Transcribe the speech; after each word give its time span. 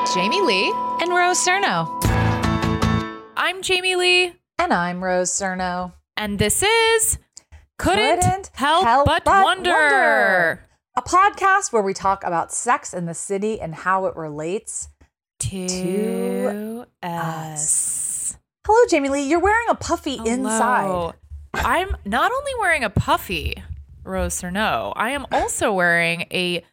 With 0.00 0.14
Jamie 0.14 0.40
Lee 0.40 0.72
and 1.00 1.10
Rose 1.10 1.38
Surnow. 1.44 1.86
I'm 3.36 3.60
Jamie 3.62 3.96
Lee, 3.96 4.32
And 4.58 4.72
I'm 4.72 5.02
Rose 5.02 5.30
Surnow. 5.30 5.92
and 6.16 6.38
this 6.38 6.62
is 6.62 7.18
Couldn't, 7.78 8.20
Couldn't 8.22 8.50
Help, 8.54 8.84
Help 8.84 9.06
But, 9.06 9.24
But 9.24 9.44
Wonder. 9.44 9.70
Wonder. 9.70 10.68
A 10.96 11.02
podcast 11.02 11.72
where 11.72 11.82
we 11.82 11.92
talk 11.94 12.24
about 12.24 12.52
sex 12.52 12.94
in 12.94 13.06
the 13.06 13.14
city 13.14 13.60
and 13.60 13.74
how 13.74 14.06
it 14.06 14.16
relates. 14.16 14.88
To 15.40 16.86
us. 17.02 17.10
us. 18.32 18.38
Hello, 18.66 18.78
Jamie 18.88 19.08
Lee. 19.10 19.28
You're 19.28 19.40
wearing 19.40 19.68
a 19.68 19.74
puffy 19.74 20.18
inside. 20.24 21.12
I'm 21.54 21.96
not 22.04 22.30
only 22.32 22.52
wearing 22.58 22.84
a 22.84 22.90
puffy, 22.90 23.62
Rose 24.04 24.40
Surnow, 24.40 24.92
I 24.96 25.10
am 25.10 25.26
also 25.32 25.72
wearing 25.72 26.22
a 26.32 26.64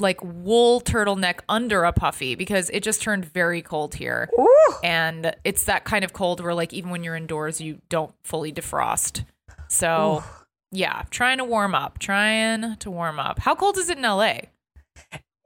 like 0.00 0.22
wool 0.22 0.80
turtleneck 0.80 1.40
under 1.48 1.84
a 1.84 1.92
puffy 1.92 2.34
because 2.34 2.70
it 2.70 2.82
just 2.82 3.02
turned 3.02 3.24
very 3.24 3.62
cold 3.62 3.94
here. 3.94 4.28
Ooh. 4.38 4.74
And 4.82 5.34
it's 5.44 5.64
that 5.64 5.84
kind 5.84 6.04
of 6.04 6.12
cold 6.12 6.40
where 6.40 6.54
like 6.54 6.72
even 6.72 6.90
when 6.90 7.04
you're 7.04 7.16
indoors 7.16 7.60
you 7.60 7.80
don't 7.88 8.12
fully 8.24 8.52
defrost. 8.52 9.24
So 9.68 10.22
yeah, 10.70 11.02
trying 11.10 11.38
to 11.38 11.44
warm 11.44 11.74
up, 11.74 11.98
trying 11.98 12.76
to 12.76 12.90
warm 12.90 13.18
up. 13.18 13.38
How 13.38 13.54
cold 13.54 13.78
is 13.78 13.88
it 13.88 13.98
in 13.98 14.02
LA? 14.02 14.38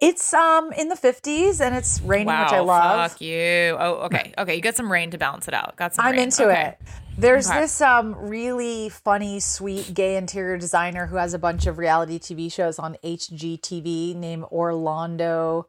It's 0.02 0.34
um 0.34 0.72
in 0.72 0.88
the 0.88 0.96
50s 0.96 1.60
and 1.60 1.74
it's 1.76 2.00
raining, 2.02 2.26
wow, 2.26 2.42
which 2.42 2.52
I 2.52 2.58
love. 2.60 3.10
Fuck 3.12 3.20
you. 3.20 3.76
Oh, 3.78 3.92
okay. 4.06 4.34
Okay, 4.36 4.56
you 4.56 4.60
got 4.60 4.74
some 4.74 4.90
rain 4.90 5.10
to 5.12 5.18
balance 5.18 5.46
it 5.48 5.54
out. 5.54 5.76
Got 5.76 5.94
some 5.94 6.04
I'm 6.04 6.12
rain. 6.12 6.22
into 6.24 6.44
Okay. 6.44 6.68
it. 6.70 6.78
There's 7.16 7.48
Okay. 7.48 7.60
this 7.60 7.80
um 7.80 8.14
really 8.16 8.88
funny, 8.88 9.38
sweet 9.38 9.94
gay 9.94 10.16
interior 10.16 10.56
designer 10.58 11.06
who 11.06 11.16
has 11.16 11.34
a 11.34 11.38
bunch 11.38 11.66
of 11.66 11.78
reality 11.78 12.18
TV 12.18 12.50
shows 12.52 12.78
on 12.80 12.96
HGTV 13.04 14.14
named 14.16 14.44
Orlando 14.50 15.68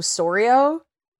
Soria. 0.00 0.78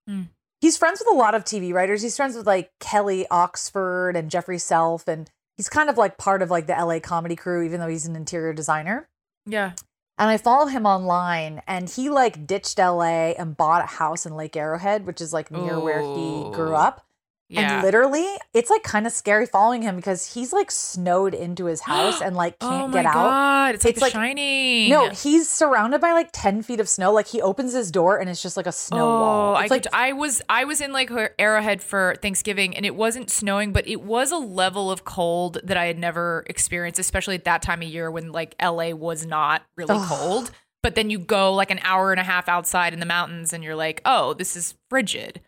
Hmm. 0.09 0.23
He's 0.61 0.77
friends 0.77 1.01
with 1.05 1.13
a 1.13 1.19
lot 1.19 1.35
of 1.35 1.45
TV 1.45 1.73
writers. 1.75 2.03
He's 2.03 2.17
friends 2.17 2.37
with 2.37 2.47
like 2.47 2.71
Kelly 2.79 3.27
Oxford 3.31 4.15
and 4.15 4.31
Jeffrey 4.31 4.59
Self, 4.59 5.09
and 5.09 5.29
he's 5.57 5.69
kind 5.69 5.91
of 5.91 5.99
like 5.99 6.17
part 6.19 6.43
of 6.43 6.51
like 6.51 6.67
the 6.69 6.75
LA 6.75 7.01
comedy 7.01 7.35
crew, 7.35 7.63
even 7.65 7.81
though 7.81 7.89
he's 7.89 8.07
an 8.07 8.15
interior 8.15 8.53
designer. 8.53 9.09
Yeah. 9.47 9.73
And 10.19 10.31
I 10.31 10.37
follow 10.37 10.67
him 10.67 10.87
online, 10.87 11.63
and 11.67 11.89
he 11.89 12.11
like 12.11 12.47
ditched 12.47 12.79
LA 12.79 13.33
and 13.33 13.57
bought 13.57 13.83
a 13.83 13.87
house 13.87 14.27
in 14.27 14.37
Lake 14.37 14.57
Arrowhead, 14.57 15.07
which 15.07 15.21
is 15.21 15.33
like 15.33 15.51
near 15.51 15.81
where 15.81 16.03
he 16.03 16.51
grew 16.53 16.75
oh. 16.75 16.81
up. 16.81 17.07
Yeah. 17.53 17.75
And 17.75 17.83
literally, 17.85 18.27
it's 18.55 18.71
like 18.71 18.83
kind 18.83 19.07
of 19.07 19.13
scary 19.13 19.47
following 19.47 19.83
him 19.83 19.97
because 19.97 20.33
he's 20.35 20.53
like 20.53 20.71
snowed 20.71 21.35
into 21.35 21.67
his 21.67 21.83
house 21.83 22.21
and 22.25 22.35
like 22.35 22.57
oh 22.61 22.69
can't 22.69 22.91
my 22.91 23.03
get 23.03 23.07
out. 23.07 23.15
god, 23.15 23.75
it's 23.75 23.85
like, 23.85 23.91
It's 23.93 24.01
The 24.01 24.05
like- 24.07 24.13
Shining. 24.13 24.89
No, 24.91 25.11
he's 25.11 25.49
surrounded 25.49 26.01
by 26.01 26.13
like 26.13 26.31
10 26.33 26.63
feet 26.63 26.81
of 26.81 26.89
snow. 26.89 27.13
Like 27.13 27.27
he 27.27 27.41
opens 27.43 27.73
his 27.73 27.91
door 27.91 28.19
and 28.19 28.31
it's 28.31 28.43
just 28.43 28.57
like 28.57 28.67
a 28.67 28.73
snow 28.73 29.05
oh, 29.05 29.21
wall. 29.21 29.57
I 29.57 29.67
like, 29.67 29.83
could, 29.85 29.89
I 29.93 30.13
was 30.13 30.41
I 30.49 30.65
was 30.65 30.81
in 30.81 30.93
like 30.93 31.11
Arrowhead 31.39 31.83
for 31.83 32.15
Thanksgiving, 32.23 32.77
and 32.77 32.87
it 32.87 32.95
wasn't 32.95 33.31
snowing, 33.31 33.73
but 33.73 33.87
it 33.87 34.03
was 34.03 34.33
a 34.33 34.37
level 34.39 34.91
of 34.91 35.05
cold 35.05 35.59
that 35.65 35.77
I 35.77 35.87
had 35.87 35.99
never 35.99 36.45
experienced, 36.47 36.99
especially 36.99 37.35
at 37.35 37.45
that 37.45 37.63
time 37.63 37.83
of 37.83 37.89
year 37.89 38.11
when 38.11 38.33
like 38.33 38.55
LA 38.63 38.91
was 38.91 39.27
not 39.27 39.63
really 39.77 39.95
Ugh. 39.97 40.09
cold. 40.09 40.51
But 40.83 40.97
then 40.97 41.11
you 41.11 41.19
go 41.21 41.55
like 41.55 41.71
an 41.71 41.79
hour 41.85 42.11
and 42.11 42.19
a 42.19 42.25
half 42.25 42.49
outside 42.49 42.93
in 42.93 42.99
the 43.01 43.07
mountains, 43.07 43.53
and 43.53 43.63
you're 43.63 43.77
like, 43.77 44.01
oh, 44.05 44.35
this 44.35 44.57
is 44.57 44.75
frigid. 44.91 45.41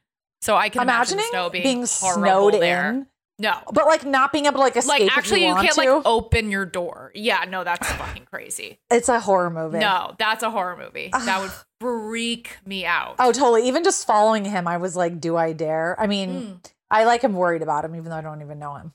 So 0.44 0.56
I 0.56 0.68
can 0.68 0.82
imagine 0.82 1.14
imagining 1.18 1.24
snow 1.30 1.48
being, 1.48 1.64
being 1.64 1.86
snowed 1.86 2.52
there. 2.54 2.90
in, 2.90 3.06
No, 3.38 3.56
but 3.72 3.86
like 3.86 4.04
not 4.04 4.30
being 4.30 4.44
able 4.44 4.56
to 4.56 4.60
like 4.60 4.76
escape. 4.76 4.88
like 4.90 5.02
if 5.02 5.16
actually, 5.16 5.40
you, 5.40 5.46
you, 5.48 5.54
want 5.54 5.64
can't 5.68 5.74
to. 5.86 5.94
like 5.94 6.02
open 6.06 6.50
your 6.50 6.66
door. 6.66 7.12
Yeah, 7.14 7.44
no, 7.48 7.64
that's 7.64 7.90
fucking 7.92 8.26
crazy. 8.30 8.78
It's 8.90 9.08
a 9.08 9.20
horror 9.20 9.48
movie. 9.48 9.78
No, 9.78 10.14
that's 10.18 10.42
a 10.42 10.50
horror 10.50 10.76
movie. 10.76 11.08
That 11.24 11.40
would 11.40 11.50
freak 11.80 12.58
me 12.66 12.84
out. 12.84 13.16
Oh, 13.18 13.32
totally. 13.32 13.66
Even 13.68 13.84
just 13.84 14.06
following 14.06 14.44
him, 14.44 14.68
I 14.68 14.76
was 14.76 14.96
like, 14.96 15.18
do 15.18 15.34
I 15.36 15.52
dare? 15.54 15.98
I 15.98 16.06
mean, 16.06 16.30
Mm. 16.30 16.70
I 16.90 17.04
like 17.04 17.24
am 17.24 17.32
worried 17.32 17.62
about 17.62 17.84
him, 17.86 17.96
even 17.96 18.10
though 18.10 18.16
I 18.16 18.20
don't 18.20 18.42
even 18.42 18.58
know 18.58 18.74
him. 18.74 18.92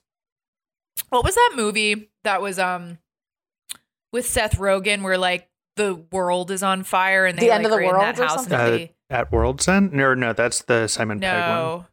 What 1.08 1.24
was 1.24 1.34
that 1.34 1.52
movie 1.56 2.10
that 2.22 2.40
was 2.40 2.58
um 2.60 2.98
with 4.12 4.24
Seth 4.26 4.56
Rogen 4.56 5.02
where 5.02 5.18
like 5.18 5.48
the 5.76 5.94
world 6.12 6.50
is 6.52 6.62
on 6.62 6.84
fire 6.84 7.26
and 7.26 7.36
they 7.38 7.46
The 7.46 7.48
like 7.50 7.56
End 7.56 7.66
of 7.66 7.70
the 7.72 7.76
are 7.78 7.80
in 7.82 7.92
that 7.92 8.16
World 8.16 8.18
or 8.20 8.22
house 8.22 8.34
something? 8.36 8.52
and 8.54 8.62
Uh, 8.62 8.70
they, 8.70 8.94
at 9.10 9.30
World's 9.32 9.68
End? 9.68 9.92
No, 9.92 10.14
no, 10.14 10.32
that's 10.32 10.62
the 10.62 10.86
Simon 10.86 11.20
Pegg 11.20 11.62
one. 11.62 11.86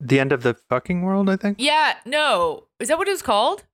The 0.00 0.20
end 0.20 0.32
of 0.32 0.42
the 0.42 0.54
fucking 0.68 1.02
world, 1.02 1.30
I 1.30 1.36
think. 1.36 1.56
Yeah, 1.60 1.94
no. 2.04 2.64
Is 2.80 2.88
that 2.88 2.98
what 2.98 3.08
it 3.08 3.12
was 3.12 3.22
called? 3.22 3.64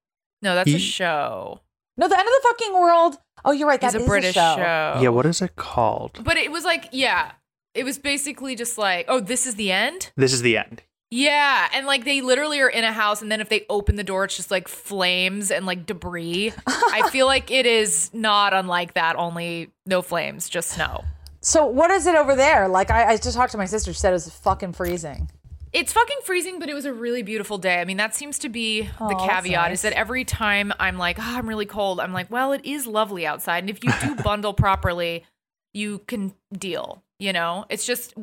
No, 0.43 0.55
that's 0.55 0.73
a 0.73 0.79
show. 0.79 1.61
No, 1.97 2.09
the 2.09 2.19
end 2.19 2.27
of 2.29 2.33
the 2.43 2.49
fucking 2.49 2.75
world. 2.75 3.17
Oh, 3.45 3.53
you're 3.53 3.67
right. 3.69 3.81
That 3.81 3.89
is 3.89 3.95
It's 3.95 4.03
is 4.03 4.07
a 4.07 4.11
British 4.11 4.35
show. 4.35 4.55
show. 4.57 5.01
Yeah, 5.03 5.09
what 5.09 5.27
is 5.27 5.43
it 5.43 5.57
called? 5.57 6.23
But 6.23 6.37
it 6.37 6.53
was 6.53 6.65
like, 6.65 6.89
yeah. 6.93 7.33
It 7.75 7.85
was 7.85 7.99
basically 7.99 8.55
just 8.57 8.79
like, 8.79 9.07
oh, 9.09 9.21
this 9.21 9.47
is 9.47 9.55
the 9.57 9.73
end? 9.73 10.13
This 10.17 10.33
is 10.33 10.43
the 10.43 10.57
end. 10.57 10.83
Yeah, 11.11 11.69
and 11.75 11.87
like 11.87 12.05
they 12.05 12.21
literally 12.21 12.61
are 12.61 12.69
in 12.69 12.85
a 12.85 12.93
house, 12.93 13.21
and 13.21 13.33
then 13.33 13.41
if 13.41 13.49
they 13.49 13.67
open 13.69 13.97
the 13.97 14.05
door, 14.05 14.25
it's 14.25 14.37
just 14.37 14.51
like 14.51 14.69
flames 14.69 15.51
and 15.51 15.67
like 15.67 15.85
debris. 15.85 16.53
I 16.67 17.09
feel 17.11 17.27
like 17.27 17.51
it 17.51 17.67
is 17.67 18.11
not 18.15 18.55
unlike 18.55 18.95
that, 18.95 19.17
only 19.17 19.71
no 19.87 20.03
flames, 20.03 20.49
just 20.49 20.71
snow. 20.71 21.05
So 21.41 21.67
what 21.67 21.91
is 21.91 22.07
it 22.07 22.15
over 22.15 22.37
there? 22.37 22.69
Like 22.69 22.91
I, 22.91 23.13
I 23.13 23.17
just 23.17 23.37
talked 23.37 23.53
to 23.53 23.59
my 23.59 23.65
sister. 23.67 23.93
She 23.93 23.99
said 23.99 24.11
it 24.11 24.15
was 24.15 24.29
fucking 24.31 24.73
freezing. 24.73 25.31
It's 25.73 25.93
fucking 25.93 26.19
freezing, 26.25 26.59
but 26.59 26.69
it 26.69 26.75
was 26.75 26.85
a 26.85 26.93
really 26.93 27.23
beautiful 27.23 27.57
day. 27.57 27.81
I 27.81 27.85
mean, 27.85 27.97
that 27.99 28.15
seems 28.15 28.41
to 28.41 28.49
be 28.49 28.83
the 28.83 28.89
Oh, 29.01 29.09
that's 29.09 29.25
caveat 29.25 29.69
nice. 29.71 29.79
is 29.79 29.83
that 29.83 29.93
every 29.93 30.25
time 30.25 30.73
I'm 30.81 30.99
like, 30.99 31.17
oh, 31.19 31.23
I'm 31.25 31.49
really 31.49 31.67
cold, 31.67 32.01
I'm 32.01 32.13
like, 32.13 32.29
well, 32.31 32.53
it 32.53 32.63
is 32.65 32.87
lovely 32.89 33.25
outside. 33.25 33.59
And 33.63 33.71
if 33.71 33.85
you 33.85 33.93
do 34.01 34.17
bundle 34.25 34.53
properly, 34.53 35.25
you 35.73 36.01
can 36.09 36.35
deal, 36.53 37.05
you 37.21 37.33
know? 37.33 37.67
It's 37.69 37.87
just 37.87 38.15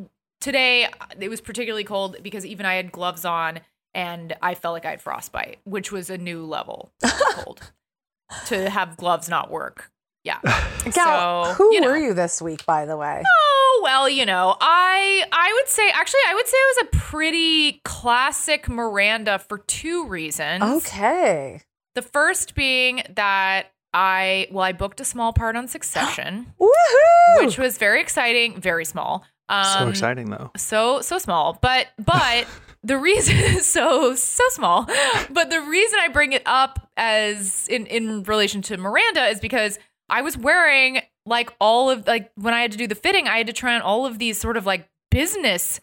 today, 0.42 0.86
uh, 0.86 0.90
it 1.20 1.30
was 1.30 1.40
particularly 1.40 1.86
cold 1.86 2.18
because 2.22 2.46
even 2.46 2.66
I 2.66 2.74
had 2.76 2.92
gloves 2.92 3.24
on 3.24 3.62
and 3.94 4.36
I 4.42 4.54
felt 4.54 4.74
like 4.74 4.86
I 4.86 4.90
had 4.90 5.02
frostbite, 5.02 5.60
which 5.64 5.90
was 5.90 6.10
a 6.10 6.18
new 6.18 6.46
level 6.46 6.92
of 7.02 7.12
cold 7.32 7.72
to 8.48 8.70
have 8.70 8.98
gloves 8.98 9.30
not 9.30 9.50
work. 9.50 9.90
Yeah. 10.28 10.40
Gal, 10.92 11.46
So, 11.46 11.54
who 11.54 11.74
you 11.74 11.80
know. 11.82 11.88
were 11.88 11.98
you 11.98 12.14
this 12.14 12.42
week, 12.42 12.66
by 12.66 12.86
the 12.86 12.98
way? 12.98 13.24
Oh 13.26 13.80
well, 13.84 14.10
you 14.10 14.26
know, 14.26 14.56
I 14.60 15.24
I 15.32 15.54
would 15.56 15.70
say 15.70 15.90
actually 15.94 16.20
I 16.28 16.34
would 16.36 16.48
say 16.48 16.58
it 16.58 16.76
was 16.76 16.88
a 16.94 16.98
pretty 16.98 17.82
classic 17.86 18.68
Miranda 18.68 19.40
for 19.40 19.60
two 19.60 20.06
reasons. 20.08 20.64
Okay. 20.64 21.62
The 21.96 22.02
first 22.02 22.56
being 22.56 23.04
that 23.16 23.68
I 23.94 24.48
well 24.52 24.64
I 24.66 24.74
booked 24.74 25.00
a 25.00 25.06
small 25.06 25.32
part 25.32 25.56
on 25.56 25.68
Succession, 25.70 26.54
Woohoo! 26.62 27.46
which 27.46 27.58
was 27.58 27.78
very 27.78 28.02
exciting, 28.02 28.60
very 28.60 28.84
small. 28.84 29.24
Um, 29.50 29.64
so 29.64 29.88
exciting 29.88 30.30
though. 30.30 30.52
So 30.58 31.00
so 31.02 31.18
small, 31.20 31.58
but 31.62 31.88
but 31.98 32.46
the 32.84 32.98
reason 32.98 33.60
so 33.62 34.14
so 34.16 34.44
small, 34.50 34.84
but 35.30 35.50
the 35.50 35.62
reason 35.62 36.00
I 36.02 36.10
bring 36.10 36.34
it 36.34 36.44
up 36.46 36.90
as 36.98 37.68
in 37.70 37.86
in 37.86 38.24
relation 38.24 38.62
to 38.64 38.78
Miranda 38.78 39.26
is 39.28 39.40
because 39.40 39.80
I 40.10 40.22
was 40.22 40.38
wearing 40.38 41.02
like 41.26 41.54
all 41.60 41.90
of 41.90 42.08
like 42.08 42.32
when 42.36 42.54
I 42.54 42.62
had 42.62 42.72
to 42.72 42.78
do 42.78 42.88
the 42.88 42.96
fitting, 42.96 43.28
I 43.28 43.38
had 43.38 43.48
to 43.48 43.54
try 43.54 43.76
on 43.76 43.82
all 43.82 44.06
of 44.06 44.20
these 44.20 44.38
sort 44.38 44.58
of 44.58 44.66
like 44.66 44.90
business 45.12 45.80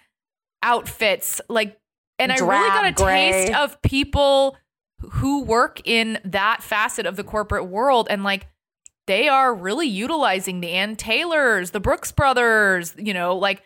outfits, 0.63 1.41
like, 1.49 1.79
and 2.19 2.33
I 2.33 2.37
really 2.37 2.69
got 2.69 2.87
a 2.87 2.93
gray. 2.93 3.31
taste 3.31 3.55
of 3.55 3.81
people 3.83 4.57
who 4.99 5.43
work 5.43 5.81
in 5.85 6.19
that 6.25 6.63
facet 6.63 7.07
of 7.07 7.17
the 7.17 7.25
corporate 7.25 7.67
world 7.67 8.07
and 8.09 8.25
like 8.25 8.47
they 9.07 9.29
are 9.29 9.55
really 9.55 9.87
utilizing 9.87 10.61
the 10.61 10.71
Ann 10.71 10.97
Taylors, 10.97 11.73
the 11.73 11.81
Brooks 11.81 12.11
brothers, 12.13 12.95
you 12.97 13.13
know, 13.13 13.37
like 13.37 13.63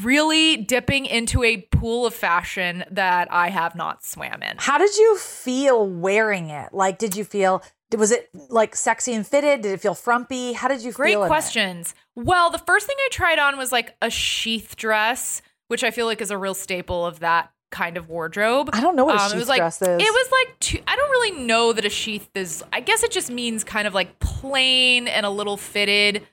really 0.00 0.56
dipping 0.56 1.04
into 1.04 1.42
a 1.42 1.58
pool 1.70 2.06
of 2.06 2.14
fashion 2.14 2.84
that 2.90 3.28
I 3.30 3.50
have 3.50 3.74
not 3.74 4.04
swam 4.04 4.42
in. 4.42 4.56
How 4.58 4.78
did 4.78 4.96
you 4.96 5.18
feel 5.18 5.86
wearing 5.86 6.48
it? 6.48 6.72
Like, 6.72 6.98
did 6.98 7.14
you 7.14 7.24
feel, 7.24 7.62
was 7.98 8.10
it 8.10 8.28
like 8.48 8.74
sexy 8.76 9.12
and 9.14 9.26
fitted? 9.26 9.62
Did 9.62 9.72
it 9.72 9.80
feel 9.80 9.94
frumpy? 9.94 10.52
How 10.52 10.68
did 10.68 10.82
you 10.82 10.92
Great 10.92 11.12
feel? 11.12 11.24
it? 11.24 11.28
questions. 11.28 11.94
Well, 12.14 12.50
the 12.50 12.58
first 12.58 12.86
thing 12.86 12.96
I 12.98 13.08
tried 13.10 13.38
on 13.38 13.56
was 13.58 13.72
like 13.72 13.96
a 14.02 14.10
sheath 14.10 14.76
dress, 14.76 15.42
which 15.68 15.82
I 15.84 15.90
feel 15.90 16.06
like 16.06 16.20
is 16.20 16.30
a 16.30 16.38
real 16.38 16.54
staple 16.54 17.04
of 17.06 17.20
that 17.20 17.50
kind 17.70 17.96
of 17.96 18.08
wardrobe. 18.10 18.68
I 18.72 18.80
don't 18.80 18.96
know 18.96 19.04
what 19.06 19.14
a 19.16 19.18
Um, 19.18 19.26
it 19.26 19.30
sheath 19.30 19.38
was 19.38 19.48
like, 19.48 19.60
dress 19.60 19.80
is. 19.80 19.88
It 19.88 19.98
was 20.12 20.28
like 20.30 20.58
two, 20.60 20.78
I 20.86 20.94
don't 20.96 21.10
really 21.10 21.44
know 21.44 21.72
that 21.72 21.84
a 21.84 21.90
sheath 21.90 22.28
is. 22.34 22.62
I 22.72 22.80
guess 22.80 23.02
it 23.02 23.10
just 23.10 23.30
means 23.30 23.64
kind 23.64 23.86
of 23.86 23.94
like 23.94 24.18
plain 24.20 25.08
and 25.08 25.24
a 25.24 25.30
little 25.30 25.56
fitted. 25.56 26.26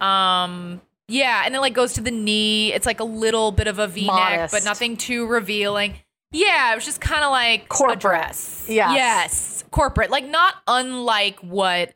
Um, 0.00 0.80
yeah, 1.08 1.42
and 1.44 1.54
it 1.54 1.60
like 1.60 1.74
goes 1.74 1.92
to 1.94 2.00
the 2.00 2.10
knee. 2.10 2.72
It's 2.72 2.86
like 2.86 3.00
a 3.00 3.04
little 3.04 3.52
bit 3.52 3.66
of 3.68 3.78
a 3.78 3.86
V-neck, 3.86 4.12
Modest. 4.14 4.52
but 4.54 4.64
nothing 4.64 4.96
too 4.96 5.26
revealing. 5.26 5.94
Yeah, 6.32 6.72
it 6.72 6.74
was 6.74 6.84
just 6.84 7.00
kind 7.00 7.24
of 7.24 7.30
like 7.30 7.68
Corporate. 7.68 7.98
a 7.98 8.00
dress. 8.00 8.66
Yes. 8.68 8.92
yes, 8.94 9.55
corporate, 9.70 10.10
like 10.10 10.26
not 10.26 10.54
unlike 10.66 11.38
what 11.40 11.94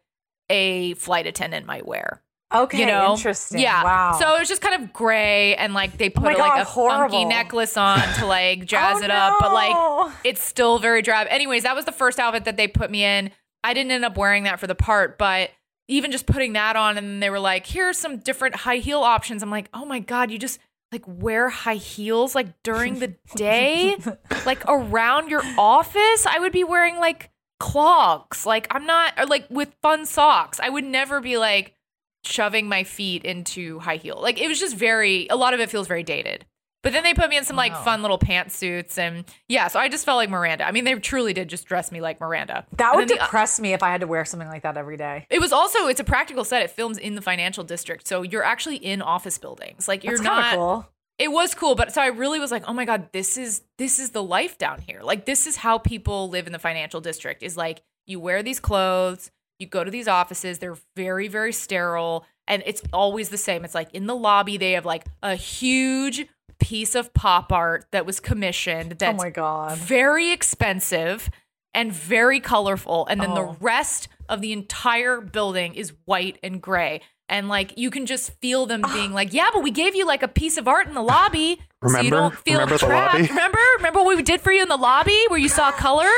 a 0.49 0.95
flight 0.95 1.27
attendant 1.27 1.67
might 1.67 1.87
wear. 1.87 2.23
Okay, 2.53 2.81
You 2.81 2.87
know, 2.87 3.13
interesting. 3.15 3.61
Yeah. 3.61 3.85
Wow. 3.85 4.17
So 4.19 4.35
it 4.35 4.41
was 4.41 4.49
just 4.49 4.61
kind 4.61 4.83
of 4.83 4.93
gray, 4.93 5.55
and 5.55 5.73
like 5.73 5.97
they 5.99 6.09
oh 6.09 6.11
put 6.21 6.23
my 6.25 6.31
like 6.31 6.39
God, 6.39 6.61
a 6.63 6.65
horrible. 6.65 6.99
funky 7.09 7.25
necklace 7.25 7.77
on 7.77 8.01
to 8.15 8.27
like 8.27 8.65
jazz 8.67 8.99
Oh, 9.01 9.05
it 9.05 9.11
up, 9.11 9.37
but 9.39 9.53
like 9.53 10.13
it's 10.25 10.43
still 10.43 10.81
very 10.81 11.01
drab. 11.01 11.29
Anyways, 11.31 11.63
that 11.63 11.77
was 11.77 11.85
the 11.85 11.93
first 11.93 12.19
outfit 12.19 12.45
that 12.47 12.57
they 12.57 12.67
put 12.67 12.91
me 12.91 13.05
in. 13.05 13.31
I 13.63 13.73
didn't 13.73 13.93
end 13.93 14.05
up 14.05 14.17
wearing 14.17 14.45
that 14.45 14.59
for 14.59 14.67
the 14.67 14.75
part, 14.75 15.17
but 15.17 15.51
even 15.87 16.11
just 16.11 16.27
putting 16.27 16.55
that 16.55 16.75
on, 16.75 16.99
and 16.99 17.23
they 17.23 17.31
were 17.31 17.39
like, 17.39 17.67
"Here 17.67 17.89
are 17.89 17.93
some 17.93 18.17
different 18.19 18.57
high 18.57 18.79
heel 18.79 19.01
options." 19.01 19.45
I'm 19.45 19.51
like, 19.51 19.69
"Oh 19.73 19.85
my 19.85 20.01
god, 20.01 20.33
you 20.33 20.39
just 20.39 20.59
like 20.91 21.05
wear 21.07 21.51
high 21.51 21.75
heels 21.77 22.35
like 22.35 22.61
during 22.65 22.99
the 22.99 23.15
day, 23.37 23.97
like 24.45 24.65
around 24.67 25.29
your 25.31 25.43
office? 25.57 26.27
I 26.27 26.41
would 26.41 26.51
be 26.53 26.65
wearing 26.65 26.99
like 26.99 27.31
clogs. 27.61 28.45
Like 28.45 28.67
I'm 28.73 28.87
not, 28.87 29.12
or 29.19 29.27
like 29.27 29.47
with 29.51 29.73
fun 29.83 30.05
socks. 30.07 30.59
I 30.61 30.69
would 30.69 30.85
never 30.85 31.21
be 31.21 31.37
like." 31.39 31.75
shoving 32.23 32.69
my 32.69 32.85
feet 32.85 33.25
into 33.25 33.79
high 33.79 33.97
heel. 33.97 34.19
Like 34.21 34.39
it 34.39 34.47
was 34.47 34.61
just 34.61 34.77
very 34.77 35.27
a 35.31 35.37
lot 35.37 35.55
of 35.55 35.61
it 35.61 35.71
feels 35.71 35.89
very 35.89 36.03
dated. 36.03 36.45
But 36.83 36.93
then 36.93 37.03
they 37.03 37.15
put 37.15 37.31
me 37.31 37.39
in 37.39 37.45
some 37.45 37.57
like 37.57 37.73
Wow. 37.73 37.83
fun 37.83 38.03
little 38.03 38.19
pantsuits 38.19 38.99
and 38.99 39.25
yeah, 39.49 39.69
so 39.69 39.81
I 39.81 39.89
just 39.89 40.05
felt 40.05 40.17
like 40.19 40.29
Miranda. 40.29 40.69
I 40.69 40.71
mean, 40.71 40.85
they 40.85 40.93
truly 40.97 41.33
did 41.33 41.49
just 41.49 41.65
dress 41.65 41.91
me 41.91 42.03
like 42.03 42.21
Miranda. 42.21 42.67
that 42.77 42.91
And 42.91 42.97
would 43.01 43.09
then 43.09 43.17
the- 43.17 43.25
depress 43.25 43.59
me 43.59 43.73
if 43.73 43.83
I 43.83 43.89
had 43.91 44.03
to 44.03 44.07
wear 44.07 44.27
something 44.27 44.51
like 44.51 44.65
that 44.65 44.77
every 44.77 44.99
day. 44.99 45.25
it 45.31 45.41
was 45.41 45.51
also 45.51 45.87
it's 45.87 45.99
a 45.99 46.05
practical 46.05 46.45
set. 46.45 46.62
It 46.62 46.71
films 46.73 46.99
in 46.99 47.15
the 47.15 47.23
financial 47.23 47.65
district, 47.65 48.07
so 48.07 48.21
you're 48.21 48.45
actually 48.45 48.77
in 48.77 49.01
office 49.01 49.39
buildings. 49.39 49.89
Like 49.89 50.05
you're 50.05 50.19
That's 50.19 50.23
not. 50.25 50.55
cool. 50.57 50.89
It 51.21 51.31
was 51.31 51.55
cool, 51.55 51.75
but 51.75 51.93
so 51.93 52.01
I 52.01 52.07
really 52.07 52.41
was 52.41 52.51
like, 52.51 52.65
oh 52.67 52.73
my 52.73 52.87
god, 52.87 53.13
this 53.13 53.37
is 53.37 53.61
this 53.79 53.99
is 53.99 54.11
the 54.11 54.23
life 54.23 54.57
down 54.57 54.81
here. 54.81 55.03
Like 55.03 55.27
this 55.27 55.47
is 55.47 55.57
how 55.57 55.77
people 55.79 56.31
live 56.31 56.47
in 56.47 56.53
the 56.55 56.59
financial 56.59 57.01
district. 57.03 57.43
Is 57.43 57.57
like 57.59 57.83
you 58.07 58.19
wear 58.19 58.43
these 58.43 58.59
clothes, 58.59 59.31
you 59.59 59.67
go 59.67 59.85
to 59.85 59.91
these 59.91 60.09
offices. 60.09 60.59
They're 60.59 60.79
very 60.97 61.29
very 61.29 61.53
sterile, 61.53 62.25
and 62.49 62.63
it's 62.65 62.83
always 62.93 63.29
the 63.29 63.37
same. 63.37 63.67
It's 63.67 63.75
like 63.75 63.95
in 63.95 64.07
the 64.07 64.17
lobby 64.17 64.57
they 64.57 64.73
have 64.73 64.87
like 64.87 65.05
a 65.23 65.35
huge 65.35 66.27
piece 66.59 66.95
of 66.95 67.13
pop 67.13 67.53
art 67.53 67.85
that 67.93 68.07
was 68.07 68.19
commissioned. 68.19 68.93
Oh 68.93 68.97
That's 68.99 69.19
my 69.23 69.29
god. 69.31 69.77
very 69.79 70.33
expensive 70.33 71.31
and 71.75 71.93
very 71.93 72.41
colorful 72.41 73.07
and 73.07 73.21
then 73.21 73.35
the 73.35 73.43
Oh. 73.43 73.57
rest 73.61 74.09
of 74.29 74.41
the 74.41 74.53
entire 74.53 75.21
building 75.21 75.75
is 75.75 75.93
white 76.05 76.37
and 76.43 76.61
gray 76.61 77.01
and 77.31 77.49
like 77.49 77.73
you 77.79 77.91
can 77.91 78.05
just 78.05 78.32
feel 78.41 78.67
them 78.67 78.82
ah. 78.85 78.93
being 78.93 79.12
like 79.12 79.32
yeah 79.32 79.49
but 79.55 79.62
we 79.62 79.71
gave 79.71 79.94
you 79.94 80.05
like 80.06 80.23
a 80.23 80.29
piece 80.29 80.59
of 80.59 80.69
art 80.69 80.87
in 80.87 80.93
the 80.94 81.03
lobby 81.03 81.59
so 81.87 81.99
you 82.00 82.11
don't 82.11 82.37
feel 82.37 82.55
Remember 82.61 82.75
the 82.77 82.87
trapped. 82.87 83.15
lobby? 83.15 83.29
remember? 83.29 83.59
Remember 83.79 84.03
what 84.03 84.17
we 84.17 84.23
did 84.23 84.43
for 84.43 84.53
you 84.53 84.61
in 84.61 84.69
the 84.69 84.77
lobby 84.77 85.19
where 85.29 85.38
you 85.38 85.49
saw 85.49 85.71
color? 85.87 86.11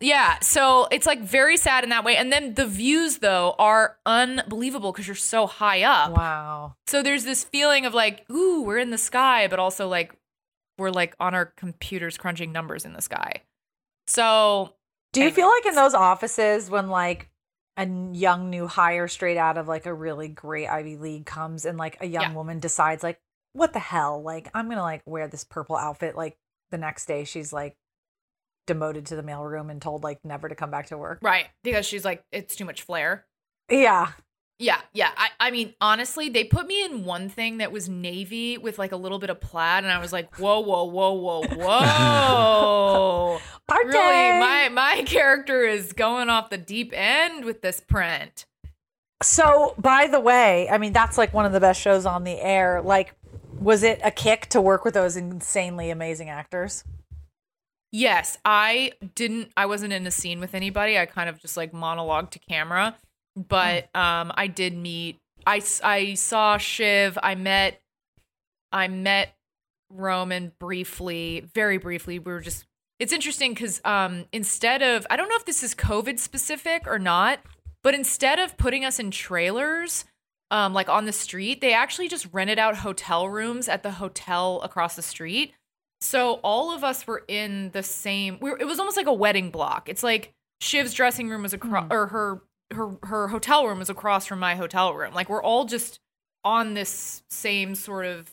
Yeah 0.00 0.38
so 0.40 0.88
it's 0.90 1.06
like 1.06 1.20
very 1.22 1.56
sad 1.56 1.84
in 1.84 1.90
that 1.90 2.04
way. 2.04 2.16
And 2.16 2.30
then 2.32 2.54
the 2.54 2.66
views 2.66 3.18
though 3.18 3.54
are 3.58 3.96
unbelievable 4.04 4.92
because 4.92 5.06
you're 5.06 5.14
so 5.16 5.46
high 5.46 5.82
up. 5.84 6.12
Wow. 6.16 6.74
so 6.86 7.02
there's 7.02 7.24
this 7.24 7.44
feeling 7.44 7.86
of 7.86 7.94
like, 7.94 8.28
ooh, 8.30 8.62
we're 8.62 8.78
in 8.78 8.90
the 8.90 8.98
sky, 8.98 9.46
but 9.48 9.58
also 9.58 9.88
like 9.88 10.12
we're 10.76 10.90
like 10.90 11.14
on 11.20 11.34
our 11.34 11.46
computers 11.46 12.18
crunching 12.18 12.52
numbers 12.52 12.84
in 12.84 12.92
the 12.92 13.02
sky. 13.02 13.42
So 14.06 14.74
Do 15.12 15.22
you 15.22 15.30
feel 15.30 15.48
like 15.48 15.66
in 15.66 15.74
those 15.74 15.94
offices 15.94 16.68
when 16.68 16.88
like 16.88 17.29
a 17.80 17.86
young 18.12 18.50
new 18.50 18.66
hire 18.66 19.08
straight 19.08 19.36
out 19.36 19.56
of 19.56 19.66
like 19.68 19.86
a 19.86 19.94
really 19.94 20.28
great 20.28 20.68
Ivy 20.68 20.96
League 20.96 21.26
comes 21.26 21.64
and 21.64 21.78
like 21.78 21.96
a 22.00 22.06
young 22.06 22.22
Yeah. 22.30 22.34
woman 22.34 22.58
decides 22.60 23.02
like 23.02 23.18
what 23.52 23.72
the 23.72 23.78
hell 23.78 24.22
like 24.22 24.48
I'm 24.54 24.66
going 24.66 24.76
to 24.76 24.82
like 24.82 25.02
wear 25.06 25.26
this 25.28 25.44
purple 25.44 25.76
outfit 25.76 26.14
like 26.16 26.36
the 26.70 26.78
next 26.78 27.06
day 27.06 27.24
she's 27.24 27.52
like 27.52 27.76
demoted 28.66 29.06
to 29.06 29.16
the 29.16 29.22
mailroom 29.22 29.70
and 29.70 29.80
told 29.82 30.04
like 30.04 30.24
never 30.24 30.48
to 30.48 30.54
come 30.54 30.70
back 30.70 30.86
to 30.88 30.98
work. 30.98 31.18
right, 31.22 31.46
because 31.64 31.84
she's 31.86 32.04
like, 32.04 32.22
it's 32.30 32.54
too 32.54 32.64
much 32.64 32.82
flair. 32.82 33.26
Yeah. 33.68 34.12
Yeah, 34.60 34.78
yeah. 34.92 35.10
I, 35.16 35.30
I 35.40 35.50
mean, 35.50 35.74
honestly, 35.80 36.28
they 36.28 36.44
put 36.44 36.66
me 36.66 36.84
in 36.84 37.04
one 37.04 37.30
thing 37.30 37.58
that 37.58 37.72
was 37.72 37.88
navy 37.88 38.58
with 38.58 38.78
like 38.78 38.92
a 38.92 38.96
little 38.96 39.18
bit 39.18 39.30
of 39.30 39.40
plaid, 39.40 39.84
and 39.84 39.92
I 39.92 39.98
was 39.98 40.12
like, 40.12 40.38
whoa, 40.38 40.60
whoa, 40.60 40.84
whoa, 40.84 41.12
whoa, 41.12 41.42
whoa. 41.56 43.40
Party! 43.66 43.88
really, 43.88 44.38
my 44.38 44.68
my 44.68 45.02
character 45.06 45.64
is 45.64 45.94
going 45.94 46.28
off 46.28 46.50
the 46.50 46.58
deep 46.58 46.92
end 46.94 47.44
with 47.44 47.62
this 47.62 47.80
print. 47.80 48.44
So, 49.22 49.74
by 49.78 50.06
the 50.06 50.20
way, 50.20 50.68
I 50.68 50.76
mean 50.76 50.92
that's 50.92 51.16
like 51.16 51.32
one 51.32 51.46
of 51.46 51.52
the 51.52 51.60
best 51.60 51.80
shows 51.80 52.04
on 52.04 52.24
the 52.24 52.38
air. 52.38 52.82
Like 52.82 53.14
was 53.60 53.82
it 53.82 54.00
a 54.02 54.10
kick 54.10 54.46
to 54.46 54.60
work 54.60 54.84
with 54.84 54.94
those 54.94 55.16
insanely 55.16 55.90
amazing 55.90 56.30
actors? 56.30 56.82
Yes, 57.92 58.38
I 58.44 58.92
didn't. 59.14 59.52
I 59.56 59.66
wasn't 59.66 59.92
in 59.92 60.06
a 60.06 60.10
scene 60.10 60.40
with 60.40 60.54
anybody. 60.54 60.98
I 60.98 61.06
kind 61.06 61.28
of 61.28 61.40
just 61.40 61.56
like 61.56 61.72
monologue 61.72 62.30
to 62.32 62.38
camera, 62.38 62.96
but 63.36 63.94
um, 63.94 64.32
I 64.34 64.46
did 64.46 64.76
meet. 64.76 65.18
I 65.46 65.62
I 65.82 66.14
saw 66.14 66.58
Shiv. 66.58 67.18
I 67.22 67.34
met. 67.34 67.80
I 68.72 68.88
met 68.88 69.34
Roman 69.90 70.52
briefly, 70.58 71.44
very 71.54 71.78
briefly. 71.78 72.18
We 72.18 72.32
were 72.32 72.40
just. 72.40 72.64
It's 72.98 73.12
interesting 73.12 73.54
because 73.54 73.80
um, 73.84 74.26
instead 74.32 74.82
of 74.82 75.06
I 75.08 75.16
don't 75.16 75.28
know 75.28 75.36
if 75.36 75.46
this 75.46 75.62
is 75.62 75.74
COVID 75.74 76.18
specific 76.18 76.86
or 76.86 76.98
not, 76.98 77.40
but 77.82 77.94
instead 77.94 78.38
of 78.38 78.56
putting 78.56 78.84
us 78.84 78.98
in 78.98 79.10
trailers. 79.10 80.04
Um, 80.52 80.74
like 80.74 80.88
on 80.88 81.04
the 81.04 81.12
street, 81.12 81.60
they 81.60 81.72
actually 81.72 82.08
just 82.08 82.26
rented 82.32 82.58
out 82.58 82.78
hotel 82.78 83.28
rooms 83.28 83.68
at 83.68 83.84
the 83.84 83.92
hotel 83.92 84.60
across 84.62 84.96
the 84.96 85.02
street. 85.02 85.54
So 86.00 86.40
all 86.42 86.74
of 86.74 86.82
us 86.82 87.06
were 87.06 87.22
in 87.28 87.70
the 87.70 87.84
same. 87.84 88.38
We 88.40 88.50
were, 88.50 88.58
it 88.58 88.64
was 88.64 88.80
almost 88.80 88.96
like 88.96 89.06
a 89.06 89.12
wedding 89.12 89.50
block. 89.50 89.88
It's 89.88 90.02
like 90.02 90.32
Shiv's 90.60 90.92
dressing 90.92 91.28
room 91.28 91.42
was 91.42 91.52
across, 91.52 91.86
or 91.90 92.08
her 92.08 92.42
her 92.72 92.96
her 93.04 93.28
hotel 93.28 93.66
room 93.66 93.78
was 93.78 93.90
across 93.90 94.26
from 94.26 94.38
my 94.38 94.54
hotel 94.54 94.94
room. 94.94 95.14
Like 95.14 95.28
we're 95.28 95.42
all 95.42 95.64
just 95.64 96.00
on 96.44 96.74
this 96.74 97.22
same 97.30 97.74
sort 97.74 98.06
of 98.06 98.30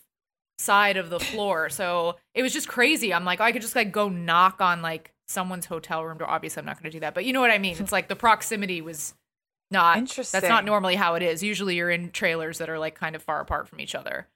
side 0.60 0.98
of 0.98 1.10
the 1.10 1.20
floor. 1.20 1.70
So 1.70 2.16
it 2.34 2.42
was 2.44 2.54
just 2.54 2.68
crazy. 2.68 3.14
I'm 3.14 3.26
like, 3.26 3.42
I 3.42 3.52
could 3.52 3.62
just 3.62 3.76
like 3.76 3.92
go 3.92 4.10
knock 4.10 4.62
on 4.62 4.82
like 4.82 5.14
someone's 5.28 5.66
hotel 5.66 6.04
room 6.06 6.18
door. 6.18 6.30
Obviously, 6.30 6.60
I'm 6.62 6.66
not 6.66 6.76
going 6.82 6.90
to 6.92 6.96
do 6.96 7.02
that, 7.02 7.14
but 7.14 7.26
you 7.26 7.34
know 7.34 7.42
what 7.42 7.52
I 7.52 7.58
mean. 7.58 7.76
It's 7.80 7.92
like 7.92 8.08
the 8.08 8.16
proximity 8.16 8.82
was 8.82 9.14
not. 9.72 9.98
Interesting. 9.98 10.40
That's 10.40 10.50
not 10.50 10.66
normally 10.66 10.96
how 10.96 11.16
it 11.16 11.22
is. 11.24 11.44
Usually, 11.44 11.76
you're 11.76 11.90
in 11.92 12.12
trailers 12.12 12.58
that 12.60 12.70
are 12.70 12.80
like 12.80 12.96
kind 12.96 13.16
of 13.16 13.22
far 13.24 13.42
apart 13.42 13.68
from 13.68 13.80
each 13.82 13.94
other. 13.96 14.28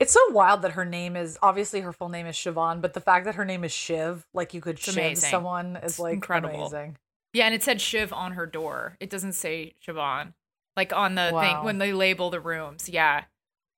It's 0.00 0.12
so 0.12 0.20
wild 0.30 0.62
that 0.62 0.72
her 0.72 0.84
name 0.84 1.16
is 1.16 1.38
obviously 1.42 1.80
her 1.80 1.92
full 1.92 2.08
name 2.08 2.26
is 2.26 2.36
Siobhan, 2.36 2.80
but 2.80 2.94
the 2.94 3.00
fact 3.00 3.24
that 3.26 3.34
her 3.34 3.44
name 3.44 3.64
is 3.64 3.72
Shiv, 3.72 4.24
like 4.32 4.54
you 4.54 4.60
could 4.60 4.76
It's 4.76 4.84
shiv 4.84 4.96
amazing. 4.96 5.30
someone, 5.30 5.76
is 5.76 5.82
It's 5.92 5.98
like 5.98 6.14
incredible. 6.14 6.66
amazing. 6.66 6.96
Yeah, 7.32 7.46
and 7.46 7.54
it 7.54 7.62
said 7.62 7.80
Shiv 7.80 8.12
on 8.12 8.32
her 8.32 8.46
door. 8.46 8.96
It 9.00 9.08
doesn't 9.10 9.32
say 9.32 9.74
Siobhan. 9.86 10.34
Like 10.76 10.92
on 10.92 11.14
the 11.14 11.30
Wow. 11.32 11.40
thing 11.40 11.64
when 11.64 11.78
they 11.78 11.92
label 11.92 12.30
the 12.30 12.40
rooms. 12.40 12.88
Yeah. 12.88 13.24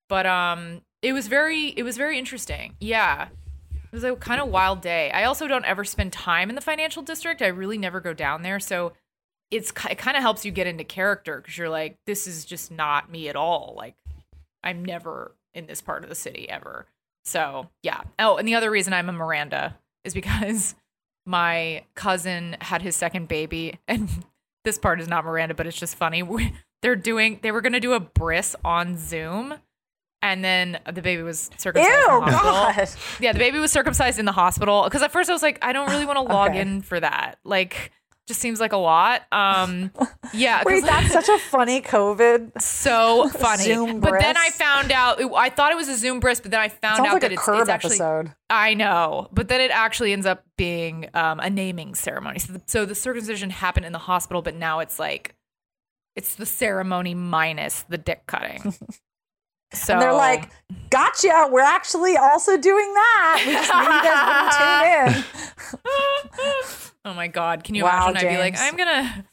But 0.09 0.27
um 0.27 0.83
it 1.03 1.13
was 1.13 1.27
very 1.29 1.69
it 1.69 1.83
was 1.83 1.97
very 1.97 2.19
interesting. 2.19 2.77
Yeah. 2.81 3.29
It 3.73 3.93
was 3.93 4.05
a 4.05 4.17
kind 4.17 4.41
of 4.41 4.49
wild 4.49 4.81
day. 4.81 5.11
I 5.13 5.25
also 5.25 5.47
don't 5.47 5.65
ever 5.65 5.85
spend 5.85 6.13
time 6.13 6.49
in 6.49 6.55
the 6.57 6.61
financial 6.61 7.03
district. 7.03 7.43
I 7.43 7.47
really 7.47 7.79
never 7.79 8.01
go 8.01 8.13
down 8.13 8.43
there, 8.43 8.59
so 8.61 8.93
it's 9.51 9.73
it 9.89 9.99
kind 9.99 10.17
of 10.17 10.23
helps 10.23 10.45
you 10.45 10.51
get 10.51 10.67
into 10.67 10.85
character 10.85 11.41
cuz 11.41 11.57
you're 11.59 11.69
like 11.69 11.97
this 12.07 12.27
is 12.27 12.45
just 12.45 12.71
not 12.71 13.11
me 13.11 13.29
at 13.29 13.37
all. 13.37 13.75
Like 13.77 13.95
I'm 14.63 14.85
never 14.85 15.35
in 15.53 15.67
this 15.67 15.81
part 15.81 16.03
of 16.03 16.09
the 16.09 16.15
city 16.17 16.49
ever. 16.49 16.87
So 17.25 17.71
yeah. 17.83 18.03
Oh, 18.19 18.37
and 18.37 18.47
the 18.49 18.55
other 18.57 18.71
reason 18.71 18.93
I'm 18.93 19.09
a 19.09 19.13
Miranda 19.13 19.77
is 20.05 20.13
because 20.15 20.75
my 21.27 21.85
cousin 21.95 22.57
had 22.61 22.83
his 22.83 22.97
second 22.97 23.29
baby, 23.29 23.79
and 23.89 24.09
this 24.65 24.79
part 24.79 25.01
is 25.01 25.09
not 25.09 25.25
Miranda, 25.25 25.55
but 25.55 25.67
it's 25.67 25.79
just 25.79 25.97
funny. 25.97 26.23
They're 26.83 26.97
doing 26.97 27.39
they 27.43 27.51
were 27.53 27.61
gonna 27.63 27.81
do 27.81 27.93
a 27.95 28.01
bris 28.01 28.55
on 28.65 28.97
Zoom. 28.99 29.55
And 30.23 30.43
then 30.43 30.79
the 30.91 31.03
baby 31.03 31.23
was 31.23 31.51
circumcised. 31.59 31.91
Ew, 32.09 32.19
in 32.19 32.25
the 32.25 32.33
hospital. 32.33 32.85
God. 32.87 33.23
Yeah, 33.23 33.33
the 33.35 33.39
baby 33.39 33.59
was 33.59 33.71
circumcised 33.71 34.19
in 34.19 34.25
the 34.25 34.33
hospital. 34.33 34.85
Because 34.85 35.03
at 35.03 35.13
first 35.13 35.29
I 35.29 35.35
was 35.35 35.43
like, 35.43 35.59
I 35.61 35.75
don't 35.75 35.91
really 35.91 36.07
want 36.07 36.17
to 36.17 36.23
log 36.23 36.53
Okay. 36.53 36.61
in 36.63 36.81
for 36.81 36.99
that. 36.99 37.39
Like, 37.45 37.93
just 38.27 38.41
seems 38.41 38.61
like 38.61 38.73
a 38.73 38.79
lot. 38.79 39.23
Um, 39.33 39.91
yeah, 40.35 40.63
Wait, 40.65 40.83
that's 40.85 41.13
such 41.13 41.29
a 41.29 41.39
funny 41.39 41.83
COVID. 41.83 42.61
so 42.61 43.29
funny. 43.35 43.65
Zoom 43.65 44.01
but 44.01 44.19
then 44.21 44.37
I 44.37 44.51
found 44.51 44.93
out. 44.93 45.21
I 45.35 45.51
thought 45.51 45.73
it 45.73 45.77
was 45.77 45.89
a 45.89 45.97
Zoom 45.97 46.21
bris, 46.21 46.41
but 46.41 46.51
then 46.51 46.61
I 46.61 46.69
found 46.69 46.97
Sounds 46.99 47.09
out 47.09 47.13
like 47.15 47.23
that 47.23 47.31
a 47.31 47.35
it's, 47.35 47.43
curb 47.43 47.61
it's 47.61 47.69
actually. 47.69 47.97
episode. 47.97 48.33
I 48.49 48.75
know, 48.75 49.29
but 49.33 49.49
then 49.49 49.61
it 49.61 49.71
actually 49.71 50.13
ends 50.13 50.27
up 50.27 50.45
being 50.57 51.09
um, 51.15 51.41
a 51.41 51.51
naming 51.51 51.95
ceremony. 51.95 52.39
So 52.39 52.53
the, 52.55 52.63
so 52.67 52.85
the 52.85 52.95
circumcision 52.95 53.51
happened 53.51 53.87
in 53.87 53.93
the 53.93 53.99
hospital, 53.99 54.43
but 54.43 54.55
now 54.55 54.81
it's 54.81 54.99
like 54.99 55.35
it's 56.17 56.37
the 56.37 56.47
ceremony 56.47 57.15
minus 57.15 57.83
the 57.83 57.99
dick 57.99 58.27
cutting. 58.27 58.75
So 59.73 59.93
And 59.95 60.03
they're 60.03 60.13
like, 60.13 60.51
gotcha. 60.91 61.49
We're 61.51 61.61
actually 61.61 62.17
also 62.17 62.57
doing 62.57 62.93
that. 62.95 63.43
We 63.47 63.53
just 63.53 63.73
knew 63.75 63.81
you 63.81 64.03
guys 64.05 64.55
wouldn't 65.13 65.25
tune 65.25 65.35
in. 66.75 66.91
oh 67.07 67.15
my 67.15 67.27
god, 67.29 67.65
can 67.65 67.75
you 67.75 67.85
Wow, 67.85 68.09
imagine? 68.11 68.29
I'd 68.29 68.33
be 68.33 68.39
like, 68.39 68.55
I'm 68.59 68.77
gonna. 68.77 69.25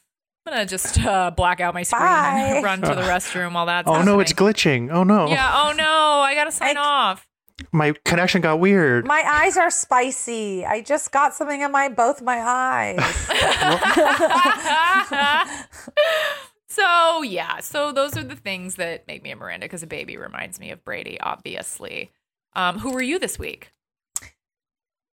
I'm 0.48 0.54
gonna 0.54 0.66
just 0.66 1.00
uh, 1.00 1.30
black 1.30 1.60
out 1.62 1.76
my 1.76 1.84
screen 1.84 2.02
Bye. 2.02 2.54
and 2.56 2.64
run 2.64 2.82
to 2.82 2.96
the 2.96 3.04
restroom 3.04 3.54
while 3.54 3.68
that's 3.68 3.88
Oh 3.88 4.02
no, 4.02 4.20
it's 4.20 4.34
glitching. 4.34 4.90
Oh 4.92 5.04
no. 5.04 5.28
Yeah. 5.28 5.48
Oh 5.54 5.72
no, 5.78 5.86
I 5.86 6.34
gotta 6.34 6.52
sign 6.52 6.78
I- 6.78 6.82
off. 6.82 7.28
My 7.72 7.94
connection 8.06 8.42
got 8.42 8.60
weird. 8.60 9.06
My 9.06 9.22
eyes 9.24 9.56
are 9.56 9.70
spicy. 9.70 10.66
I 10.66 10.82
just 10.82 11.12
got 11.12 11.36
something 11.36 11.62
in 11.62 11.72
my 11.72 11.90
both 11.90 12.24
my 12.24 12.42
eyes. 12.42 12.98
so 16.72 17.22
yeah, 17.22 17.60
so 17.60 17.92
those 17.92 18.18
are 18.18 18.24
the 18.24 18.36
things 18.36 18.76
that 18.76 19.08
make 19.08 19.24
me 19.24 19.32
a 19.32 19.36
Miranda 19.36 19.66
because 19.66 19.84
a 19.84 19.88
baby 19.88 20.18
reminds 20.18 20.60
me 20.60 20.72
of 20.72 20.84
Brady, 20.84 21.20
obviously. 21.20 22.12
Um, 22.54 22.80
who 22.80 22.94
were 22.94 23.02
you 23.02 23.20
this 23.20 23.38
week? 23.38 23.72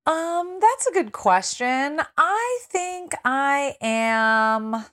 Um, 0.06 0.60
that's 0.62 0.88
a 0.88 0.94
good 0.94 1.12
question. 1.12 2.00
I 2.18 2.60
think 2.70 3.16
I 3.24 3.76
am 3.82 4.86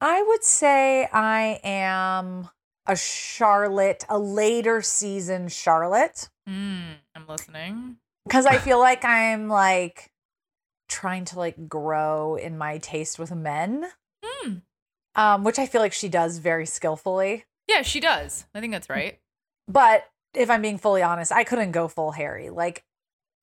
I 0.00 0.22
would 0.22 0.44
say 0.44 1.08
I 1.12 1.60
am 1.64 2.50
a 2.86 2.96
Charlotte, 2.96 4.04
a 4.08 4.18
later 4.18 4.82
season 4.82 5.48
Charlotte. 5.48 6.28
Mm, 6.48 6.96
I'm 7.14 7.26
listening. 7.26 7.96
Because 8.24 8.46
I 8.46 8.58
feel 8.58 8.78
like 8.78 9.04
I'm 9.04 9.48
like 9.48 10.10
trying 10.88 11.24
to 11.26 11.38
like 11.38 11.68
grow 11.68 12.36
in 12.36 12.58
my 12.58 12.78
taste 12.78 13.18
with 13.18 13.34
men. 13.34 13.86
Hmm. 14.24 14.54
Um, 15.16 15.42
which 15.44 15.58
I 15.58 15.66
feel 15.66 15.80
like 15.80 15.92
she 15.94 16.08
does 16.08 16.38
very 16.38 16.66
skillfully. 16.66 17.46
Yeah, 17.66 17.82
she 17.82 17.98
does. 18.00 18.44
I 18.54 18.60
think 18.60 18.72
that's 18.72 18.88
right. 18.88 19.18
But 19.66 20.04
if 20.34 20.50
I'm 20.50 20.62
being 20.62 20.78
fully 20.78 21.02
honest, 21.02 21.32
I 21.32 21.42
couldn't 21.42 21.72
go 21.72 21.88
full 21.88 22.12
Harry. 22.12 22.50
Like, 22.50 22.84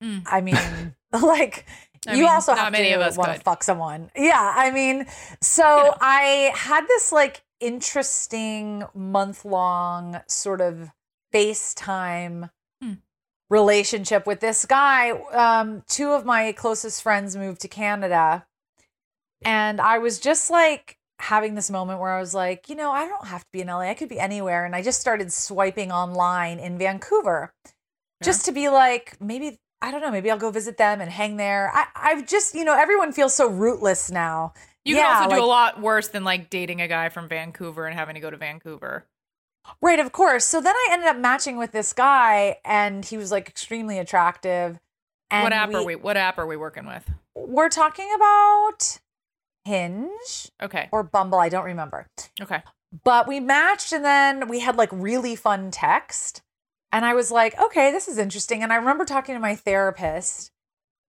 Mm. 0.01 0.23
I 0.25 0.41
mean, 0.41 0.95
like 1.13 1.65
I 2.07 2.13
you 2.15 2.23
mean, 2.23 2.29
also 2.31 2.53
have 2.53 2.71
many 2.73 2.89
to 2.89 2.95
of 2.95 3.01
us 3.01 3.17
want 3.17 3.33
to 3.35 3.39
fuck 3.41 3.63
someone. 3.63 4.11
Yeah, 4.15 4.53
I 4.55 4.69
mean, 4.71 5.05
so 5.41 5.63
You 5.77 5.83
know. 5.85 5.93
I 6.01 6.51
had 6.55 6.85
this 6.87 7.11
like 7.13 7.41
interesting 7.61 8.83
month 8.93 9.45
long 9.45 10.19
sort 10.27 10.59
of 10.61 10.91
FaceTime 11.33 12.49
Hmm. 12.81 12.93
relationship 13.49 14.27
with 14.27 14.39
this 14.41 14.65
guy. 14.65 15.11
Um, 15.11 15.83
two 15.87 16.11
of 16.11 16.25
my 16.25 16.51
closest 16.51 17.01
friends 17.01 17.35
moved 17.37 17.61
to 17.61 17.67
Canada, 17.69 18.45
and 19.45 19.79
I 19.79 19.99
was 19.99 20.19
just 20.19 20.49
like 20.49 20.97
having 21.23 21.55
this 21.55 21.69
moment 21.69 21.99
where 21.99 22.11
I 22.11 22.19
was 22.19 22.33
like, 22.33 22.69
you 22.69 22.75
know, 22.75 22.91
I 22.91 23.07
don't 23.07 23.27
have 23.27 23.41
to 23.45 23.51
be 23.51 23.61
in 23.61 23.67
LA. 23.67 23.79
I 23.89 23.93
could 23.93 24.09
be 24.09 24.19
anywhere. 24.19 24.65
And 24.65 24.75
I 24.75 24.81
just 24.81 24.99
started 24.99 25.31
swiping 25.31 25.91
online 25.91 26.59
in 26.59 26.77
Vancouver 26.77 27.53
just 28.23 28.45
to 28.45 28.51
be 28.51 28.69
like, 28.69 29.15
maybe, 29.21 29.59
I 29.81 29.91
don't 29.91 30.01
know, 30.01 30.11
maybe 30.11 30.29
I'll 30.31 30.37
go 30.37 30.51
visit 30.51 30.77
them 30.77 31.01
and 31.01 31.09
hang 31.11 31.37
there. 31.37 31.71
I, 31.73 31.85
I've 31.95 32.27
just, 32.27 32.55
you 32.55 32.63
know, 32.65 32.77
everyone 32.77 33.11
feels 33.11 33.33
so 33.33 33.49
rootless 33.49 34.11
now. 34.11 34.53
You 34.85 34.95
Yeah, 34.97 35.03
can 35.03 35.15
also 35.15 35.29
do 35.29 35.35
like- 35.35 35.41
a 35.43 35.45
lot 35.45 35.81
worse 35.81 36.07
than 36.09 36.23
like 36.23 36.49
dating 36.49 36.81
a 36.81 36.87
guy 36.87 37.09
from 37.09 37.27
Vancouver 37.29 37.85
and 37.85 37.95
having 37.97 38.15
to 38.15 38.21
go 38.21 38.29
to 38.29 38.37
Vancouver. 38.37 39.05
Right, 39.81 39.99
of 39.99 40.11
course. 40.11 40.43
So 40.45 40.59
then 40.59 40.75
I 40.75 40.87
ended 40.91 41.07
up 41.07 41.17
matching 41.17 41.55
with 41.57 41.71
this 41.71 41.93
guy 41.93 42.57
and 42.65 43.05
he 43.05 43.15
was 43.17 43.31
like 43.31 43.47
extremely 43.47 43.97
attractive. 43.97 44.79
And 45.31 45.43
what 45.43 45.53
app 45.53 45.73
are 45.73 45.83
we? 45.83 45.95
What 45.95 46.17
app 46.17 46.37
are 46.37 46.45
we 46.45 46.57
working 46.57 46.85
with? 46.85 47.09
We're 47.33 47.69
talking 47.69 48.09
about 48.13 48.99
Hinge 49.65 50.51
Okay. 50.61 50.89
or 50.91 51.03
Bumble, 51.03 51.39
I 51.39 51.49
don't 51.49 51.65
remember. 51.65 52.07
Okay. 52.41 52.61
But 53.03 53.27
we 53.27 53.39
matched 53.39 53.91
and 53.93 54.03
then 54.05 54.47
we 54.47 54.59
had 54.59 54.75
like 54.75 54.89
really 54.91 55.35
fun 55.35 55.71
text. 55.71 56.41
And 56.91 57.05
I 57.05 57.13
was 57.15 57.31
like, 57.31 57.59
okay, 57.59 57.91
this 57.91 58.07
is 58.07 58.17
interesting. 58.19 58.61
And 58.61 58.71
I 58.71 58.75
remember 58.75 59.03
talking 59.05 59.33
to 59.33 59.39
my 59.39 59.55
therapist 59.55 60.51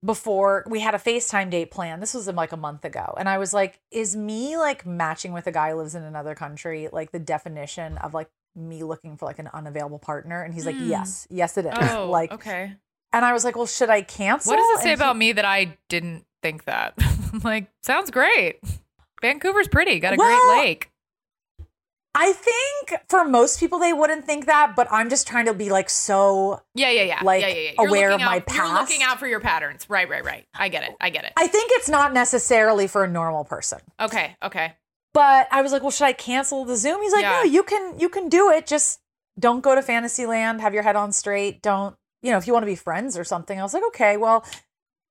before 0.04 0.64
we 0.68 0.80
had 0.80 0.94
a 0.94 0.98
FaceTime 0.98 1.50
date 1.50 1.70
plan. 1.70 2.00
This 2.00 2.14
was 2.14 2.26
like 2.28 2.52
a 2.52 2.56
month 2.56 2.84
ago. 2.84 3.14
And 3.18 3.28
I 3.28 3.38
was 3.38 3.52
like, 3.52 3.80
is 3.90 4.14
me 4.16 4.56
like 4.56 4.86
matching 4.86 5.32
with 5.32 5.46
a 5.46 5.52
guy 5.52 5.70
who 5.70 5.76
lives 5.76 5.94
in 5.94 6.02
another 6.02 6.34
country 6.34 6.88
like 6.92 7.10
the 7.12 7.18
definition 7.18 7.98
of 7.98 8.14
like 8.14 8.28
me 8.56 8.82
looking 8.82 9.16
for 9.16 9.26
like 9.26 9.38
an 9.38 9.48
unavailable 9.52 9.98
partner? 9.98 10.42
And 10.42 10.54
he's 10.54 10.64
like, 10.66 10.76
Hmm. 10.76 10.88
yes, 10.88 11.26
yes, 11.30 11.56
it 11.58 11.66
is. 11.66 11.72
Oh, 11.92 12.08
like, 12.10 12.32
okay. 12.32 12.72
and 13.12 13.24
I 13.24 13.32
was 13.34 13.44
like, 13.44 13.56
well, 13.56 13.66
should 13.66 13.90
I 13.90 14.02
cancel? 14.02 14.52
What 14.52 14.56
does 14.58 14.78
it 14.80 14.82
say 14.84 14.92
And 14.92 15.00
he- 15.00 15.04
about 15.04 15.16
me 15.16 15.32
that 15.32 15.44
I 15.44 15.76
didn't 15.88 16.24
think 16.42 16.64
that? 16.64 16.94
like, 17.44 17.68
sounds 17.82 18.10
great. 18.10 18.60
Vancouver's 19.22 19.68
pretty. 19.68 19.98
Got 20.00 20.14
a 20.14 20.16
Well, 20.16 20.54
great 20.56 20.64
lake. 20.64 20.90
I 22.16 22.32
think 22.32 23.00
for 23.08 23.24
most 23.24 23.58
people 23.58 23.80
they 23.80 23.92
wouldn't 23.92 24.24
think 24.24 24.46
that, 24.46 24.76
but 24.76 24.86
I'm 24.92 25.10
just 25.10 25.26
trying 25.26 25.46
to 25.46 25.54
be 25.54 25.68
like 25.70 25.90
so 25.90 26.60
Yeah, 26.74 26.90
yeah, 26.90 27.02
yeah. 27.02 27.20
like, 27.24 27.42
yeah, 27.42 27.48
yeah, 27.48 27.70
yeah. 27.76 27.86
aware 27.88 28.10
of 28.12 28.20
my 28.20 28.36
out, 28.36 28.54
You're 28.54 28.72
looking 28.72 29.02
out 29.02 29.18
for 29.18 29.26
your 29.26 29.40
patterns. 29.40 29.90
Right, 29.90 30.08
right, 30.08 30.24
right. 30.24 30.46
I 30.54 30.68
get 30.68 30.84
it. 30.84 30.94
I 31.00 31.10
get 31.10 31.24
it. 31.24 31.32
I 31.36 31.48
think 31.48 31.70
it's 31.74 31.88
not 31.88 32.12
necessarily 32.12 32.86
for 32.86 33.02
a 33.02 33.08
normal 33.08 33.44
person. 33.44 33.80
okay, 34.00 34.36
okay. 34.42 34.74
But 35.12 35.46
I 35.52 35.62
was 35.62 35.70
like, 35.70 35.82
well, 35.82 35.92
should 35.92 36.06
I 36.06 36.12
cancel 36.12 36.64
the 36.64 36.76
Zoom? 36.76 37.00
He's 37.02 37.12
like, 37.12 37.22
Yeah. 37.22 37.30
no, 37.30 37.42
you 37.44 37.62
can 37.64 37.98
you 37.98 38.08
can 38.08 38.28
do 38.28 38.50
it. 38.50 38.66
Just 38.66 39.00
don't 39.38 39.60
go 39.60 39.74
to 39.74 39.82
Fantasyland. 39.82 40.60
Have 40.60 40.74
your 40.74 40.82
head 40.84 40.96
on 40.96 41.10
straight. 41.12 41.62
Don't 41.62 41.96
you 42.22 42.30
know 42.30 42.38
if 42.38 42.46
you 42.46 42.52
want 42.52 42.62
to 42.62 42.68
be 42.68 42.76
friends 42.76 43.18
or 43.18 43.24
something. 43.24 43.58
I 43.58 43.62
was 43.64 43.74
like, 43.74 43.84
okay, 43.88 44.16
well, 44.16 44.44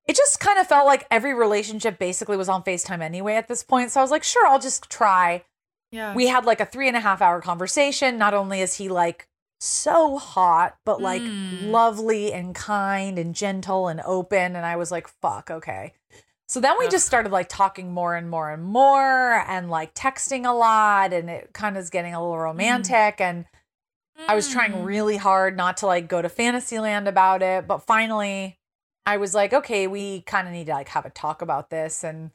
it 0.08 0.16
just 0.16 0.40
kind 0.40 0.60
of 0.60 0.68
felt 0.68 0.86
like 0.86 1.06
every 1.10 1.34
relationship 1.34 1.98
basically 2.00 2.38
was 2.38 2.50
on 2.50 2.64
Facetime 2.64 3.02
anyway 3.02 3.36
at 3.36 3.48
this 3.48 3.64
point. 3.64 3.92
So 3.92 4.00
I 4.00 4.04
was 4.04 4.12
like, 4.12 4.24
sure, 4.24 4.46
I'll 4.48 4.60
just 4.60 4.90
try. 4.90 5.44
Yeah. 5.92 6.14
We 6.16 6.28
had 6.28 6.46
like 6.46 6.60
a 6.60 6.66
three 6.66 6.88
and 6.88 6.98
a 6.98 7.00
half 7.02 7.22
hour 7.22 7.40
conversation. 7.42 8.18
Not 8.18 8.34
only 8.34 8.62
is 8.62 8.76
he 8.76 8.90
like 8.90 9.28
so 9.60 10.18
hot, 10.18 10.76
but 10.86 11.02
like 11.02 11.22
Mm. 11.22 11.70
lovely 11.72 12.34
and 12.34 12.54
kind 12.54 13.18
and 13.18 13.34
gentle 13.34 13.88
and 13.88 14.02
open. 14.06 14.56
And 14.56 14.66
I 14.66 14.76
was 14.76 14.92
like, 14.92 15.08
fuck, 15.08 15.50
okay. 15.50 15.94
So 16.50 16.60
then 16.60 16.76
we 16.78 16.86
Ugh. 16.86 16.92
just 16.92 17.06
started 17.06 17.32
like 17.32 17.48
talking 17.48 17.94
more 17.94 18.16
and 18.16 18.30
more 18.30 18.52
and 18.52 18.64
more 18.64 19.44
and 19.48 19.70
like 19.70 19.94
texting 19.94 20.46
a 20.46 20.52
lot. 20.54 21.14
And 21.14 21.30
it 21.30 21.54
kind 21.54 21.78
of 21.78 21.82
is 21.84 21.90
getting 21.90 22.14
a 22.14 22.20
little 22.22 22.38
romantic. 22.38 23.22
And 23.22 23.46
I 24.28 24.36
was 24.36 24.50
trying 24.50 24.74
Mm. 24.74 24.86
really 24.86 25.18
hard 25.18 25.56
not 25.56 25.78
to 25.78 25.86
like 25.88 26.08
go 26.10 26.22
to 26.22 26.28
Fantasyland 26.30 27.08
about 27.08 27.42
it. 27.42 27.66
But 27.68 27.84
finally, 27.84 28.58
I 29.06 29.18
was 29.18 29.34
like, 29.34 29.54
okay, 29.54 29.88
we 29.88 30.22
kind 30.22 30.48
of 30.48 30.54
need 30.54 30.68
to 30.68 30.74
like 30.74 30.90
have 30.90 31.06
a 31.06 31.10
talk 31.10 31.42
about 31.42 31.70
this. 31.70 32.04
And 32.04 32.32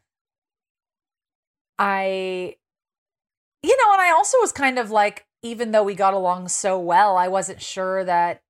I, 1.78 2.56
you 3.62 3.76
know, 3.76 3.92
and 3.92 4.02
I 4.02 4.10
also 4.10 4.38
was 4.40 4.52
kind 4.52 4.78
of 4.78 4.90
like, 4.90 5.26
even 5.42 5.70
though 5.70 5.84
we 5.84 5.94
got 5.94 6.14
along 6.14 6.48
so 6.48 6.78
well, 6.78 7.16
I 7.16 7.28
wasn't 7.28 7.62
sure 7.62 8.04
that 8.04 8.42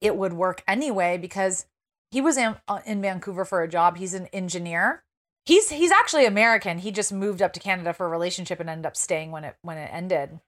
it 0.00 0.16
would 0.16 0.32
work 0.32 0.62
anyway 0.68 1.18
because 1.18 1.66
he 2.10 2.20
was 2.20 2.36
in, 2.36 2.56
uh, 2.68 2.80
in 2.86 3.02
Vancouver 3.02 3.44
for 3.44 3.62
a 3.62 3.68
job. 3.68 3.96
He's 3.96 4.14
an 4.14 4.26
engineer. 4.26 5.04
He's 5.46 5.70
he's 5.70 5.90
actually 5.90 6.26
American. 6.26 6.78
He 6.78 6.90
just 6.90 7.12
moved 7.12 7.40
up 7.40 7.52
to 7.54 7.60
Canada 7.60 7.94
for 7.94 8.06
a 8.06 8.10
relationship 8.10 8.60
and 8.60 8.68
ended 8.68 8.86
up 8.86 8.96
staying 8.96 9.30
when 9.30 9.44
it 9.44 9.56
when 9.62 9.78
it 9.78 9.90
ended. 9.92 10.38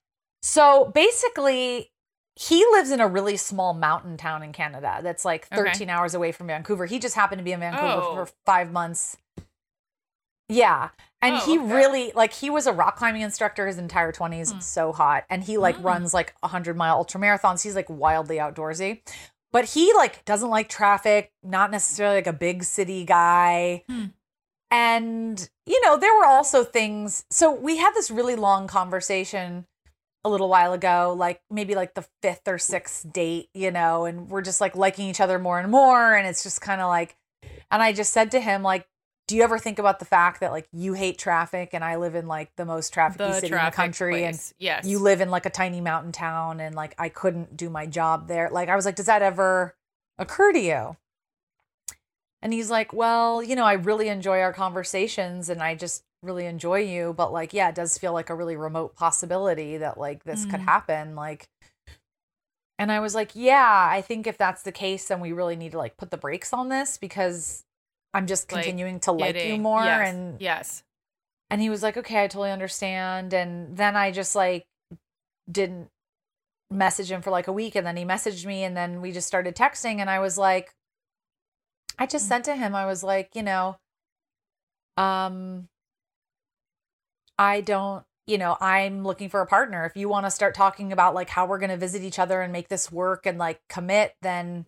So 0.42 0.92
basically, 0.95 1.90
he 2.35 2.65
lives 2.73 2.91
in 2.91 3.01
a 3.01 3.07
really 3.07 3.37
small 3.37 3.75
mountain 3.75 4.17
town 4.17 4.43
in 4.43 4.53
Canada 4.53 5.01
that's 5.03 5.25
like 5.25 5.47
Okay. 5.53 5.62
13 5.62 5.91
hours 5.91 6.15
away 6.15 6.33
from 6.33 6.47
Vancouver. 6.47 6.87
He 6.87 6.99
just 6.99 7.15
happened 7.15 7.39
to 7.41 7.45
be 7.45 7.53
in 7.53 7.61
Vancouver 7.61 8.03
Oh. 8.03 8.15
for 8.15 8.33
five 8.47 8.73
months. 8.73 9.17
Yeah. 10.49 10.91
And 11.21 11.37
Oh, 11.37 11.39
he 11.41 11.59
okay. 11.59 11.67
really 11.75 12.12
like 12.15 12.33
he 12.33 12.51
was 12.51 12.67
a 12.67 12.73
rock 12.73 12.97
climbing 12.97 13.23
instructor 13.23 13.67
his 13.67 13.79
entire 13.79 14.12
20s. 14.12 14.51
Hmm. 14.51 14.59
It's 14.59 14.67
so 14.67 14.93
hot. 14.93 15.25
And 15.31 15.45
he 15.45 15.57
like 15.59 15.77
Mm. 15.79 15.85
runs 15.85 16.12
like 16.15 16.35
100 16.43 16.77
mile 16.77 16.97
ultra 16.97 17.21
marathons. 17.21 17.62
He's 17.62 17.77
like 17.77 17.89
wildly 17.89 18.37
outdoorsy. 18.37 19.03
But 19.53 19.67
he 19.67 19.93
like 19.95 20.25
doesn't 20.25 20.49
like 20.51 20.69
traffic, 20.69 21.33
not 21.43 21.71
necessarily 21.71 22.17
like 22.17 22.27
a 22.27 22.33
big 22.33 22.65
city 22.65 23.05
guy. 23.05 23.85
Hmm. 23.89 24.07
And 24.71 25.51
you 25.67 25.81
know, 25.85 25.97
there 25.97 26.15
were 26.17 26.27
also 26.27 26.65
things 26.65 27.25
so 27.31 27.53
we 27.53 27.77
had 27.77 27.93
this 27.95 28.11
really 28.11 28.37
long 28.37 28.67
conversation 28.67 29.67
a 30.25 30.31
little 30.31 30.49
while 30.49 30.73
ago, 30.73 31.14
like 31.17 31.43
maybe 31.50 31.75
like 31.75 31.95
the 31.95 32.07
fifth 32.23 32.47
or 32.47 32.59
sixth 32.59 33.12
date, 33.12 33.49
you 33.55 33.71
know, 33.71 34.05
and 34.05 34.29
we're 34.29 34.43
just 34.43 34.61
like 34.61 34.76
liking 34.76 35.09
each 35.09 35.21
other 35.21 35.38
more 35.38 35.59
and 35.59 35.71
more. 35.71 36.14
And 36.14 36.26
it's 36.26 36.43
just 36.43 36.61
kind 36.61 36.81
of 36.81 36.88
like, 36.88 37.17
and 37.71 37.83
I 37.83 37.93
just 37.93 38.12
said 38.12 38.31
to 38.33 38.41
him, 38.41 38.62
like, 38.62 38.87
do 39.29 39.37
you 39.37 39.43
ever 39.43 39.59
think 39.59 39.79
about 39.79 39.99
the 39.99 40.05
fact 40.05 40.41
that 40.41 40.52
like 40.52 40.67
you 40.73 40.93
hate 40.93 41.17
traffic 41.19 41.71
and 41.73 41.83
I 41.83 41.97
live 41.97 42.14
in 42.14 42.26
like 42.26 42.55
the 42.57 42.64
most 42.64 42.93
trafficy 42.95 43.19
The 43.19 43.33
city 43.35 43.55
in 43.55 43.64
the 43.64 43.71
country 43.71 44.12
place. 44.21 44.50
and 44.50 44.55
yes, 44.59 44.87
you 44.87 44.99
live 44.99 45.21
in 45.21 45.31
like 45.31 45.47
a 45.47 45.50
tiny 45.50 45.81
mountain 45.81 46.12
town 46.12 46.61
and 46.61 46.75
like 46.75 46.95
I 46.99 47.09
couldn't 47.09 47.57
do 47.57 47.71
my 47.71 47.87
job 47.87 48.29
there. 48.29 48.50
Like 48.50 48.69
I 48.69 48.76
was 48.76 48.85
like, 48.85 48.97
does 48.97 49.07
that 49.07 49.23
ever 49.23 49.75
occur 50.19 50.52
to 50.52 50.59
you? 50.59 50.97
And 52.43 52.52
he's 52.52 52.71
like, 52.71 52.93
well, 52.93 53.43
you 53.43 53.55
know, 53.55 53.64
I 53.64 53.75
really 53.75 54.09
enjoy 54.09 54.41
our 54.41 54.52
conversations 54.52 55.49
and 55.49 55.62
I 55.62 55.76
just 55.76 56.02
really 56.23 56.47
enjoy 56.47 56.79
you, 56.81 57.12
but 57.12 57.33
like, 57.33 57.52
yeah, 57.52 57.69
it 57.69 57.75
does 57.75 57.99
feel 57.99 58.12
like 58.12 58.31
a 58.31 58.35
really 58.35 58.57
remote 58.57 58.95
possibility 58.95 59.76
that 59.79 59.99
like 59.99 60.25
this 60.25 60.45
could 60.45 60.61
Mhm. 60.61 60.64
happen. 60.64 61.17
Like, 61.17 61.49
and 62.79 62.91
I 62.91 63.00
was 63.00 63.14
like, 63.14 63.33
yeah, 63.35 63.88
I 63.91 64.00
think 64.02 64.26
if 64.26 64.38
that's 64.38 64.62
the 64.62 64.73
case, 64.73 65.09
then 65.09 65.21
we 65.21 65.33
really 65.33 65.57
need 65.57 65.73
to 65.73 65.79
like 65.79 65.97
put 65.97 66.11
the 66.11 66.17
brakes 66.17 66.52
on 66.52 66.69
this 66.69 66.97
because 66.97 67.64
I'm 68.14 68.26
just 68.26 68.50
Like, 68.50 68.64
continuing 68.64 69.00
to 69.00 69.12
like 69.12 69.45
you 69.45 69.57
more. 69.57 69.85
Yes. 69.85 70.14
And 70.14 70.41
yes, 70.41 70.83
and 71.50 71.61
he 71.61 71.69
was 71.71 71.83
like, 71.83 71.97
okay, 71.97 72.25
I 72.25 72.29
totally 72.29 72.50
understand. 72.50 73.35
And 73.35 73.76
then 73.76 73.95
I 73.97 74.11
just 74.11 74.35
like 74.35 74.67
didn't 75.50 75.91
message 76.71 77.11
him 77.11 77.21
for 77.21 77.31
like 77.31 77.47
a 77.49 77.52
week. 77.52 77.75
And 77.75 77.87
then 77.87 77.97
he 77.97 78.05
messaged 78.05 78.47
me 78.47 78.64
and 78.64 78.76
then 78.76 79.00
we 79.02 79.12
just 79.12 79.26
started 79.29 79.55
texting. 79.55 79.99
And 79.99 80.09
I 80.09 80.19
was 80.21 80.38
like, 80.38 80.75
I 81.99 82.07
just 82.07 82.25
Mm. 82.25 82.29
sent 82.29 82.45
to 82.47 82.57
him, 82.57 82.75
I 82.75 82.87
was 82.87 83.05
like, 83.05 83.35
you 83.35 83.43
know, 83.43 83.76
um, 84.97 85.69
I 87.42 87.61
don't, 87.61 88.04
you 88.28 88.38
know, 88.38 88.56
I'm 88.61 89.02
looking 89.02 89.28
for 89.28 89.40
a 89.40 89.46
partner. 89.46 89.84
If 89.84 89.96
you 89.96 90.08
want 90.08 90.26
to 90.26 90.30
start 90.30 90.54
talking 90.54 90.92
about 90.92 91.12
like 91.12 91.28
how 91.28 91.44
we're 91.44 91.58
going 91.58 91.70
to 91.70 91.76
visit 91.76 92.02
each 92.02 92.20
other 92.20 92.40
and 92.40 92.52
make 92.52 92.68
this 92.68 92.92
work 92.92 93.26
and 93.26 93.37
like 93.37 93.61
commit, 93.68 94.14
then, 94.22 94.66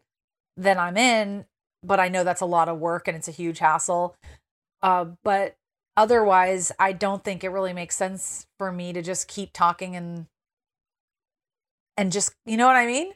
then 0.57 0.77
I'm 0.77 0.97
in. 0.97 1.45
But 1.85 2.01
I 2.01 2.09
know 2.09 2.25
that's 2.25 2.41
a 2.41 2.47
lot 2.47 2.69
of 2.69 2.81
work 2.81 3.07
and 3.07 3.17
it's 3.17 3.29
a 3.29 3.33
huge 3.33 3.61
hassle. 3.61 4.17
Uh, 4.83 5.07
but 5.23 5.57
otherwise, 5.97 6.73
I 6.81 6.93
don't 6.93 7.23
think 7.23 7.45
it 7.45 7.51
really 7.51 7.73
makes 7.73 7.97
sense 7.97 8.47
for 8.59 8.73
me 8.73 8.93
to 8.93 9.03
just 9.03 9.29
keep 9.29 9.53
talking 9.53 9.95
and, 9.95 10.27
and 11.97 12.11
just, 12.11 12.35
you 12.45 12.57
know 12.57 12.67
what 12.67 12.77
I 12.77 12.87
mean? 12.87 13.13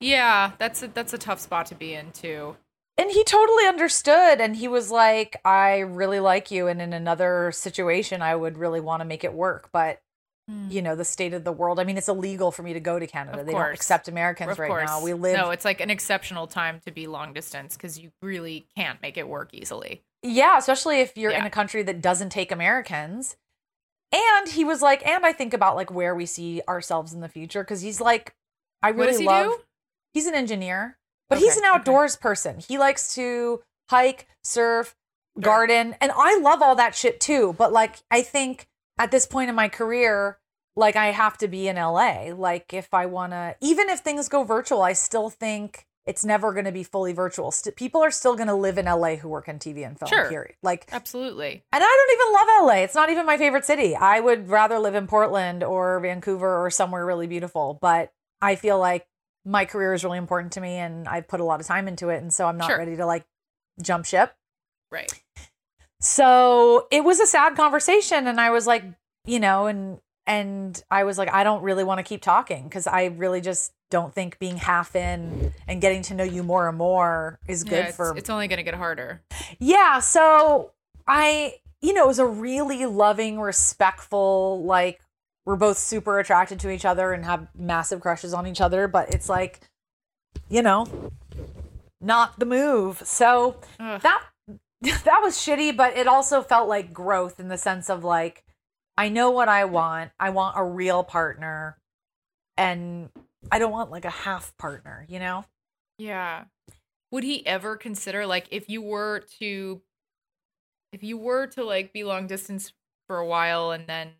yeah. 0.00 0.52
That's 0.58 0.82
a, 0.82 0.88
that's 0.88 1.14
a 1.14 1.18
tough 1.18 1.40
spot 1.40 1.64
to 1.66 1.74
be 1.74 1.94
in 1.94 2.12
too. 2.12 2.56
And 3.02 3.10
he 3.10 3.24
totally 3.24 3.66
understood 3.66 4.40
and 4.40 4.56
he 4.56 4.68
was 4.68 4.90
like 4.90 5.40
i 5.44 5.80
really 5.80 6.20
like 6.20 6.50
you 6.50 6.68
and 6.68 6.80
in 6.80 6.92
another 6.92 7.50
situation 7.52 8.22
i 8.22 8.34
would 8.34 8.56
really 8.56 8.80
want 8.80 9.00
to 9.00 9.04
make 9.04 9.24
it 9.24 9.32
work 9.32 9.68
but 9.72 10.00
hmm. 10.48 10.68
you 10.70 10.80
know 10.80 10.94
the 10.94 11.04
state 11.04 11.34
of 11.34 11.42
the 11.44 11.52
world 11.52 11.80
i 11.80 11.84
mean 11.84 11.98
it's 11.98 12.08
illegal 12.08 12.52
for 12.52 12.62
me 12.62 12.72
to 12.72 12.80
go 12.80 12.98
to 12.98 13.06
canada. 13.06 13.40
Of 13.40 13.46
they 13.46 13.52
don't 13.52 13.74
accept 13.74 14.08
americans 14.08 14.52
of 14.52 14.58
right 14.58 14.68
course. 14.68 14.86
now 14.86 15.02
we 15.02 15.14
live 15.14 15.36
No, 15.36 15.50
it's 15.50 15.64
like 15.64 15.80
an 15.80 15.90
exceptional 15.90 16.46
time 16.46 16.80
to 16.86 16.92
be 16.92 17.06
long 17.06 17.32
distance 17.32 17.76
because 17.76 17.98
you 17.98 18.12
really 18.22 18.66
can't 18.76 19.02
make 19.02 19.16
it 19.16 19.28
work 19.28 19.50
easily. 19.52 20.02
yeah 20.22 20.56
especially 20.56 21.00
if 21.00 21.16
you're 21.16 21.32
in 21.32 21.44
a 21.44 21.50
country 21.50 21.82
that 21.82 22.00
doesn't 22.00 22.30
take 22.30 22.52
americans. 22.52 23.36
And 24.14 24.48
he 24.48 24.62
was 24.62 24.82
like 24.82 25.04
and 25.06 25.24
i 25.24 25.32
think 25.32 25.54
about 25.54 25.74
like 25.74 25.90
where 25.90 26.14
we 26.14 26.26
see 26.26 26.60
ourselves 26.68 27.12
in 27.14 27.20
the 27.20 27.28
future 27.28 27.64
because 27.64 27.80
he's 27.80 28.00
like 28.00 28.34
i 28.82 28.90
What 28.90 28.98
really 28.98 29.10
does 29.12 29.20
he 29.20 29.26
love 29.26 29.46
do? 29.46 29.58
he's 30.12 30.26
an 30.26 30.34
engineer 30.34 30.98
but 31.32 31.38
he's 31.42 31.56
Okay, 31.56 31.66
an 31.66 31.70
okay. 31.70 31.78
outdoors 31.78 32.16
person 32.16 32.58
he 32.58 32.78
likes 32.78 33.14
to 33.14 33.60
hike 33.90 34.26
surf 34.44 34.94
garden 35.40 35.94
and 36.00 36.12
i 36.14 36.38
love 36.38 36.60
all 36.62 36.74
that 36.76 36.94
shit 36.94 37.20
too 37.20 37.54
but 37.58 37.72
like 37.72 37.96
i 38.10 38.20
think 38.22 38.66
at 38.98 39.10
this 39.10 39.26
point 39.26 39.48
in 39.48 39.54
my 39.54 39.68
career 39.68 40.38
like 40.76 40.94
i 40.96 41.06
have 41.06 41.38
to 41.38 41.48
be 41.48 41.68
in 41.68 41.76
la 41.76 42.24
like 42.36 42.72
if 42.74 42.92
i 42.92 43.06
want 43.06 43.32
to 43.32 43.56
even 43.60 43.88
if 43.88 44.00
things 44.00 44.28
go 44.28 44.44
virtual 44.44 44.82
i 44.82 44.92
still 44.92 45.30
think 45.30 45.86
it's 46.04 46.24
never 46.24 46.52
going 46.52 46.64
to 46.64 46.72
be 46.72 46.82
fully 46.82 47.12
virtual 47.12 47.50
St- 47.50 47.76
people 47.76 48.02
are 48.02 48.10
still 48.10 48.34
going 48.34 48.48
to 48.48 48.54
live 48.54 48.76
in 48.76 48.86
la 48.86 49.14
who 49.16 49.28
work 49.28 49.48
in 49.48 49.58
tv 49.58 49.86
and 49.86 49.98
film 49.98 50.08
Sure. 50.10 50.28
period 50.28 50.54
like 50.62 50.86
Absolutely. 50.92 51.62
and 51.72 51.82
I 51.82 51.86
don't 51.86 52.20
even 52.20 52.32
love 52.34 52.66
LA. 52.68 52.82
It's 52.82 52.94
not 52.94 53.08
even 53.10 53.24
my 53.24 53.38
favorite 53.38 53.64
city. 53.64 53.94
I 53.96 54.18
would 54.20 54.48
rather 54.48 54.78
live 54.78 54.94
in 54.94 55.06
Portland 55.06 55.62
or 55.64 55.98
Vancouver 56.00 56.64
or 56.64 56.70
somewhere 56.70 57.06
really 57.06 57.26
beautiful. 57.26 57.78
But 57.80 58.12
I 58.40 58.56
feel 58.56 58.78
like 58.78 59.06
my 59.44 59.64
career 59.64 59.92
is 59.94 60.04
really 60.04 60.18
important 60.18 60.52
to 60.52 60.60
me 60.60 60.74
and 60.76 61.08
I've 61.08 61.26
put 61.28 61.40
a 61.40 61.44
lot 61.44 61.60
of 61.60 61.66
time 61.66 61.88
into 61.88 62.08
it. 62.10 62.22
And 62.22 62.32
so 62.32 62.46
I'm 62.46 62.56
not 62.56 62.68
Sure. 62.68 62.78
ready 62.78 62.96
to 62.96 63.06
like 63.06 63.24
jump 63.80 64.04
ship. 64.04 64.34
Right. 64.90 65.12
So 66.00 66.86
it 66.90 67.04
was 67.04 67.20
a 67.20 67.26
sad 67.26 67.56
conversation. 67.56 68.26
And 68.26 68.40
I 68.40 68.50
was 68.50 68.66
like, 68.66 68.84
you 69.24 69.40
know, 69.40 69.66
and, 69.66 70.00
and 70.26 70.82
I 70.90 71.04
was 71.04 71.18
like, 71.18 71.32
I 71.32 71.44
don't 71.44 71.62
really 71.62 71.84
want 71.84 71.98
to 71.98 72.02
keep 72.04 72.22
talking 72.22 72.64
because 72.64 72.86
I 72.86 73.06
really 73.06 73.40
just 73.40 73.72
don't 73.90 74.14
think 74.14 74.38
being 74.38 74.56
half 74.56 74.96
in 74.96 75.52
and 75.68 75.80
getting 75.80 76.02
to 76.02 76.14
know 76.14 76.24
you 76.24 76.42
more 76.42 76.68
and 76.68 76.78
more 76.78 77.38
is 77.46 77.62
good 77.64 77.72
yeah, 77.72 77.86
it's, 77.88 77.96
for 77.96 78.16
it's 78.16 78.30
only 78.30 78.48
going 78.48 78.56
to 78.58 78.62
get 78.62 78.74
harder. 78.74 79.22
yeah, 79.58 79.98
so 80.00 80.72
I, 81.06 81.54
you 81.80 81.92
know, 81.92 82.04
it 82.04 82.08
was 82.08 82.18
a 82.18 82.26
really 82.26 82.86
loving, 82.86 83.38
respectful, 83.40 84.64
like 84.64 85.00
we're 85.44 85.56
both 85.56 85.78
super 85.78 86.18
attracted 86.18 86.60
to 86.60 86.70
each 86.70 86.84
other 86.84 87.12
and 87.12 87.24
have 87.24 87.48
massive 87.56 88.00
crushes 88.00 88.32
on 88.32 88.46
each 88.46 88.60
other, 88.60 88.86
but 88.86 89.12
it's 89.12 89.28
like, 89.28 89.60
you 90.48 90.62
know, 90.62 91.10
not 92.00 92.38
the 92.38 92.46
move. 92.46 93.02
So 93.04 93.56
Ugh. 93.80 94.00
that 94.02 94.22
that 94.82 95.20
was 95.22 95.36
shitty, 95.36 95.76
but 95.76 95.96
it 95.96 96.06
also 96.06 96.42
felt 96.42 96.68
like 96.68 96.92
growth 96.92 97.38
in 97.38 97.48
the 97.48 97.58
sense 97.58 97.88
of 97.88 98.04
like 98.04 98.44
I 98.96 99.08
know 99.08 99.30
what 99.30 99.48
I 99.48 99.64
want. 99.64 100.10
I 100.20 100.30
want 100.30 100.58
a 100.58 100.64
real 100.64 101.02
partner 101.02 101.78
and 102.56 103.08
I 103.50 103.58
don't 103.58 103.72
want 103.72 103.90
like 103.90 104.04
a 104.04 104.10
half 104.10 104.56
partner, 104.58 105.06
you 105.08 105.18
know? 105.18 105.44
Yeah. 105.98 106.44
Would 107.10 107.24
he 107.24 107.46
ever 107.46 107.76
consider 107.76 108.26
like 108.26 108.46
if 108.50 108.68
you 108.68 108.82
were 108.82 109.24
to 109.38 109.82
if 110.92 111.02
you 111.02 111.16
were 111.16 111.46
to 111.48 111.64
like 111.64 111.92
be 111.92 112.04
long 112.04 112.26
distance 112.26 112.72
for 113.06 113.18
a 113.18 113.26
while 113.26 113.70
and 113.70 113.86
then 113.86 114.10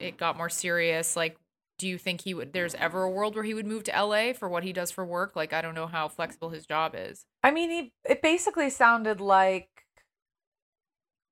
it 0.00 0.16
got 0.16 0.36
more 0.36 0.48
serious, 0.48 1.16
like 1.16 1.36
do 1.78 1.86
you 1.86 1.96
think 1.96 2.22
he 2.22 2.34
would 2.34 2.52
there's 2.52 2.74
ever 2.74 3.04
a 3.04 3.10
world 3.10 3.36
where 3.36 3.44
he 3.44 3.54
would 3.54 3.66
move 3.66 3.84
to 3.84 3.92
LA 3.92 4.32
for 4.32 4.48
what 4.48 4.64
he 4.64 4.72
does 4.72 4.90
for 4.90 5.04
work? 5.04 5.36
Like 5.36 5.52
I 5.52 5.62
don't 5.62 5.74
know 5.74 5.86
how 5.86 6.08
flexible 6.08 6.50
his 6.50 6.66
job 6.66 6.94
is. 6.96 7.24
I 7.42 7.50
mean, 7.50 7.70
he 7.70 7.92
it 8.04 8.20
basically 8.20 8.70
sounded 8.70 9.20
like 9.20 9.68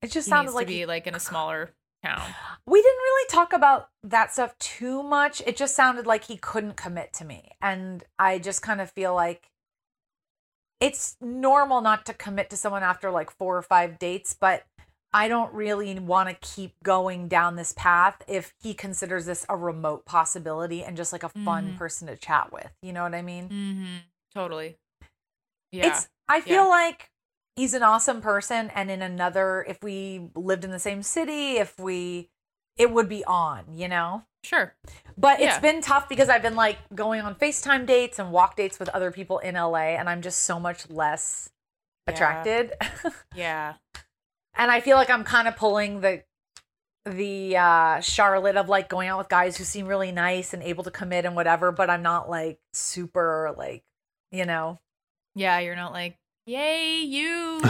it 0.02 0.10
just 0.10 0.26
He 0.26 0.30
sounded 0.30 0.52
like 0.52 0.66
to 0.66 0.72
be 0.72 0.78
he- 0.78 0.86
like 0.86 1.06
in 1.06 1.14
a 1.14 1.20
smaller 1.20 1.74
town. 2.04 2.22
we 2.66 2.80
didn't 2.80 2.98
really 2.98 3.28
talk 3.28 3.52
about 3.52 3.88
that 4.04 4.32
stuff 4.32 4.56
too 4.58 5.02
much. 5.02 5.42
It 5.46 5.56
just 5.56 5.74
sounded 5.74 6.06
like 6.06 6.24
he 6.24 6.36
couldn't 6.36 6.76
commit 6.76 7.12
to 7.14 7.24
me. 7.24 7.50
And 7.60 8.04
I 8.18 8.38
just 8.38 8.62
kind 8.62 8.80
of 8.80 8.90
feel 8.90 9.14
like 9.14 9.50
it's 10.78 11.16
normal 11.20 11.80
not 11.80 12.04
to 12.06 12.14
commit 12.14 12.50
to 12.50 12.56
someone 12.56 12.82
after 12.82 13.10
like 13.10 13.30
four 13.30 13.56
or 13.56 13.62
five 13.62 13.98
dates, 13.98 14.36
but 14.38 14.64
I 15.12 15.28
don't 15.28 15.52
really 15.54 15.98
want 15.98 16.28
to 16.28 16.34
keep 16.46 16.74
going 16.82 17.28
down 17.28 17.56
this 17.56 17.72
path 17.72 18.22
if 18.28 18.52
he 18.60 18.74
considers 18.74 19.24
this 19.24 19.46
a 19.48 19.56
remote 19.56 20.04
possibility 20.04 20.84
and 20.84 20.96
just 20.96 21.12
like 21.12 21.22
a 21.22 21.28
fun 21.30 21.72
Mhm. 21.72 21.78
person 21.78 22.08
to 22.08 22.16
chat 22.16 22.52
with. 22.52 22.70
You 22.82 22.92
know 22.92 23.02
what 23.02 23.14
I 23.14 23.22
mean? 23.22 23.48
Mm-hmm. 23.48 23.96
Totally. 24.34 24.76
Yeah. 25.72 25.86
It's 25.88 26.08
I 26.28 26.36
yeah. 26.38 26.42
feel 26.42 26.68
like 26.68 27.10
he's 27.54 27.72
an 27.72 27.82
awesome 27.82 28.20
person 28.20 28.70
and 28.74 28.90
in 28.90 29.00
another 29.00 29.64
if 29.68 29.82
we 29.82 30.28
lived 30.34 30.64
in 30.64 30.70
the 30.70 30.78
same 30.78 31.02
city, 31.02 31.56
if 31.56 31.78
we 31.78 32.28
it 32.76 32.90
would 32.90 33.08
be 33.08 33.24
on, 33.24 33.64
you 33.74 33.88
know? 33.88 34.24
sure. 34.44 34.76
But 35.18 35.40
it's 35.40 35.54
Yeah. 35.56 35.60
been 35.60 35.80
tough 35.80 36.08
because 36.08 36.28
I've 36.28 36.42
been 36.42 36.54
like 36.54 36.78
going 36.94 37.20
on 37.22 37.34
FaceTime 37.34 37.84
dates 37.84 38.18
and 38.20 38.30
walk 38.30 38.54
dates 38.54 38.78
with 38.78 38.88
other 38.90 39.10
people 39.10 39.38
in 39.40 39.56
LA 39.56 39.96
and 39.96 40.08
I'm 40.08 40.22
just 40.22 40.42
so 40.42 40.60
much 40.60 40.88
less 40.90 41.50
Yeah. 42.06 42.12
attracted. 42.14 42.72
Yeah. 43.34 43.74
And 44.56 44.70
I 44.70 44.80
feel 44.80 44.96
like 44.96 45.10
I'm 45.10 45.24
kind 45.24 45.48
of 45.48 45.56
pulling 45.56 46.00
the 46.00 46.22
the 47.04 47.56
uh 47.56 48.00
Charlotte 48.00 48.56
of 48.56 48.68
like 48.68 48.88
going 48.88 49.08
out 49.08 49.18
with 49.18 49.28
guys 49.28 49.56
who 49.56 49.64
seem 49.64 49.86
really 49.86 50.10
nice 50.12 50.52
and 50.52 50.62
able 50.62 50.84
to 50.84 50.90
commit 50.90 51.24
and 51.24 51.36
whatever, 51.36 51.70
but 51.72 51.88
I'm 51.90 52.02
not 52.02 52.28
like 52.28 52.58
super 52.72 53.54
like, 53.56 53.84
you 54.32 54.44
know. 54.44 54.78
Yeah, 55.34 55.58
you're 55.58 55.76
not 55.76 55.92
like, 55.92 56.16
"Yay, 56.46 57.00
you." 57.02 57.60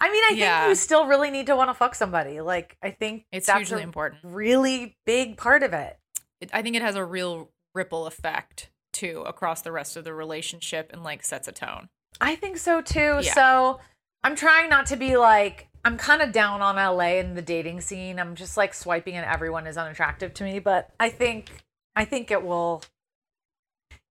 I 0.00 0.10
mean, 0.12 0.22
I 0.24 0.28
think 0.60 0.68
you 0.68 0.74
still 0.74 1.06
really 1.06 1.30
need 1.30 1.46
to 1.46 1.56
want 1.56 1.70
to 1.70 1.74
fuck 1.74 1.94
somebody. 1.94 2.40
Like, 2.40 2.76
I 2.82 2.90
think 2.90 3.24
it's 3.32 3.46
that's 3.46 3.58
hugely 3.58 3.80
a 3.80 3.84
important. 3.84 4.20
really 4.24 4.96
big 5.06 5.36
part 5.36 5.62
of 5.62 5.72
it. 5.72 5.98
it, 6.40 6.50
I 6.52 6.62
think 6.62 6.76
it 6.76 6.82
has 6.82 6.96
a 6.96 7.04
real 7.04 7.50
ripple 7.74 8.06
effect 8.06 8.70
too 8.92 9.22
across 9.26 9.62
the 9.62 9.70
rest 9.70 9.96
of 9.96 10.04
the 10.04 10.12
relationship 10.12 10.90
and 10.92 11.04
like 11.04 11.24
sets 11.24 11.46
a 11.48 11.52
tone. 11.52 11.88
I 12.20 12.34
think 12.34 12.58
so 12.58 12.80
too. 12.80 13.20
Yeah. 13.22 13.34
So 13.34 13.80
I'm 14.22 14.36
trying 14.36 14.68
not 14.68 14.86
to 14.86 14.96
be 14.96 15.16
like, 15.16 15.68
I'm 15.84 15.96
kind 15.96 16.22
of 16.22 16.32
down 16.32 16.60
on 16.60 16.76
LA 16.76 17.18
and 17.18 17.36
the 17.36 17.42
dating 17.42 17.80
scene. 17.80 18.18
I'm 18.18 18.34
just 18.34 18.56
like 18.56 18.74
swiping 18.74 19.14
and 19.14 19.24
everyone 19.24 19.66
is 19.66 19.76
unattractive 19.76 20.34
to 20.34 20.44
me, 20.44 20.58
but 20.58 20.90
I 20.98 21.08
think, 21.08 21.64
I 21.96 22.04
think 22.04 22.30
it 22.30 22.42
will, 22.42 22.82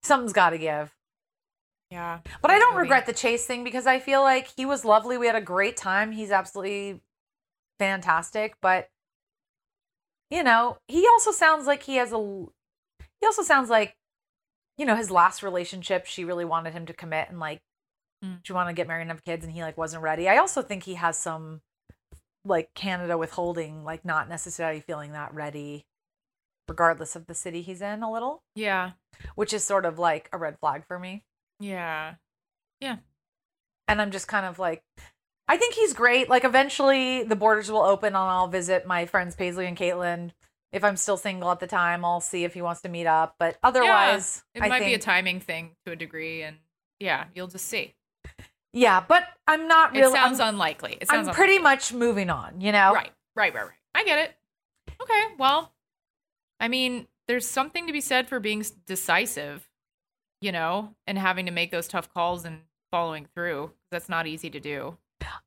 something's 0.04 0.34
got 0.34 0.52
to 0.52 0.58
give. 0.58 0.93
Yeah. 1.91 2.20
But 2.41 2.52
I 2.52 2.60
don't 2.60 2.76
regret 2.76 3.06
the 3.06 3.13
chase 3.13 3.46
thing 3.46 3.63
because 3.63 3.88
I 3.88 4.00
feel 4.00 4.22
like 4.22 4.50
he 4.58 4.65
was 4.65 4.84
lovely. 4.84 5.17
We 5.17 5.28
had 5.28 5.36
a 5.36 5.41
great 5.41 5.78
time. 5.78 6.12
He's 6.12 6.32
absolutely 6.32 7.02
fantastic, 7.80 8.56
but 8.62 8.89
you 10.30 10.43
know, 10.43 10.78
he 10.88 11.08
also 11.08 11.32
sounds 11.32 11.65
like 11.65 11.84
he 11.84 11.96
has 11.96 12.12
a 12.12 12.17
he 12.17 13.26
also 13.26 13.41
sounds 13.41 13.70
like, 13.70 13.96
you 14.78 14.86
know, 14.86 14.96
his 14.96 15.10
last 15.10 15.41
relationship, 15.41 16.06
she 16.06 16.26
really 16.26 16.46
wanted 16.46 16.74
him 16.74 16.86
to 16.86 16.93
commit 16.93 17.30
and 17.30 17.39
like 17.39 17.62
Mm. 18.24 18.40
she 18.44 18.52
wanted 18.54 18.72
to 18.72 18.76
get 18.76 18.88
married 18.88 19.02
and 19.04 19.12
have 19.12 19.24
kids 19.24 19.46
and 19.46 19.54
he 19.54 19.62
like 19.62 19.78
wasn't 19.78 20.02
ready. 20.04 20.28
I 20.28 20.38
also 20.38 20.62
think 20.62 20.84
he 20.84 20.96
has 20.96 21.18
some 21.18 21.62
like 22.44 22.74
Canada 22.74 23.18
withholding, 23.18 23.84
like 23.84 24.04
not 24.06 24.28
necessarily 24.30 24.80
feeling 24.80 25.12
that 25.12 25.34
ready, 25.34 25.86
regardless 26.68 27.16
of 27.16 27.28
the 27.28 27.34
city 27.36 27.62
he's 27.62 27.82
in 27.82 28.02
a 28.02 28.12
little, 28.12 28.42
Yeah. 28.56 28.92
which 29.36 29.54
is 29.54 29.64
sort 29.64 29.86
of 29.86 30.00
like 30.00 30.30
a 30.34 30.38
red 30.38 30.58
flag 30.60 30.86
for 30.88 30.98
me. 30.98 31.24
Yeah. 31.60 32.16
Yeah 32.80 32.98
and 33.88 34.02
I'm 34.02 34.12
just 34.12 34.28
kind 34.28 34.46
of 34.46 34.60
like, 34.60 34.84
I 35.48 35.58
think 35.58 35.74
he's 35.74 35.94
great. 35.94 36.30
Like, 36.30 36.44
eventually 36.44 37.24
the 37.24 37.36
borders 37.36 37.72
will 37.72 37.82
open 37.84 38.08
and 38.08 38.18
I'll 38.18 38.48
visit 38.48 38.86
my 38.86 39.06
friends 39.06 39.36
Paisley 39.36 39.66
and 39.66 39.78
Caitlin. 39.78 40.32
If 40.74 40.84
I'm 40.84 40.98
still 40.98 41.16
single 41.16 41.50
at 41.52 41.62
the 41.62 41.68
time, 41.68 42.04
I'll 42.04 42.20
see 42.20 42.44
if 42.44 42.54
he 42.54 42.62
wants 42.62 42.82
to 42.82 42.90
meet 42.90 43.08
up. 43.08 43.36
But 43.40 43.58
otherwise, 43.64 44.44
It 44.54 44.62
I 44.62 44.68
might 44.68 44.84
be 44.84 44.94
a 44.94 45.00
timing 45.00 45.40
thing 45.40 45.72
to 45.86 45.94
a 45.94 45.96
degree, 45.96 46.42
and 46.44 46.58
yeah, 47.00 47.26
you'll 47.34 47.48
just 47.48 47.66
see. 47.66 47.96
Yeah, 48.78 49.04
but 49.08 49.24
I'm 49.48 49.68
not 49.68 49.94
really. 49.94 50.04
it 50.04 50.12
sounds 50.12 50.40
I'm, 50.40 50.54
unlikely. 50.54 50.98
It 51.02 51.08
sounds 51.08 51.28
I'm 51.28 51.34
pretty 51.34 51.58
unlikely. 51.58 51.76
much 51.76 51.94
moving 51.94 52.30
on. 52.30 52.62
You 52.62 52.72
know, 52.72 52.94
right, 52.94 53.12
right, 53.36 53.54
right, 53.54 53.63
right. 53.63 53.72
I 53.96 54.04
get 54.04 54.20
it. 54.20 54.36
Okay, 55.02 55.24
well, 55.40 55.74
I 56.60 56.68
mean, 56.68 57.08
there's 57.28 57.48
something 57.48 57.88
to 57.88 57.94
be 57.94 58.02
said 58.02 58.28
for 58.30 58.40
being 58.40 58.63
decisive, 58.86 59.68
you 60.42 60.52
know, 60.52 60.94
and 61.08 61.18
having 61.18 61.46
to 61.48 61.52
make 61.52 61.72
those 61.72 61.88
tough 61.88 62.13
calls 62.13 62.46
and 62.46 62.60
following 62.92 63.28
through. 63.34 63.72
That's 63.92 64.10
not 64.10 64.28
easy 64.28 64.50
to 64.52 64.60
do. 64.60 64.98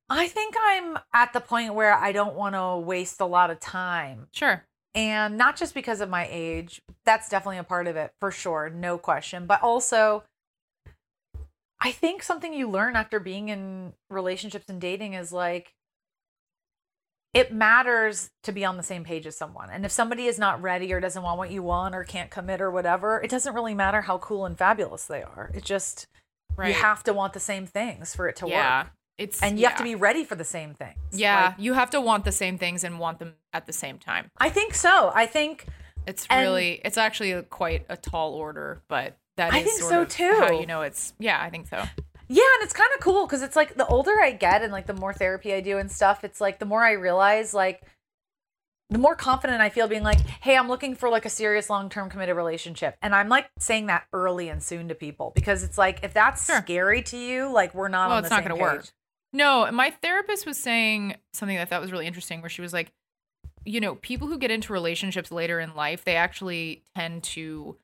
I 0.08 0.26
think 0.26 0.56
I'm 0.60 0.98
at 1.14 1.32
the 1.32 1.40
point 1.40 1.74
where 1.74 1.94
I 1.94 2.10
don't 2.12 2.34
want 2.34 2.56
to 2.56 2.78
waste 2.84 3.20
a 3.20 3.26
lot 3.26 3.50
of 3.50 3.60
time. 3.60 4.26
Sure. 4.32 4.64
and 4.94 5.38
not 5.38 5.56
just 5.56 5.72
because 5.72 6.00
of 6.00 6.08
my 6.10 6.26
age 6.28 6.82
that's 7.04 7.28
definitely 7.28 7.58
a 7.58 7.62
part 7.64 7.86
of 7.86 7.94
it 7.94 8.12
for 8.18 8.32
sure 8.32 8.68
no 8.68 8.98
question 8.98 9.46
but 9.46 9.62
also 9.62 10.24
i 11.80 11.90
think 11.90 12.22
something 12.22 12.52
you 12.52 12.68
learn 12.68 12.96
after 12.96 13.18
being 13.20 13.48
in 13.48 13.92
relationships 14.10 14.66
and 14.68 14.80
dating 14.80 15.14
is 15.14 15.32
like 15.32 15.74
it 17.32 17.52
matters 17.52 18.30
to 18.42 18.50
be 18.52 18.64
on 18.64 18.76
the 18.76 18.82
same 18.82 19.04
page 19.04 19.26
as 19.26 19.36
someone 19.36 19.70
and 19.70 19.84
if 19.84 19.92
somebody 19.92 20.26
is 20.26 20.38
not 20.38 20.60
ready 20.60 20.92
or 20.92 21.00
doesn't 21.00 21.22
want 21.22 21.38
what 21.38 21.50
you 21.50 21.62
want 21.62 21.94
or 21.94 22.02
can't 22.04 22.30
commit 22.30 22.60
or 22.60 22.70
whatever 22.70 23.20
it 23.22 23.30
doesn't 23.30 23.54
really 23.54 23.74
matter 23.74 24.00
how 24.02 24.18
cool 24.18 24.44
and 24.46 24.58
fabulous 24.58 25.06
they 25.06 25.22
are 25.22 25.50
it 25.54 25.64
just 25.64 26.06
Right. 26.56 26.68
you 26.68 26.74
have 26.74 27.04
to 27.04 27.12
want 27.14 27.32
the 27.32 27.40
same 27.40 27.64
things 27.66 28.12
for 28.14 28.28
it 28.28 28.36
to 28.36 28.44
work. 28.44 28.52
yeah. 28.52 28.82
work 28.82 28.92
It's 29.16 29.40
and 29.40 29.58
you 29.58 29.66
have 29.66 29.76
to 29.78 29.84
be 29.84 29.94
ready 29.94 30.24
for 30.24 30.34
the 30.34 30.44
same 30.44 30.74
things 30.74 30.98
Yeah, 31.12 31.46
Like, 31.46 31.54
you 31.58 31.74
have 31.74 31.90
to 31.90 32.00
want 32.00 32.24
the 32.24 32.32
same 32.32 32.58
things 32.58 32.82
and 32.82 32.98
want 32.98 33.20
them 33.20 33.34
at 33.52 33.66
the 33.66 33.72
same 33.72 33.98
time. 33.98 34.30
i 34.38 34.50
think 34.50 34.74
so 34.74 35.12
i 35.14 35.26
think 35.26 35.66
It's 36.08 36.26
really, 36.28 36.80
it's 36.84 36.98
actually 36.98 37.30
a, 37.30 37.44
quite 37.44 37.86
a 37.88 37.96
tall 37.96 38.34
order, 38.34 38.82
but 38.88 39.16
that 39.36 39.54
is 39.54 39.60
I 39.60 39.62
think 39.62 39.80
so, 39.80 40.04
too. 40.04 40.34
How 40.38 40.60
you 40.60 40.66
know 40.66 40.82
it's, 40.82 41.14
yeah, 41.18 41.40
I 41.40 41.50
think 41.50 41.68
so. 41.68 41.76
Yeah, 41.76 42.44
and 42.54 42.62
it's 42.62 42.72
kind 42.72 42.90
of 42.94 43.00
cool 43.00 43.26
because 43.26 43.42
it's 43.42 43.56
like 43.56 43.74
the 43.74 43.86
older 43.86 44.12
I 44.22 44.30
get 44.32 44.62
and 44.62 44.72
like 44.72 44.86
the 44.86 44.94
more 44.94 45.12
therapy 45.12 45.52
I 45.52 45.60
do 45.60 45.78
and 45.78 45.90
stuff, 45.90 46.22
it's 46.22 46.40
like 46.40 46.58
the 46.60 46.64
more 46.64 46.84
I 46.84 46.92
realize 46.92 47.52
like 47.52 47.82
the 48.88 48.98
more 48.98 49.14
confident 49.14 49.60
I 49.60 49.68
feel 49.68 49.86
being 49.88 50.02
like, 50.02 50.20
hey, 50.40 50.56
I'm 50.56 50.68
looking 50.68 50.94
for 50.96 51.08
like 51.08 51.24
a 51.24 51.30
serious 51.30 51.70
long 51.70 51.88
term 51.88 52.10
committed 52.10 52.36
relationship. 52.36 52.96
And 53.02 53.14
I'm 53.14 53.28
like 53.28 53.48
saying 53.58 53.86
that 53.86 54.04
early 54.12 54.48
and 54.48 54.62
soon 54.62 54.88
to 54.88 54.94
people 54.94 55.32
because 55.34 55.62
it's 55.62 55.78
like 55.78 56.00
if 56.02 56.12
that's 56.12 56.46
Sure. 56.46 56.58
scary 56.58 57.02
to 57.02 57.16
you, 57.16 57.52
like 57.52 57.74
we're 57.74 57.88
not 57.88 58.08
well, 58.08 58.18
on 58.18 58.24
it's 58.24 58.30
the 58.30 58.36
not 58.36 58.44
going 58.44 58.56
to 58.56 58.62
work. 58.62 58.82
page. 58.82 58.90
No, 59.32 59.70
my 59.70 59.90
therapist 59.90 60.44
was 60.44 60.58
saying 60.58 61.14
something 61.32 61.56
that 61.56 61.62
I 61.62 61.64
thought 61.66 61.80
was 61.80 61.92
really 61.92 62.06
interesting, 62.06 62.42
where 62.42 62.50
she 62.50 62.62
was 62.62 62.72
like, 62.72 62.92
you 63.64 63.80
know, 63.80 63.94
people 63.96 64.26
who 64.26 64.38
get 64.38 64.50
into 64.50 64.72
relationships 64.72 65.30
later 65.30 65.60
in 65.60 65.74
life, 65.76 66.04
they 66.04 66.16
actually 66.16 66.82
tend 66.96 67.22
to 67.24 67.76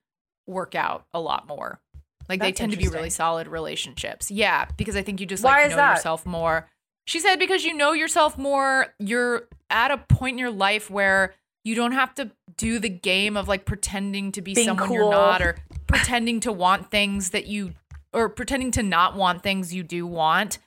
work 0.47 0.75
out 0.75 1.07
a 1.13 1.21
lot 1.21 1.47
more. 1.47 1.81
Like 2.29 2.41
they 2.41 2.53
tend 2.53 2.73
to 2.73 2.79
be 2.79 2.89
really 2.89 3.11
solid 3.11 3.47
relationships. 3.47 4.31
Yeah, 4.31 4.67
because 4.77 4.97
I 4.97 5.03
think 5.03 5.21
you 5.21 5.27
just 5.27 5.45
Why 5.45 5.59
like 5.59 5.67
is 5.67 5.71
know 5.71 5.77
that? 5.77 5.97
yourself 5.97 6.27
more. 6.27 6.69
She 7.07 7.21
said 7.21 7.37
because 7.37 7.65
you 7.65 7.75
know 7.75 7.93
yourself 7.93 8.37
more, 8.37 8.89
you're 8.99 9.49
at 9.71 9.91
a 9.91 9.99
point 9.99 10.35
in 10.35 10.39
your 10.39 10.51
life 10.51 10.91
where 10.91 11.35
you 11.65 11.75
don't 11.75 11.93
have 11.93 12.15
to 12.15 12.31
do 12.57 12.79
the 12.79 12.89
game 12.89 13.37
of 13.37 13.49
like 13.49 13.65
pretending 13.65 14.33
to 14.33 14.43
be 14.43 14.55
Being 14.55 14.67
someone 14.67 14.93
you're 14.93 15.11
not 15.11 15.43
or 15.43 15.57
pretending 15.87 16.41
to 16.41 16.53
want 16.53 16.91
things 16.91 17.31
that 17.31 17.47
you 17.47 17.75
or 18.13 18.29
pretending 18.29 18.71
to 18.73 18.83
not 18.83 19.15
want 19.15 19.43
things 19.43 19.75
you 19.75 19.83
do 19.83 20.07
want. 20.07 20.59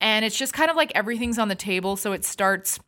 And 0.00 0.24
it's 0.24 0.36
just 0.36 0.52
kind 0.52 0.70
of 0.70 0.76
like 0.76 0.92
everything's 0.94 1.38
on 1.38 1.48
the 1.48 1.56
table, 1.56 1.96
so 1.96 2.12
it 2.12 2.24
starts 2.24 2.78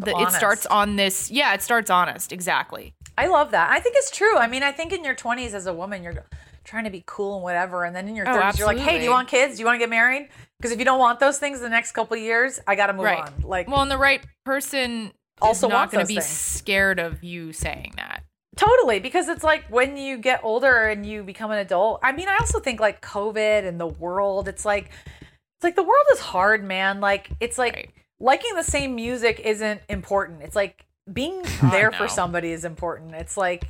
the, 0.00 0.16
it 0.18 0.30
starts 0.32 0.66
on 0.66 0.96
this 0.96 1.30
yeah, 1.30 1.54
it 1.54 1.62
starts 1.62 1.90
honest, 1.90 2.32
exactly. 2.32 2.94
I 3.16 3.26
love 3.26 3.50
that. 3.50 3.70
I 3.70 3.78
think 3.80 3.94
it's 3.98 4.10
true. 4.10 4.36
I 4.38 4.46
mean, 4.46 4.62
I 4.62 4.72
think 4.72 4.92
in 4.92 5.04
your 5.04 5.14
20s 5.14 5.52
as 5.52 5.66
a 5.66 5.72
woman, 5.74 6.02
you're 6.02 6.24
trying 6.64 6.84
to 6.84 6.90
be 6.90 7.02
cool 7.06 7.34
and 7.34 7.42
whatever. 7.42 7.84
And 7.84 7.94
then 7.94 8.08
in 8.08 8.16
your 8.16 8.26
Oh, 8.28 8.34
30s, 8.34 8.58
you're 8.58 8.66
like, 8.66 8.78
hey, 8.78 8.98
do 8.98 9.04
you 9.04 9.10
want 9.10 9.28
kids? 9.28 9.56
Do 9.56 9.60
you 9.60 9.66
want 9.66 9.74
to 9.76 9.78
get 9.80 9.90
married? 9.90 10.28
Because 10.58 10.72
if 10.72 10.78
you 10.78 10.84
don't 10.84 10.98
want 10.98 11.20
those 11.20 11.38
things 11.38 11.60
the 11.60 11.68
next 11.68 11.92
couple 11.92 12.16
of 12.16 12.22
years, 12.22 12.58
I 12.66 12.74
got 12.74 12.86
to 12.86 12.94
move 12.94 13.04
right. 13.04 13.18
on. 13.20 13.34
Like, 13.44 13.68
well, 13.68 13.82
and 13.82 13.90
the 13.90 13.98
right 13.98 14.24
person 14.46 15.12
Also 15.40 15.66
is 15.66 15.70
not 15.70 15.76
wants 15.76 15.92
going 15.92 16.04
to 16.04 16.08
be 16.08 16.14
things. 16.14 16.26
scared 16.26 16.98
of 16.98 17.22
you 17.22 17.52
saying 17.52 17.92
that. 17.96 18.22
Totally, 18.56 19.00
because 19.00 19.28
it's 19.28 19.42
like 19.42 19.64
when 19.70 19.96
you 19.96 20.18
get 20.18 20.40
older 20.42 20.86
and 20.88 21.04
you 21.04 21.22
become 21.22 21.50
an 21.50 21.58
adult. 21.58 22.00
I 22.02 22.12
mean, 22.12 22.28
I 22.28 22.36
also 22.40 22.60
think 22.60 22.80
like 22.80 23.02
COVID 23.02 23.66
and 23.66 23.80
the 23.80 23.86
world. 23.86 24.46
It's 24.46 24.64
like, 24.64 24.86
it's 24.86 25.64
like 25.64 25.74
the 25.76 25.82
world 25.82 26.06
is 26.12 26.20
hard, 26.20 26.62
man. 26.64 27.00
Like 27.00 27.30
it's 27.40 27.58
like 27.58 27.74
Right. 27.74 27.90
Liking 28.22 28.54
the 28.54 28.62
same 28.62 28.94
music 28.94 29.40
isn't 29.40 29.82
important. 29.88 30.42
It's 30.42 30.56
like 30.56 30.86
being 31.12 31.42
there 31.70 31.90
no. 31.90 31.98
for 31.98 32.08
somebody 32.08 32.52
is 32.52 32.64
important. 32.64 33.14
It's 33.14 33.36
like, 33.36 33.64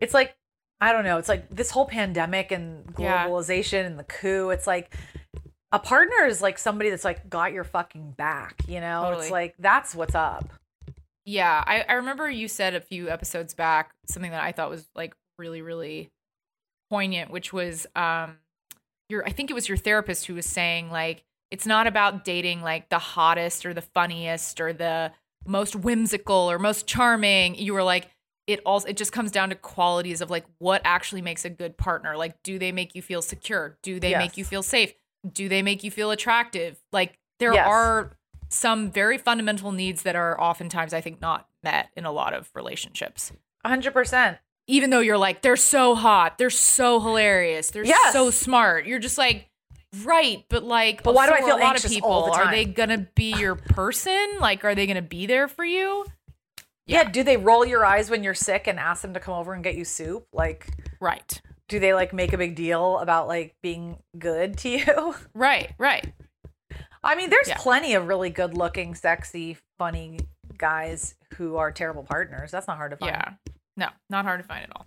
it's 0.00 0.14
like 0.14 0.36
I 0.80 0.92
don't 0.92 1.04
know. 1.04 1.18
It's 1.18 1.28
like 1.28 1.48
this 1.48 1.70
whole 1.70 1.86
pandemic 1.86 2.52
and 2.52 2.84
Yeah. 2.98 3.26
globalization 3.26 3.86
and 3.86 3.98
the 3.98 4.04
coup. 4.04 4.50
It's 4.50 4.66
like 4.66 4.94
a 5.72 5.78
partner 5.78 6.26
is 6.26 6.42
like 6.42 6.58
somebody 6.58 6.90
that's 6.90 7.04
like 7.04 7.30
got 7.30 7.52
your 7.52 7.64
fucking 7.64 8.10
back. 8.12 8.56
You 8.68 8.80
know, 8.80 9.02
Totally. 9.04 9.22
it's 9.22 9.30
like 9.32 9.54
that's 9.58 9.94
what's 9.94 10.14
up. 10.14 10.52
Yeah, 11.24 11.64
I, 11.66 11.84
I 11.88 11.92
remember 11.94 12.28
you 12.28 12.48
said 12.48 12.74
a 12.74 12.80
few 12.82 13.08
episodes 13.08 13.54
back 13.54 13.92
something 14.06 14.30
that 14.30 14.42
I 14.42 14.52
thought 14.52 14.68
was 14.68 14.86
like 14.94 15.14
really, 15.38 15.62
really 15.62 16.10
poignant, 16.90 17.30
which 17.30 17.50
was 17.52 17.86
um 17.96 18.36
your 19.08 19.24
I 19.26 19.30
think 19.30 19.50
it 19.50 19.54
was 19.54 19.68
your 19.68 19.78
therapist 19.78 20.26
who 20.26 20.34
was 20.34 20.44
saying 20.46 20.90
like 20.90 21.24
it's 21.50 21.66
not 21.66 21.86
about 21.86 22.24
dating 22.24 22.62
like 22.62 22.88
the 22.88 22.98
hottest 22.98 23.64
or 23.66 23.72
the 23.74 23.82
funniest 23.82 24.60
or 24.60 24.72
the 24.72 25.12
most 25.46 25.76
whimsical 25.76 26.50
or 26.50 26.58
most 26.58 26.86
charming. 26.86 27.54
You 27.56 27.74
were 27.74 27.82
like 27.82 28.08
it 28.46 28.60
also 28.66 28.88
it 28.88 28.96
just 28.96 29.12
comes 29.12 29.30
down 29.30 29.48
to 29.50 29.54
qualities 29.54 30.20
of 30.20 30.30
like 30.30 30.44
what 30.58 30.82
actually 30.84 31.22
makes 31.22 31.44
a 31.44 31.50
good 31.50 31.76
partner. 31.76 32.16
Like 32.16 32.42
do 32.42 32.58
they 32.58 32.72
make 32.72 32.94
you 32.94 33.02
feel 33.02 33.22
secure? 33.22 33.78
Do 33.82 34.00
they 34.00 34.16
make 34.16 34.36
you 34.36 34.44
feel 34.44 34.62
safe? 34.62 34.92
Do 35.30 35.48
they 35.48 35.62
make 35.62 35.82
you 35.84 35.90
feel 35.90 36.10
attractive? 36.10 36.78
Like 36.92 37.18
there 37.38 37.54
Yes. 37.54 37.66
are 37.68 38.16
some 38.50 38.90
very 38.90 39.18
fundamental 39.18 39.72
needs 39.72 40.02
that 40.02 40.14
are 40.16 40.40
oftentimes 40.40 40.92
I 40.92 41.00
think 41.00 41.20
not 41.20 41.48
met 41.62 41.88
in 41.96 42.04
a 42.04 42.12
lot 42.12 42.34
of 42.34 42.50
relationships. 42.54 43.32
hundred 43.64 43.92
percent. 43.92 44.38
Even 44.66 44.90
though 44.90 45.00
you're 45.00 45.18
like 45.18 45.42
they're 45.42 45.56
so 45.56 45.94
hot, 45.94 46.38
they're 46.38 46.48
so 46.50 47.00
hilarious, 47.00 47.70
they're 47.70 47.84
Yes. 47.84 48.12
so 48.12 48.30
smart. 48.30 48.86
You're 48.86 48.98
just 48.98 49.18
like 49.18 49.48
right, 50.04 50.44
but 50.48 50.64
like 50.64 51.02
But 51.02 51.14
why 51.14 51.26
do 51.26 51.32
I 51.34 51.38
feel 51.40 51.56
a 51.56 51.58
lot 51.58 51.62
anxious 51.62 51.84
of 51.86 51.90
people 51.90 52.10
all 52.10 52.26
the 52.26 52.32
time? 52.32 52.48
are 52.48 52.50
they 52.50 52.64
to 52.88 53.06
be 53.14 53.32
your 53.34 53.54
person? 53.54 54.38
Like 54.40 54.64
are 54.64 54.74
they 54.74 54.86
to 54.96 55.02
be 55.02 55.26
there 55.26 55.48
for 55.48 55.64
you? 55.64 56.04
Yeah. 56.86 57.04
Do 57.10 57.22
they 57.22 57.36
roll 57.36 57.64
your 57.64 57.84
eyes 57.84 58.10
when 58.10 58.22
you're 58.22 58.34
sick 58.34 58.66
and 58.66 58.78
ask 58.78 59.02
them 59.02 59.14
to 59.14 59.20
come 59.20 59.34
over 59.34 59.52
and 59.54 59.64
get 59.64 59.74
you 59.76 59.84
soup? 59.84 60.26
Like, 60.32 60.68
Right. 61.00 61.40
do 61.68 61.78
they 61.80 61.94
like 61.94 62.12
make 62.12 62.32
a 62.32 62.38
big 62.38 62.54
deal 62.56 62.98
about 62.98 63.26
like 63.28 63.54
being 63.62 63.98
good 64.18 64.58
to 64.58 64.68
you? 64.68 65.14
Right, 65.34 65.72
right. 65.78 66.12
I 67.02 67.14
mean, 67.16 67.30
there's 67.30 67.48
Yeah. 67.48 67.56
plenty 67.58 67.94
of 67.94 68.06
really 68.06 68.30
good 68.30 68.54
looking, 68.54 68.94
sexy, 68.94 69.56
funny 69.78 70.18
guys 70.56 71.14
who 71.34 71.56
are 71.56 71.70
terrible 71.72 72.02
partners. 72.02 72.50
That's 72.50 72.66
not 72.68 72.76
hard 72.76 72.92
to 72.92 72.96
find. 72.96 73.12
Yeah. 73.12 73.32
No, 73.76 73.88
not 74.08 74.24
hard 74.24 74.40
to 74.40 74.46
find 74.46 74.62
at 74.64 74.70
all. 74.76 74.86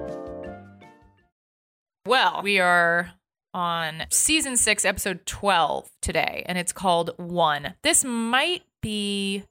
Well, 2.05 2.41
we 2.43 2.59
are 2.59 3.11
on 3.53 4.03
season 4.09 4.57
six, 4.57 4.85
episode 4.85 5.25
12 5.27 5.89
today, 6.01 6.43
and 6.47 6.57
it's 6.57 6.73
called 6.73 7.11
One. 7.17 7.75
This 7.83 8.03
might 8.03 8.63
be. 8.81 9.43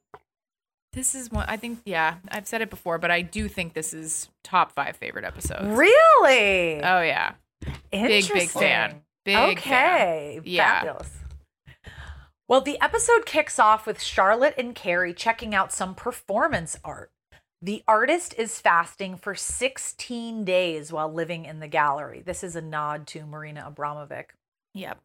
This 0.93 1.15
is 1.15 1.31
one, 1.31 1.45
I 1.47 1.55
think, 1.55 1.79
yeah, 1.85 2.15
I've 2.27 2.45
said 2.45 2.61
it 2.61 2.69
before, 2.69 2.97
but 2.97 3.11
I 3.11 3.21
do 3.21 3.47
think 3.47 3.73
this 3.73 3.93
is 3.93 4.27
top 4.43 4.73
five 4.73 4.97
favorite 4.97 5.23
episodes. 5.23 5.65
Really? 5.65 6.83
Oh, 6.83 7.01
yeah. 7.01 7.35
Big, 7.91 8.27
big 8.27 8.49
fan. 8.49 9.01
Big 9.23 9.57
okay. 9.57 10.33
fan. 10.35 10.41
Yeah. 10.43 10.81
Fabulous. 10.81 11.09
Well, 12.49 12.59
the 12.59 12.81
episode 12.81 13.25
kicks 13.25 13.59
off 13.59 13.87
with 13.87 14.01
Charlotte 14.01 14.55
and 14.57 14.75
Carrie 14.75 15.13
checking 15.13 15.55
out 15.55 15.71
some 15.71 15.95
performance 15.95 16.77
art. 16.83 17.10
The 17.63 17.83
artist 17.87 18.33
is 18.39 18.59
fasting 18.59 19.17
for 19.17 19.35
16 19.35 20.43
days 20.43 20.91
while 20.91 21.13
living 21.13 21.45
in 21.45 21.59
the 21.59 21.67
gallery. 21.67 22.23
This 22.25 22.43
is 22.43 22.55
a 22.55 22.61
nod 22.61 23.05
to 23.07 23.27
Marina 23.27 23.71
Abramovic. 23.71 24.25
Yep. 24.73 24.99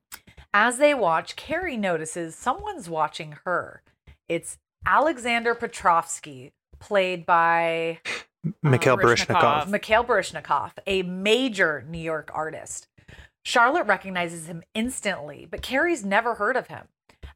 As 0.55 0.79
they 0.79 0.95
watch, 0.95 1.37
Carrie 1.37 1.77
notices 1.77 2.35
someone's 2.35 2.89
watching 2.89 3.37
her. 3.45 3.83
It's 4.27 4.57
Alexander 4.87 5.55
Petrovsky, 5.55 6.53
played 6.79 7.27
by 7.27 7.99
Mikhail 8.63 8.95
uh, 8.95 8.97
Baryshnikov. 8.97 9.27
Baryshnikov. 9.27 9.69
Mikhail 9.69 10.05
Baryshnikov, 10.05 10.73
a 10.87 11.03
major 11.03 11.85
New 11.87 11.99
York 11.99 12.31
artist. 12.33 12.89
Charlotte 13.45 13.87
recognizes 13.87 14.47
him 14.47 14.63
instantly, 14.75 15.47
but 15.51 15.61
Carrie's 15.61 16.07
never 16.07 16.37
heard 16.37 16.57
of 16.57 16.69
him. 16.69 16.89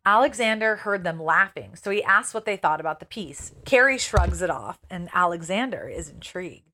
Alexander 0.07 0.77
heard 0.77 1.05
them 1.05 1.23
laughing, 1.23 1.77
so 1.77 1.91
he 1.91 2.03
asks 2.03 2.33
what 2.33 2.47
they 2.47 2.57
thought 2.57 2.81
about 2.81 3.01
the 3.01 3.07
piece. 3.07 3.53
Carrie 3.67 3.99
shrugs 3.99 4.41
it 4.41 4.49
off, 4.49 4.79
and 4.89 5.11
Alexander 5.13 5.89
is 5.89 6.09
intrigued. 6.09 6.65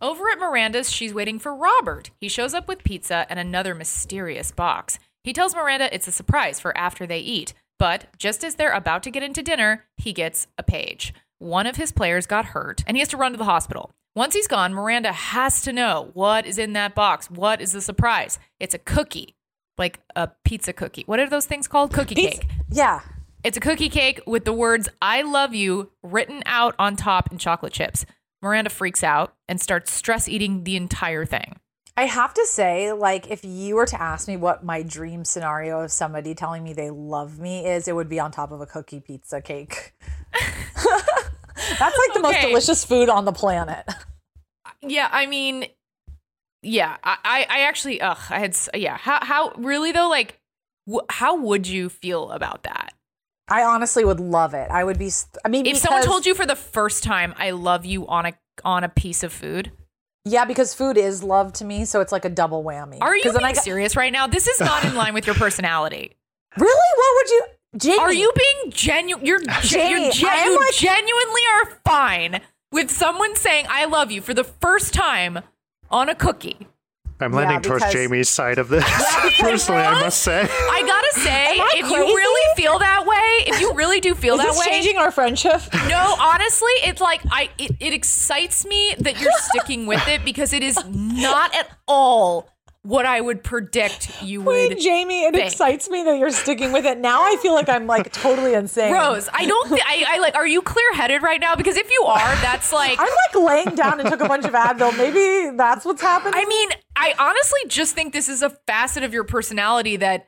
Over 0.00 0.28
at 0.30 0.38
Miranda's, 0.38 0.90
she's 0.90 1.14
waiting 1.14 1.38
for 1.38 1.54
Robert. 1.54 2.10
He 2.20 2.28
shows 2.28 2.54
up 2.54 2.66
with 2.66 2.84
pizza 2.84 3.26
and 3.28 3.38
another 3.38 3.74
mysterious 3.74 4.50
box. 4.50 4.98
He 5.22 5.32
tells 5.32 5.54
Miranda 5.54 5.92
it's 5.94 6.08
a 6.08 6.12
surprise 6.12 6.58
for 6.58 6.76
after 6.76 7.06
they 7.06 7.20
eat, 7.20 7.54
but 7.78 8.06
just 8.18 8.42
as 8.42 8.56
they're 8.56 8.72
about 8.72 9.02
to 9.04 9.10
get 9.10 9.22
into 9.22 9.42
dinner, 9.42 9.84
he 9.96 10.12
gets 10.12 10.48
a 10.56 10.62
page. 10.62 11.14
One 11.38 11.66
of 11.66 11.76
his 11.76 11.92
players 11.92 12.26
got 12.26 12.46
hurt, 12.46 12.82
and 12.86 12.96
he 12.96 13.00
has 13.00 13.08
to 13.10 13.16
run 13.16 13.32
to 13.32 13.38
the 13.38 13.44
hospital. 13.44 13.92
Once 14.16 14.34
he's 14.34 14.48
gone, 14.48 14.74
Miranda 14.74 15.12
has 15.12 15.62
to 15.62 15.72
know 15.72 16.10
what 16.12 16.44
is 16.44 16.58
in 16.58 16.72
that 16.72 16.94
box. 16.96 17.30
What 17.30 17.60
is 17.60 17.70
the 17.70 17.80
surprise? 17.80 18.40
It's 18.58 18.74
a 18.74 18.78
cookie, 18.78 19.36
like 19.78 20.00
a 20.16 20.28
pizza 20.44 20.72
cookie. 20.72 21.04
What 21.06 21.20
are 21.20 21.28
those 21.28 21.46
things 21.46 21.68
called? 21.68 21.92
Cookie 21.92 22.14
Pizza- 22.14 22.40
cake. 22.40 22.50
Yeah. 22.70 23.00
It's 23.44 23.56
a 23.56 23.60
cookie 23.60 23.88
cake 23.88 24.20
with 24.26 24.44
the 24.44 24.52
words 24.52 24.88
I 25.00 25.22
love 25.22 25.54
you 25.54 25.92
written 26.02 26.42
out 26.44 26.74
on 26.78 26.96
top 26.96 27.30
in 27.30 27.38
chocolate 27.38 27.72
chips. 27.72 28.04
Miranda 28.42 28.70
freaks 28.70 29.02
out 29.02 29.34
and 29.48 29.60
starts 29.60 29.92
stress 29.92 30.28
eating 30.28 30.64
the 30.64 30.76
entire 30.76 31.24
thing. 31.24 31.60
I 31.96 32.04
have 32.04 32.32
to 32.34 32.46
say, 32.46 32.92
like, 32.92 33.28
if 33.28 33.44
you 33.44 33.74
were 33.74 33.86
to 33.86 34.00
ask 34.00 34.28
me 34.28 34.36
what 34.36 34.64
my 34.64 34.82
dream 34.84 35.24
scenario 35.24 35.80
of 35.80 35.90
somebody 35.90 36.32
telling 36.34 36.62
me 36.62 36.72
they 36.72 36.90
love 36.90 37.40
me 37.40 37.66
is, 37.66 37.88
it 37.88 37.96
would 37.96 38.08
be 38.08 38.20
on 38.20 38.30
top 38.30 38.52
of 38.52 38.60
a 38.60 38.66
cookie 38.66 39.00
pizza 39.00 39.40
cake. 39.40 39.94
That's 40.34 41.98
like 41.98 42.14
the 42.14 42.20
most 42.22 42.40
delicious 42.40 42.84
food 42.84 43.08
on 43.08 43.24
the 43.24 43.32
planet. 43.32 43.84
Yeah, 44.80 45.08
I 45.10 45.26
mean, 45.26 45.66
yeah, 46.62 46.96
I, 47.04 47.46
I, 47.48 47.60
actually, 47.62 48.00
ugh, 48.00 48.18
I 48.30 48.38
had, 48.40 48.56
yeah, 48.74 48.96
how, 48.96 49.18
how, 49.24 49.52
really 49.56 49.92
though, 49.92 50.08
like, 50.08 50.40
wh- 50.90 51.04
how 51.10 51.36
would 51.36 51.66
you 51.66 51.88
feel 51.88 52.30
about 52.30 52.64
that? 52.64 52.92
I 53.48 53.62
honestly 53.62 54.04
would 54.04 54.20
love 54.20 54.52
it. 54.54 54.70
I 54.70 54.84
would 54.84 54.98
be. 54.98 55.10
I 55.44 55.48
mean, 55.48 55.64
If 55.66 55.78
someone 55.78 56.02
told 56.02 56.26
you 56.26 56.34
for 56.34 56.44
the 56.44 56.56
first 56.56 57.02
time, 57.02 57.34
I 57.38 57.52
love 57.52 57.86
you 57.86 58.06
on 58.06 58.26
a, 58.26 58.32
on 58.64 58.84
a 58.84 58.88
piece 58.90 59.22
of 59.22 59.32
food, 59.32 59.72
yeah, 60.26 60.44
because 60.44 60.74
food 60.74 60.98
is 60.98 61.22
love 61.22 61.54
to 61.54 61.64
me, 61.64 61.86
so 61.86 62.00
it's 62.02 62.12
like 62.12 62.26
a 62.26 62.28
double 62.28 62.62
whammy. 62.62 62.98
are 63.00 63.16
you 63.16 63.22
being 63.22 63.36
I 63.36 63.52
got- 63.54 63.64
serious 63.64 63.96
right 63.96 64.12
now? 64.12 64.26
This 64.26 64.46
is 64.48 64.60
not 64.60 64.84
in 64.84 64.94
line 64.94 65.14
with 65.14 65.26
your 65.26 65.34
personality. 65.36 66.14
Really? 66.56 66.96
What 66.96 67.14
would 67.16 67.30
you, 67.30 67.44
Jamie? 67.78 67.98
Are 68.00 68.12
you 68.12 68.32
being 68.34 68.72
genuine? 68.72 69.24
You're, 69.24 69.38
Jamie, 69.62 70.02
you're 70.04 70.12
gen- 70.12 70.46
you 70.46 70.58
like- 70.58 70.74
genuinely 70.74 71.42
are 71.54 71.80
fine 71.84 72.40
with 72.72 72.90
someone 72.90 73.36
saying 73.36 73.66
"I 73.68 73.84
love 73.84 74.10
you" 74.10 74.20
for 74.22 74.34
the 74.34 74.44
first 74.44 74.92
time 74.92 75.40
on 75.90 76.08
a 76.08 76.14
cookie. 76.14 76.56
I'm 77.20 77.32
Yeah, 77.32 77.38
landing 77.38 77.62
towards 77.62 77.90
Jamie's 77.92 78.28
side 78.28 78.58
of 78.58 78.68
this. 78.68 78.84
Personally, 79.40 79.82
I 79.82 80.00
must 80.00 80.22
say. 80.22 80.40
I 80.42 80.82
gotta 80.86 81.12
say, 81.20 81.58
I 81.58 81.72
if 81.76 81.86
crazy? 81.86 81.94
you 81.96 82.16
really 82.16 82.54
feel 82.62 82.78
that 82.78 83.06
way, 83.06 83.52
if 83.52 83.60
you 83.60 83.74
really 83.74 83.98
do 84.00 84.14
feel 84.14 84.34
Is 84.34 84.40
that 84.40 84.48
this 84.52 84.58
way, 84.60 84.66
changing 84.66 84.98
our 84.98 85.10
friendship? 85.10 85.60
no, 85.88 86.14
honestly, 86.20 86.70
it's 86.84 87.00
like 87.00 87.20
I 87.32 87.50
it, 87.58 87.72
it 87.80 87.92
excites 87.92 88.64
me 88.64 88.94
that 89.00 89.20
you're 89.20 89.32
sticking 89.50 89.86
with 89.86 90.06
it 90.06 90.24
because 90.24 90.52
it 90.52 90.62
is 90.62 90.78
not 90.88 91.52
at 91.56 91.68
all 91.88 92.48
what 92.88 93.04
I 93.04 93.20
would 93.20 93.44
predict 93.44 94.22
you 94.22 94.40
Wait, 94.40 94.70
would. 94.70 94.80
Jamie, 94.80 95.24
it 95.24 95.34
think. 95.34 95.46
excites 95.46 95.90
me 95.90 96.04
that 96.04 96.18
you're 96.18 96.30
sticking 96.30 96.72
with 96.72 96.86
it. 96.86 96.96
Now 96.96 97.22
I 97.22 97.36
feel 97.36 97.52
like 97.52 97.68
I'm 97.68 97.86
like 97.86 98.10
totally 98.12 98.54
insane. 98.54 98.94
Rose, 98.94 99.28
I 99.30 99.44
don't. 99.44 99.68
Th- 99.68 99.82
I, 99.86 100.04
I 100.08 100.18
like. 100.20 100.34
Are 100.34 100.46
you 100.46 100.62
clear 100.62 100.94
headed 100.94 101.22
right 101.22 101.38
now? 101.38 101.54
Because 101.54 101.76
if 101.76 101.90
you 101.90 102.02
are, 102.06 102.34
that's 102.36 102.72
like. 102.72 102.98
I'm 102.98 103.06
like 103.06 103.46
laying 103.46 103.76
down 103.76 104.00
and 104.00 104.08
took 104.08 104.22
a 104.22 104.28
bunch 104.28 104.46
of 104.46 104.52
Advil. 104.52 104.96
Maybe 104.96 105.54
that's 105.54 105.84
what's 105.84 106.00
happening. 106.00 106.32
I 106.34 106.46
mean, 106.46 106.70
I 106.96 107.12
honestly 107.18 107.60
just 107.68 107.94
think 107.94 108.14
this 108.14 108.30
is 108.30 108.40
a 108.42 108.48
facet 108.66 109.02
of 109.02 109.12
your 109.12 109.24
personality 109.24 109.96
that 109.98 110.26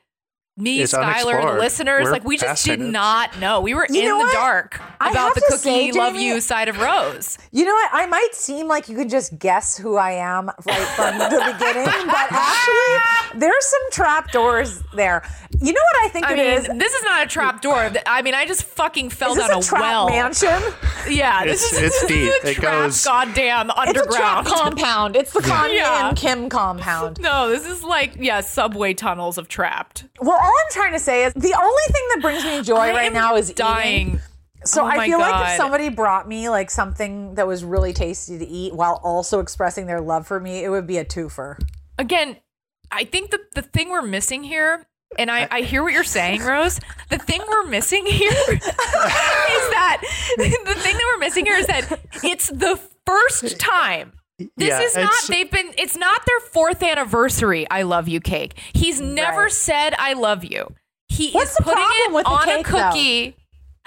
me, 0.60 0.80
It's 0.82 0.92
Skylar, 0.92 1.54
the 1.54 1.58
listeners, 1.60 2.04
We're 2.04 2.10
like 2.12 2.24
we 2.24 2.36
just 2.36 2.64
did 2.64 2.80
not 2.80 3.38
know. 3.40 3.60
We 3.60 3.74
were 3.74 3.86
You 3.90 4.00
in 4.02 4.08
know 4.08 4.18
the 4.18 4.24
what? 4.24 4.32
dark 4.34 4.80
about 5.00 5.34
the 5.34 5.40
cookie 5.48 5.58
say, 5.58 5.92
love 5.92 6.12
Jamie- 6.14 6.26
you 6.26 6.40
side 6.40 6.68
of 6.68 6.78
Rose. 6.78 7.38
You 7.52 7.64
know 7.64 7.72
what? 7.72 7.90
I 7.92 8.06
might 8.06 8.34
seem 8.34 8.68
like 8.68 8.88
you 8.88 8.96
could 8.96 9.08
just 9.10 9.38
guess 9.38 9.76
who 9.76 9.96
I 9.96 10.12
am 10.12 10.46
right 10.66 10.88
from 10.96 11.18
the 11.18 11.28
beginning, 11.58 12.06
but 12.06 12.26
actually, 12.30 13.38
there's 13.40 13.64
some 13.66 13.90
trap 13.92 14.30
doors 14.32 14.82
there. 14.94 15.22
You 15.60 15.72
know 15.72 15.80
what 15.92 16.04
I 16.06 16.08
think 16.08 16.26
I 16.26 16.32
it 16.34 16.36
mean, 16.36 16.46
is? 16.74 16.78
this 16.78 16.94
is 16.94 17.02
not 17.04 17.24
a 17.24 17.26
trap 17.26 17.60
door. 17.62 17.90
I 18.06 18.22
mean, 18.22 18.34
I 18.34 18.46
just 18.46 18.64
fucking 18.64 19.10
fell 19.10 19.30
Is 19.32 19.36
this 19.38 19.48
down 19.48 19.58
a 19.58 19.62
trap 19.62 19.80
well. 19.82 20.08
mansion? 20.08 20.62
Yeah, 21.08 21.44
this 21.46 21.64
It's- 21.72 21.72
is 21.72 21.86
it's 21.88 22.00
this 22.02 22.08
deep. 22.08 22.28
Is 22.28 22.44
a 22.44 22.50
It 22.50 22.54
trap 22.56 22.72
goes- 22.84 23.04
goddamn 23.04 23.70
It's 23.70 23.78
a 23.78 23.92
trap 23.94 23.96
underground. 23.96 24.46
compound. 24.46 25.16
It's 25.16 25.32
the 25.32 25.40
Kanye 25.40 25.76
Yeah. 25.76 26.08
and 26.08 26.16
Kim 26.16 26.48
compound. 26.50 27.18
no, 27.22 27.48
this 27.48 27.64
is 27.66 27.82
like 27.82 28.16
yeah, 28.18 28.42
subway 28.42 28.92
tunnels 28.92 29.38
of 29.38 29.48
trapped. 29.48 30.04
Well, 30.20 30.38
all 30.50 30.56
I'm 30.58 30.72
trying 30.72 30.92
to 30.92 30.98
say 30.98 31.24
is 31.24 31.32
the 31.34 31.54
only 31.54 31.82
thing 31.92 32.02
that 32.14 32.18
brings 32.22 32.44
me 32.44 32.62
joy 32.62 32.76
I 32.76 32.92
right 32.92 33.12
now 33.12 33.36
is 33.36 33.52
dying. 33.52 34.08
Eating. 34.08 34.20
So 34.64 34.82
Oh 34.82 34.86
I 34.86 35.06
feel 35.06 35.18
like 35.18 35.52
if 35.52 35.56
somebody 35.56 35.88
brought 35.88 36.28
me 36.28 36.50
like 36.50 36.70
something 36.70 37.34
that 37.36 37.46
was 37.46 37.64
really 37.64 37.92
tasty 37.94 38.38
to 38.38 38.46
eat 38.46 38.74
while 38.74 39.00
also 39.02 39.40
expressing 39.40 39.86
their 39.86 40.00
love 40.02 40.26
for 40.26 40.38
me, 40.38 40.62
it 40.64 40.68
would 40.68 40.86
be 40.86 40.98
a 40.98 41.04
twofer. 41.04 41.58
again, 41.98 42.36
I 42.90 43.04
think 43.04 43.30
the 43.30 43.40
the 43.54 43.62
thing 43.62 43.88
we're 43.88 44.02
missing 44.02 44.42
here, 44.42 44.84
and 45.18 45.30
I, 45.30 45.48
I 45.50 45.60
hear 45.62 45.82
what 45.82 45.92
you're 45.94 46.04
saying, 46.04 46.42
Rose. 46.42 46.78
The 47.08 47.18
thing 47.18 47.40
we're 47.48 47.66
missing 47.66 48.04
here 48.04 48.30
is 48.50 48.60
that 48.60 50.02
the 50.36 50.74
thing 50.74 50.96
that 50.96 51.12
we're 51.14 51.20
missing 51.20 51.46
here 51.46 51.56
is 51.56 51.66
that 51.68 52.00
it's 52.22 52.48
the 52.48 52.78
first 53.06 53.58
time. 53.58 54.12
This 54.56 54.68
Yeah, 54.68 54.80
is 54.80 54.96
not. 54.96 55.12
They've 55.28 55.50
been. 55.50 55.72
It's 55.78 55.96
not 55.96 56.24
their 56.26 56.40
fourth 56.52 56.82
anniversary. 56.82 57.66
I 57.70 57.82
love 57.82 58.08
you 58.08 58.20
cake. 58.20 58.54
He's 58.72 59.00
never 59.00 59.42
Right. 59.44 59.52
said 59.52 59.94
I 59.98 60.14
love 60.14 60.44
you. 60.44 60.74
He 61.08 61.30
What's 61.32 61.50
is 61.50 61.56
the 61.56 61.62
putting 61.64 61.78
problem 61.84 62.12
it 62.12 62.14
with 62.14 62.24
the 62.24 62.30
on 62.30 62.44
cake, 62.44 62.68
a 62.68 62.70
though? 62.72 62.78
cookie. 62.90 63.36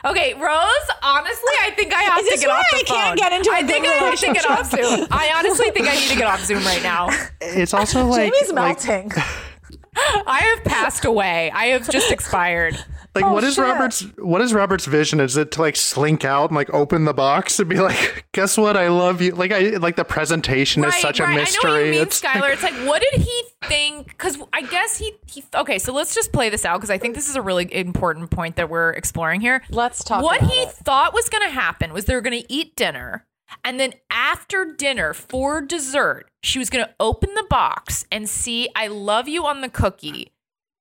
Okay, 0.05 0.33
Rose. 0.33 0.89
Honestly, 1.01 1.53
I 1.61 1.71
think 1.77 1.93
I 1.93 2.01
have 2.03 2.19
Is 2.21 2.33
to 2.33 2.37
get 2.39 2.49
off 2.49 2.65
the 2.71 2.75
I 2.77 2.83
phone. 2.85 2.97
can't 2.97 3.17
get 3.19 3.31
into 3.31 3.49
a 3.49 3.53
I 3.53 3.63
think 3.63 3.87
I 3.87 3.91
have 3.93 4.19
to 4.19 4.33
get 4.33 4.49
off? 4.49 4.69
Zoom. 4.69 5.07
I 5.11 5.33
honestly 5.37 5.71
think 5.71 5.87
I 5.87 5.93
need 5.95 6.09
to 6.09 6.17
get 6.17 6.27
off 6.27 6.43
Zoom 6.43 6.63
right 6.65 6.83
now. 6.83 7.07
It's 7.41 7.73
also 7.73 8.05
like 8.05 8.33
Jamie's 8.33 8.51
like, 8.51 8.85
melting. 8.85 9.11
I 10.27 10.39
have 10.55 10.63
passed 10.65 11.05
away. 11.05 11.51
I 11.51 11.67
have 11.67 11.89
just 11.89 12.11
expired. 12.11 12.77
Like 13.15 13.25
Oh, 13.25 13.33
what 13.33 13.43
is 13.43 13.55
shit. 13.55 13.63
Robert's 13.63 14.01
what 14.17 14.41
is 14.41 14.53
Robert's 14.53 14.85
vision? 14.85 15.19
Is 15.19 15.37
it 15.37 15.51
to 15.51 15.61
like 15.61 15.75
slink 15.75 16.25
out 16.25 16.49
and 16.49 16.55
like 16.55 16.73
open 16.73 17.05
the 17.05 17.13
box 17.13 17.59
and 17.59 17.69
be 17.69 17.79
like, 17.79 18.25
guess 18.33 18.57
what? 18.57 18.75
I 18.75 18.87
love 18.89 19.21
you. 19.21 19.33
Like 19.35 19.51
I 19.51 19.77
like 19.77 19.95
the 19.95 20.05
presentation 20.05 20.83
is 20.83 20.95
such 20.95 21.19
a 21.19 21.27
mystery. 21.27 21.61
I 21.63 21.67
know 21.67 21.73
what 21.77 21.85
you 21.85 21.91
mean, 21.91 22.01
It's 22.01 22.21
Skylar. 22.21 22.53
It's 22.53 22.63
like, 22.63 22.73
what 22.87 23.01
did 23.01 23.21
he 23.21 23.43
think? 23.65 24.07
Because 24.07 24.37
I 24.51 24.61
guess 24.61 24.97
he, 24.97 25.13
he. 25.27 25.43
Okay, 25.53 25.77
so 25.79 25.93
let's 25.93 26.15
just 26.15 26.31
play 26.33 26.49
this 26.49 26.65
out 26.65 26.77
because 26.77 26.89
I 26.89 26.97
think 26.97 27.15
this 27.15 27.29
is 27.29 27.35
a 27.35 27.41
really 27.41 27.71
important 27.73 28.31
point 28.31 28.55
that 28.55 28.69
we're 28.69 28.91
exploring 28.91 29.41
here. 29.41 29.63
Let's 29.69 30.03
talk 30.03 30.23
What 30.23 30.39
about 30.39 30.51
he 30.51 30.61
it. 30.61 30.69
thought 30.71 31.13
was 31.13 31.29
going 31.29 31.43
to 31.43 31.53
happen 31.53 31.93
was 31.93 32.05
they 32.05 32.15
were 32.15 32.21
going 32.21 32.41
to 32.41 32.51
eat 32.51 32.75
dinner, 32.75 33.25
and 33.63 33.79
then 33.79 33.93
after 34.09 34.65
dinner 34.65 35.13
for 35.13 35.61
dessert, 35.61 36.29
she 36.41 36.57
was 36.57 36.69
going 36.71 36.83
to 36.85 36.93
open 36.99 37.29
the 37.35 37.45
box 37.49 38.05
and 38.11 38.27
see 38.27 38.69
"I 38.75 38.87
love 38.87 39.27
you" 39.27 39.45
on 39.45 39.61
the 39.61 39.69
cookie, 39.69 40.31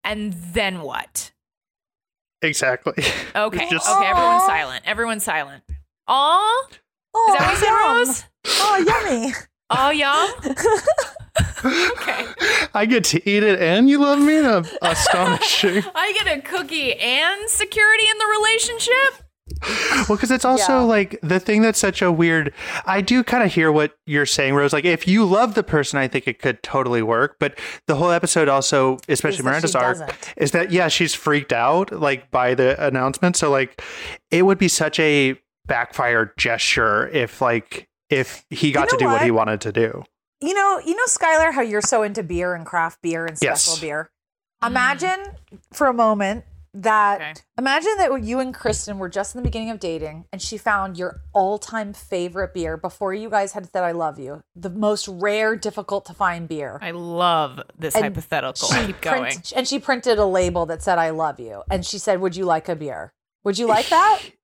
and 0.03 0.33
then 0.33 0.81
what? 0.81 1.32
Exactly. 2.43 3.05
Okay. 3.35 3.69
Just- 3.71 3.89
okay. 3.89 4.07
Everyone's 4.07 4.43
silent. 4.45 4.83
Everyone's 4.87 5.25
silent. 5.25 5.63
Aw. 6.09 6.67
Oh, 7.15 7.33
Is 7.33 7.39
that 7.39 7.47
what 7.47 7.53
you 7.53 7.59
said, 7.59 7.71
yum. 7.71 7.97
Rose? 7.99 8.25
Oh, 8.61 8.85
yummy. 9.21 9.33
Oh, 9.75 9.89
yum. 9.89 10.31
okay. 11.65 12.27
I 12.75 12.85
get 12.85 13.05
to 13.05 13.27
eat 13.31 13.43
it 13.43 13.59
and 13.59 13.89
you 13.89 13.99
love 13.99 14.19
me? 14.19 14.37
Astonishing. 14.83 15.83
I 15.95 16.13
get 16.13 16.27
a 16.27 16.43
cookie 16.43 16.93
and 16.95 17.49
security 17.49 18.05
in 18.11 18.19
the 18.19 18.27
relationship. 18.39 19.25
Well, 20.09 20.17
because 20.17 20.31
it's 20.33 20.45
also 20.45 20.79
Yeah. 20.79 20.81
like 20.81 21.19
the 21.23 21.39
thing 21.39 21.63
that's 21.63 21.79
such 21.79 22.03
a 22.03 22.11
weird. 22.11 22.53
I 22.87 23.01
do 23.01 23.23
kind 23.23 23.45
of 23.45 23.53
hear 23.53 23.71
what 23.71 23.95
you're 24.05 24.27
saying, 24.27 24.55
Rose. 24.55 24.73
Like, 24.73 24.85
if 24.85 25.07
you 25.07 25.25
love 25.25 25.55
the 25.55 25.63
person, 25.63 25.99
I 25.99 26.09
think 26.09 26.27
it 26.27 26.41
could 26.41 26.61
totally 26.65 27.03
work. 27.03 27.37
But 27.39 27.57
the 27.87 27.95
whole 27.95 28.11
episode 28.11 28.49
also, 28.49 28.99
especially 29.09 29.45
Miranda's 29.45 29.77
arc, 29.77 29.99
doesn't. 29.99 30.35
is 30.37 30.51
that 30.53 30.73
yeah, 30.73 30.89
she's 30.89 31.15
freaked 31.15 31.53
out 31.53 31.93
like 31.93 32.31
by 32.33 32.55
the 32.55 32.85
announcement. 32.85 33.37
So 33.37 33.51
like, 33.51 33.81
it 34.33 34.43
would 34.43 34.59
be 34.59 34.67
such 34.69 34.99
a 34.99 35.39
backfire 35.67 36.33
gesture 36.37 37.09
if 37.09 37.41
like 37.41 37.89
if 38.11 38.45
he 38.51 38.73
got 38.73 38.83
know 38.83 38.87
to 38.89 38.97
do 38.97 39.05
what? 39.07 39.13
what? 39.15 39.23
he 39.23 39.31
wanted 39.31 39.61
to 39.63 39.73
do. 39.73 40.03
You 40.41 40.55
know, 40.55 40.81
you 40.85 40.97
know, 40.97 41.05
Skylar, 41.07 41.53
how 41.53 41.61
you're 41.63 41.81
so 41.81 42.03
into 42.03 42.25
beer 42.25 42.55
and 42.55 42.67
craft 42.67 43.01
beer 43.03 43.25
and 43.27 43.39
Yes. 43.41 43.63
special 43.63 43.81
beer. 43.81 44.11
Mm. 44.63 44.67
Imagine 44.69 45.25
for 45.73 45.87
a 45.87 45.95
moment 45.95 46.45
that 46.75 47.21
Okay. 47.21 47.35
imagine 47.59 47.97
that 47.99 48.23
you 48.25 48.41
and 48.41 48.55
Kristen 48.55 48.99
were 48.99 49.09
just 49.09 49.35
in 49.35 49.41
the 49.43 49.47
beginning 49.47 49.71
of 49.71 49.79
dating 49.79 50.25
and 50.33 50.41
she 50.41 50.57
found 50.57 50.97
your 50.97 51.21
all-time 51.35 51.93
favorite 51.93 52.55
beer 52.55 52.77
before 52.77 53.13
you 53.13 53.29
guys 53.29 53.53
had 53.53 53.71
said 53.71 53.85
I 53.85 53.93
love 53.93 54.19
you. 54.19 54.43
The 54.57 54.71
most 54.71 55.07
rare, 55.09 55.55
difficult 55.57 56.07
to 56.07 56.15
find 56.15 56.49
beer. 56.49 56.79
I 56.81 56.93
love 56.93 57.61
this 57.79 57.95
And 57.95 58.05
hypothetical. 58.05 58.69
Keep 58.69 59.01
print- 59.01 59.03
going. 59.03 59.37
and 59.55 59.69
she 59.69 59.79
printed 59.79 60.19
a 60.19 60.25
label 60.27 60.65
that 60.67 60.83
said 60.83 60.99
I 60.99 61.11
love 61.11 61.39
you. 61.39 61.63
And 61.71 61.85
she 61.85 61.99
said, 61.99 62.21
Would 62.21 62.37
you 62.37 62.45
like 62.47 62.69
a 62.69 62.77
beer? 62.77 63.13
Would 63.45 63.59
you 63.59 63.67
like 63.67 63.89
that? 63.91 64.21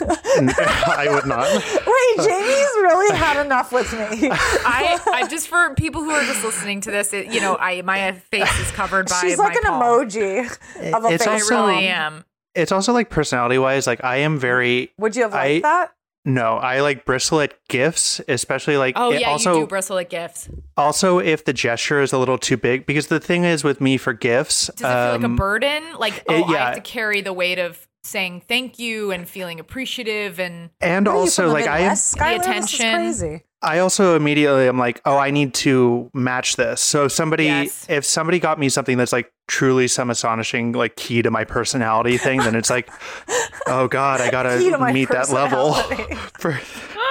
I 0.02 1.06
would 1.10 1.26
not. 1.26 1.48
Wait, 1.52 2.26
Jamie's 2.28 2.74
really 2.82 3.16
had 3.16 3.44
enough 3.44 3.72
with 3.72 3.92
me. 3.92 4.28
I, 4.30 4.98
I 5.12 5.26
just 5.28 5.48
for 5.48 5.74
people 5.74 6.02
who 6.02 6.10
are 6.10 6.24
just 6.24 6.44
listening 6.44 6.80
to 6.82 6.90
this, 6.90 7.12
it, 7.12 7.26
you 7.32 7.40
know, 7.40 7.56
I 7.58 7.82
my 7.82 8.12
face 8.12 8.60
is 8.60 8.70
covered 8.72 9.08
by. 9.08 9.20
She's 9.20 9.38
like 9.38 9.54
my 9.62 9.70
an 9.70 9.78
palm. 9.80 9.82
emoji 10.08 10.92
of 10.94 11.04
a 11.04 11.08
It's 11.08 11.24
face. 11.24 11.50
I 11.50 11.54
really 11.54 11.86
am. 11.88 12.24
It's 12.54 12.72
also 12.72 12.92
like 12.92 13.10
personality 13.10 13.58
wise. 13.58 13.86
Like, 13.86 14.04
I 14.04 14.18
am 14.18 14.38
very 14.38 14.92
Would 14.98 15.16
you 15.16 15.22
have 15.22 15.34
I- 15.34 15.60
that? 15.60 15.92
no. 16.24 16.56
I 16.56 16.80
like 16.82 17.04
bristle 17.04 17.40
at 17.40 17.54
gifts, 17.68 18.20
especially 18.28 18.76
like. 18.76 18.94
Oh 18.96 19.12
it 19.12 19.20
yeah, 19.22 19.30
also, 19.30 19.54
you 19.54 19.60
do 19.62 19.66
bristle 19.66 19.98
at 19.98 20.08
gifts. 20.10 20.48
Also, 20.76 21.18
if 21.18 21.44
the 21.44 21.52
gesture 21.52 22.00
is 22.00 22.12
a 22.12 22.18
little 22.18 22.38
too 22.38 22.56
big, 22.56 22.86
because 22.86 23.08
the 23.08 23.18
thing 23.20 23.44
is 23.44 23.64
with 23.64 23.80
me 23.80 23.96
for 23.96 24.12
gifts, 24.12 24.68
Does 24.68 24.80
it 24.80 24.84
feel 24.84 25.12
like 25.12 25.22
a 25.22 25.24
um, 25.24 25.36
burden? 25.36 25.82
Like 25.98 26.22
oh, 26.28 26.34
it- 26.34 26.56
I 26.56 26.64
have 26.66 26.74
to 26.76 26.80
carry 26.80 27.20
the 27.22 27.32
weight 27.32 27.58
of 27.58 27.86
saying 28.04 28.42
thank 28.46 28.78
you 28.78 29.10
and 29.10 29.28
feeling 29.28 29.58
appreciative 29.60 30.38
and 30.38 30.70
and 30.80 31.06
What 31.06 31.12
are 31.12 31.16
you 31.16 31.20
also 31.22 31.52
like 31.52 31.66
I, 31.66 31.78
Midwest, 31.80 32.16
Skylar? 32.16 32.36
This 32.38 32.40
is 32.40 32.46
attention. 32.74 32.94
crazy. 32.94 33.42
I 33.62 33.78
also 33.78 34.14
immediately 34.14 34.68
am 34.68 34.76
like, 34.78 35.00
oh, 35.06 35.16
I 35.16 35.30
need 35.30 35.54
to 35.54 36.10
match 36.12 36.56
this. 36.56 36.82
So 36.82 37.06
if 37.06 37.12
somebody, 37.12 37.44
Yes. 37.44 37.86
if 37.88 38.04
somebody 38.04 38.38
got 38.38 38.58
me 38.58 38.68
something 38.68 38.98
that's 38.98 39.10
like 39.12 39.32
truly 39.48 39.88
some 39.88 40.10
astonishing, 40.10 40.72
like 40.72 40.96
key 40.96 41.22
to 41.22 41.30
my 41.30 41.44
personality 41.44 42.18
thing, 42.18 42.40
then 42.40 42.54
it's 42.56 42.68
like, 42.68 42.90
oh 43.66 43.88
god, 43.88 44.20
I 44.20 44.24
Key 44.24 44.64
to 44.64 44.70
gotta 44.70 44.92
meet 44.92 45.08
that 45.08 45.30
level 45.30 45.72
for 46.38 46.52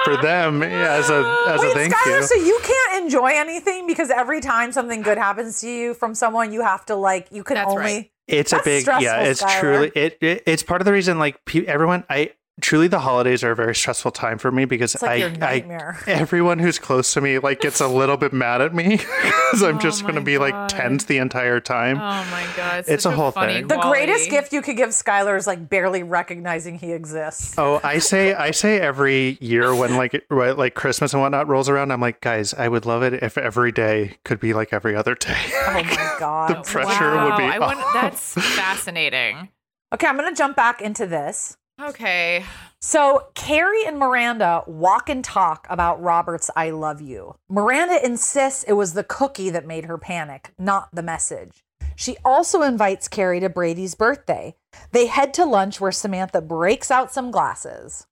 for 0.04 0.16
them 0.22 0.62
as 0.62 1.10
a 1.10 1.44
as 1.48 1.60
a 1.62 1.66
Wait, 1.66 1.74
thank 1.74 1.94
Skylar, 1.94 2.20
you. 2.20 2.22
so 2.22 2.34
you 2.36 2.60
can't 2.62 3.04
enjoy 3.04 3.30
anything 3.34 3.88
because 3.88 4.10
every 4.10 4.40
time 4.40 4.70
something 4.70 5.02
good 5.02 5.18
happens 5.18 5.60
to 5.62 5.68
you 5.68 5.92
from 5.94 6.14
someone, 6.14 6.52
you 6.52 6.62
have 6.62 6.86
to 6.86 6.94
like 6.94 7.26
you 7.32 7.42
can 7.42 7.54
That's 7.56 7.70
only. 7.72 7.82
right. 7.82 8.10
It's 8.26 8.52
a 8.52 8.56
That's 8.56 8.64
big, 8.64 8.86
yeah. 8.86 9.20
It's 9.22 9.42
truly 9.58 9.92
it, 9.94 10.18
it. 10.20 10.42
It's 10.46 10.62
part 10.62 10.80
of 10.80 10.86
the 10.86 10.92
reason. 10.92 11.18
Like 11.18 11.44
pe- 11.44 11.66
everyone, 11.66 12.04
I 12.08 12.32
truly 12.60 12.86
the 12.86 13.00
holidays 13.00 13.42
are 13.42 13.50
a 13.50 13.56
very 13.56 13.74
stressful 13.74 14.12
time 14.12 14.38
for 14.38 14.52
me 14.52 14.64
because 14.64 14.94
It's 14.94 15.02
like 15.02 15.42
I, 15.42 15.54
your 15.54 15.96
I 15.98 15.98
everyone 16.10 16.58
who's 16.60 16.78
close 16.78 17.12
to 17.14 17.20
me 17.20 17.38
like 17.40 17.60
gets 17.60 17.80
a 17.80 17.88
little 18.00 18.16
bit 18.16 18.32
mad 18.32 18.60
at 18.60 18.72
me 18.74 18.96
because 19.22 19.62
I'm 19.62 19.76
Oh 19.76 19.80
just 19.80 20.06
gonna 20.06 20.20
be 20.20 20.38
like 20.38 20.52
God. 20.52 20.68
tense 20.68 21.04
the 21.04 21.18
entire 21.18 21.58
time. 21.60 21.96
oh 21.96 22.00
my 22.30 22.46
god, 22.56 22.80
it's, 22.80 22.88
It's 22.88 23.02
such 23.02 23.12
a 23.12 23.16
whole 23.16 23.30
funny 23.32 23.54
thing. 23.54 23.66
the 23.68 23.78
greatest 23.78 24.30
gift 24.30 24.52
you 24.52 24.62
could 24.62 24.76
give 24.76 24.90
Skylar 24.90 25.36
is 25.36 25.46
like 25.46 25.68
barely 25.68 26.02
recognizing 26.02 26.78
he 26.78 26.92
exists. 26.92 27.54
Oh, 27.58 27.80
I 27.82 27.98
say, 27.98 28.34
I 28.34 28.52
say 28.52 28.78
every 28.80 29.36
year 29.40 29.74
when 29.74 29.96
like 29.96 30.24
right, 30.30 30.56
like 30.56 30.74
Christmas 30.74 31.12
and 31.12 31.20
whatnot 31.22 31.48
rolls 31.48 31.68
around, 31.68 31.90
I'm 31.92 32.00
like, 32.00 32.20
guys, 32.20 32.54
I 32.54 32.68
would 32.68 32.86
love 32.86 33.02
it 33.02 33.14
if 33.14 33.36
every 33.36 33.72
day 33.72 34.16
could 34.24 34.38
be 34.40 34.54
like 34.54 34.72
every 34.72 34.94
other 34.94 35.14
day. 35.14 35.36
Oh 35.52 35.72
my 35.72 36.14
god. 36.20 36.50
The 36.50 36.62
pressure 36.62 37.10
would 37.24 37.36
be 37.36 37.42
I 37.44 37.58
want, 37.58 37.78
off. 37.80 37.92
that's 37.94 38.34
fascinating. 38.56 39.48
Okay, 39.92 40.06
I'm 40.06 40.16
gonna 40.16 40.34
jump 40.34 40.56
back 40.56 40.80
into 40.80 41.06
this. 41.06 41.56
Okay. 41.80 42.44
So 42.80 43.28
Carrie 43.34 43.84
and 43.86 43.98
Miranda 43.98 44.62
walk 44.66 45.08
and 45.08 45.24
talk 45.24 45.66
about 45.68 46.02
Robert's 46.02 46.50
I 46.54 46.70
love 46.70 47.00
you. 47.00 47.34
Miranda 47.48 48.04
insists 48.04 48.62
it 48.64 48.74
was 48.74 48.92
the 48.92 49.04
cookie 49.04 49.50
that 49.50 49.66
made 49.66 49.86
her 49.86 49.98
panic, 49.98 50.52
not 50.58 50.88
the 50.92 51.02
message. 51.02 51.64
She 51.96 52.16
also 52.24 52.62
invites 52.62 53.08
Carrie 53.08 53.40
to 53.40 53.48
Brady's 53.48 53.94
birthday. 53.94 54.54
They 54.92 55.06
head 55.06 55.32
to 55.34 55.44
lunch 55.44 55.80
where 55.80 55.92
Samantha 55.92 56.40
breaks 56.40 56.90
out 56.90 57.12
some 57.12 57.30
glasses. 57.30 58.06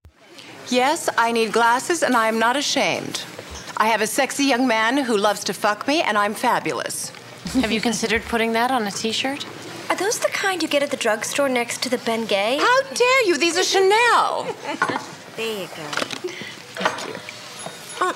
Yes, 0.68 1.08
I 1.18 1.32
need 1.32 1.52
glasses, 1.52 2.02
and 2.02 2.16
I 2.16 2.28
am 2.28 2.38
not 2.38 2.56
ashamed. 2.56 3.24
I 3.76 3.88
have 3.88 4.00
a 4.00 4.06
sexy 4.06 4.44
young 4.44 4.66
man 4.66 4.96
who 4.96 5.16
loves 5.16 5.44
to 5.44 5.52
fuck 5.52 5.88
me, 5.88 6.00
and 6.00 6.16
I'm 6.16 6.34
fabulous. 6.34 7.10
Have 7.54 7.72
you 7.72 7.80
considered 7.80 8.22
putting 8.22 8.52
that 8.52 8.70
on 8.70 8.86
a 8.86 8.90
t-shirt? 8.90 9.44
Are 9.92 9.96
those 9.96 10.18
the 10.20 10.28
kind 10.28 10.62
you 10.62 10.68
get 10.68 10.82
at 10.82 10.90
the 10.90 10.96
drugstore 10.96 11.50
next 11.50 11.82
to 11.82 11.90
the 11.90 11.98
Ben 11.98 12.24
Gay? 12.24 12.56
How 12.56 12.82
dare 12.94 13.26
you? 13.26 13.36
These 13.36 13.58
are 13.58 13.62
Chanel. 13.62 14.46
There 15.36 15.62
you 15.62 15.66
go. 15.66 15.82
Thank 16.76 17.08
you. 17.08 18.06
Uh, 18.06 18.12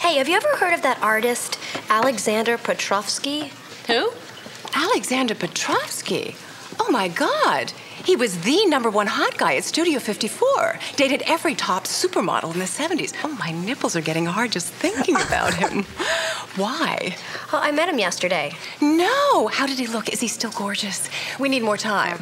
hey, 0.00 0.18
have 0.18 0.28
you 0.28 0.36
ever 0.36 0.56
heard 0.56 0.72
of 0.74 0.82
that 0.82 1.00
artist, 1.02 1.58
Alexander 1.88 2.56
Petrovsky? 2.56 3.50
Who? 3.88 4.12
Alexander 4.74 5.34
Petrovsky. 5.34 6.36
Oh 6.78 6.90
my 6.92 7.08
God. 7.08 7.72
He 8.04 8.16
was 8.16 8.40
the 8.40 8.64
number 8.66 8.90
one 8.90 9.06
hot 9.06 9.36
guy 9.36 9.56
at 9.56 9.64
Studio 9.64 9.98
54. 10.00 10.78
Dated 10.96 11.22
every 11.26 11.54
top 11.54 11.84
supermodel 11.84 12.52
in 12.54 12.58
the 12.58 12.64
70s. 12.64 13.14
Oh, 13.24 13.28
my 13.38 13.50
nipples 13.50 13.94
are 13.94 14.00
getting 14.00 14.26
hard 14.26 14.52
just 14.52 14.68
thinking 14.72 15.16
about 15.26 15.54
him. 15.54 15.84
Why? 16.56 17.16
Oh, 17.52 17.60
I 17.62 17.70
met 17.72 17.88
him 17.88 17.98
yesterday. 17.98 18.52
No. 18.80 19.48
How 19.48 19.66
did 19.66 19.78
he 19.78 19.86
look? 19.86 20.08
Is 20.12 20.20
he 20.20 20.28
still 20.28 20.50
gorgeous? 20.52 21.08
We 21.38 21.48
need 21.48 21.62
more 21.62 21.76
time. 21.76 22.18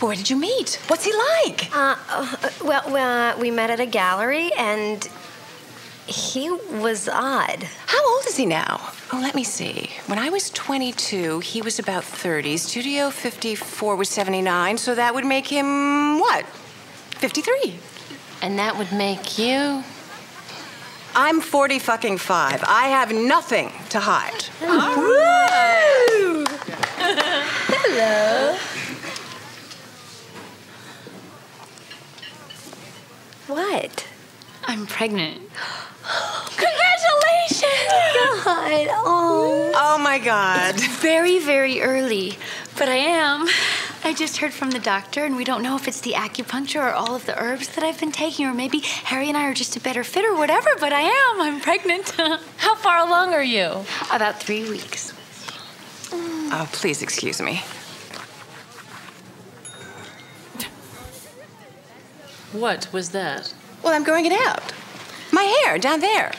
Where 0.00 0.16
did 0.16 0.30
you 0.30 0.36
meet? 0.36 0.80
What's 0.86 1.04
he 1.04 1.12
like? 1.12 1.68
Uh, 1.76 1.96
uh, 2.08 2.36
well, 2.64 2.96
uh, 2.96 3.38
we 3.38 3.50
met 3.50 3.68
at 3.70 3.80
a 3.80 3.86
gallery, 3.86 4.50
and 4.56 5.06
he 6.06 6.50
was 6.50 7.06
odd. 7.06 7.64
How 7.86 8.14
old 8.14 8.24
is 8.26 8.36
he 8.36 8.46
now? 8.46 8.92
Oh, 9.12 9.18
let 9.20 9.34
me 9.34 9.42
see. 9.42 9.90
When 10.06 10.20
I 10.20 10.30
was 10.30 10.50
22, 10.50 11.40
he 11.40 11.62
was 11.62 11.80
about 11.80 12.04
30. 12.04 12.56
Studio 12.58 13.10
54 13.10 13.96
was 13.96 14.08
79, 14.08 14.78
so 14.78 14.94
that 14.94 15.14
would 15.14 15.26
make 15.26 15.48
him 15.48 16.20
what? 16.20 16.46
53. 16.46 17.76
And 18.40 18.56
that 18.60 18.78
would 18.78 18.92
make 18.92 19.36
you. 19.36 19.82
I'm 21.16 21.40
40 21.40 21.80
fucking 21.80 22.18
5. 22.18 22.62
I 22.64 22.86
have 22.86 23.12
nothing 23.12 23.72
to 23.88 23.98
hide. 23.98 24.42
Hello. 27.72 28.56
What? 33.48 34.06
I'm 34.62 34.86
pregnant. 34.86 35.50
Congratulations! 36.56 38.44
God, 38.44 38.88
oh. 38.90 39.72
Oh 39.74 39.98
my 39.98 40.18
God. 40.18 40.74
It's 40.74 40.86
Very, 40.86 41.38
very 41.38 41.80
early, 41.82 42.38
but 42.78 42.88
I 42.88 42.96
am. 42.96 43.46
I 44.02 44.14
just 44.14 44.38
heard 44.38 44.52
from 44.52 44.70
the 44.70 44.78
doctor, 44.78 45.24
and 45.24 45.36
we 45.36 45.44
don't 45.44 45.62
know 45.62 45.76
if 45.76 45.86
it's 45.86 46.00
the 46.00 46.12
acupuncture 46.12 46.82
or 46.82 46.92
all 46.92 47.14
of 47.14 47.26
the 47.26 47.38
herbs 47.40 47.68
that 47.74 47.84
I've 47.84 48.00
been 48.00 48.12
taking, 48.12 48.46
or 48.46 48.54
maybe 48.54 48.78
Harry 48.80 49.28
and 49.28 49.36
I 49.36 49.44
are 49.46 49.54
just 49.54 49.76
a 49.76 49.80
better 49.80 50.02
fit 50.04 50.24
or 50.24 50.34
whatever, 50.36 50.70
but 50.80 50.92
I 50.92 51.02
am. 51.02 51.40
I'm 51.40 51.60
pregnant. 51.60 52.10
How 52.56 52.74
far 52.76 53.06
along 53.06 53.34
are 53.34 53.42
you? 53.42 53.84
About 54.10 54.40
three 54.42 54.68
weeks. 54.68 55.12
Oh, 56.12 56.68
please 56.72 57.02
excuse 57.02 57.40
me. 57.40 57.62
What 62.52 62.88
was 62.92 63.10
that? 63.10 63.54
Well, 63.82 63.92
I'm 63.92 64.02
growing 64.02 64.26
it 64.26 64.32
out. 64.32 64.72
My 65.40 65.46
hair 65.64 65.78
down 65.78 66.00
there. 66.00 66.32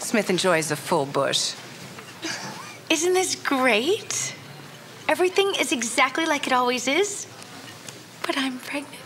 Smith 0.00 0.28
enjoys 0.28 0.72
a 0.72 0.76
full 0.76 1.06
bush. 1.06 1.54
Isn't 2.90 3.14
this 3.14 3.36
great? 3.36 4.34
Everything 5.08 5.52
is 5.60 5.70
exactly 5.70 6.26
like 6.26 6.48
it 6.48 6.52
always 6.52 6.88
is, 6.88 7.28
but 8.26 8.36
I'm 8.36 8.58
pregnant. 8.58 9.00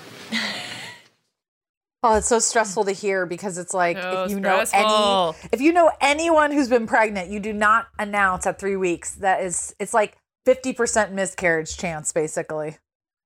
Oh, 2.03 2.17
it's 2.17 2.27
so 2.27 2.39
stressful 2.39 2.85
to 2.87 2.93
hear 2.93 3.27
because 3.27 3.59
it's 3.59 3.75
like 3.75 4.01
So 4.01 4.25
if 4.25 4.31
you 4.31 4.41
know 4.41 4.65
any 4.73 5.37
if 5.53 5.61
you 5.61 5.75
know 5.75 5.93
anyone 6.01 6.51
who's 6.51 6.71
been 6.71 6.87
pregnant, 6.87 7.29
you 7.29 7.39
do 7.39 7.53
not 7.53 7.89
announce 7.99 8.47
at 8.47 8.59
three 8.59 8.77
weeks. 8.77 9.17
That 9.17 9.43
is 9.43 9.75
it's 9.79 9.93
like 9.93 10.17
fifty 10.47 10.73
percent 10.73 11.13
miscarriage 11.13 11.77
chance, 11.77 12.13
basically. 12.13 12.79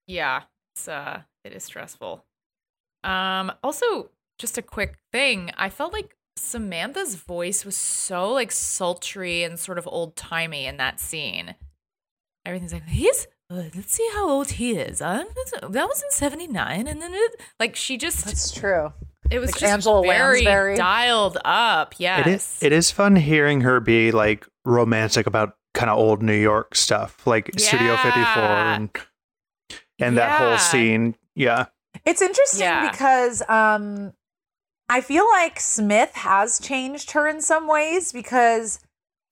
Yeah, 0.08 0.42
it's 0.74 0.88
uh 0.88 1.22
it 1.44 1.52
is 1.52 1.62
stressful. 1.62 2.24
Um 3.04 3.52
also 3.62 4.10
just 4.38 4.58
a 4.58 4.62
quick 4.62 4.96
thing, 5.12 5.50
I 5.56 5.68
felt 5.70 5.92
like 5.92 6.16
Samantha's 6.36 7.14
voice 7.14 7.64
was 7.64 7.76
so 7.76 8.32
like 8.32 8.52
sultry 8.52 9.42
and 9.42 9.58
sort 9.58 9.78
of 9.78 9.86
old 9.90 10.16
timey 10.16 10.66
in 10.66 10.76
that 10.76 11.00
scene. 11.00 11.54
Everything's 12.44 12.72
like 12.72 12.86
he's 12.86 13.26
uh, 13.50 13.62
let's 13.74 13.92
see 13.92 14.08
how 14.12 14.28
old 14.28 14.50
he 14.52 14.72
is. 14.72 15.00
Uh, 15.00 15.24
that 15.62 15.88
was 15.88 16.02
in 16.02 16.10
'79, 16.10 16.86
and 16.86 17.00
then 17.00 17.12
it, 17.14 17.32
like 17.60 17.76
she 17.76 17.96
just 17.96 18.24
That's 18.24 18.50
true. 18.52 18.92
it 19.30 19.38
was 19.38 19.50
Like 19.52 19.60
just 19.60 19.72
Angela 19.72 20.02
very 20.02 20.42
Lansbury. 20.42 20.76
dialed 20.76 21.38
up. 21.44 21.94
Yes, 21.98 22.26
It 22.26 22.30
is 22.30 22.58
it 22.62 22.72
is 22.72 22.90
fun 22.90 23.16
hearing 23.16 23.60
her 23.62 23.80
be 23.80 24.10
like 24.12 24.46
romantic 24.64 25.26
about 25.26 25.56
kind 25.74 25.90
of 25.90 25.96
old 25.98 26.22
New 26.22 26.36
York 26.36 26.74
stuff, 26.74 27.26
like 27.26 27.50
Studio 27.58 27.96
54 27.96 28.14
Yeah. 28.14 28.74
and 28.76 28.90
and 29.98 30.16
that 30.18 30.38
whole 30.40 30.58
scene. 30.58 31.14
Yeah. 31.34 31.66
It's 32.04 32.20
interesting 32.22 32.60
Yeah. 32.66 32.90
because 32.90 33.42
um 33.48 34.12
I 34.88 35.00
feel 35.00 35.26
like 35.28 35.58
Smith 35.60 36.12
has 36.14 36.60
changed 36.60 37.10
her 37.12 37.26
in 37.26 37.40
some 37.40 37.66
ways 37.66 38.12
because 38.12 38.78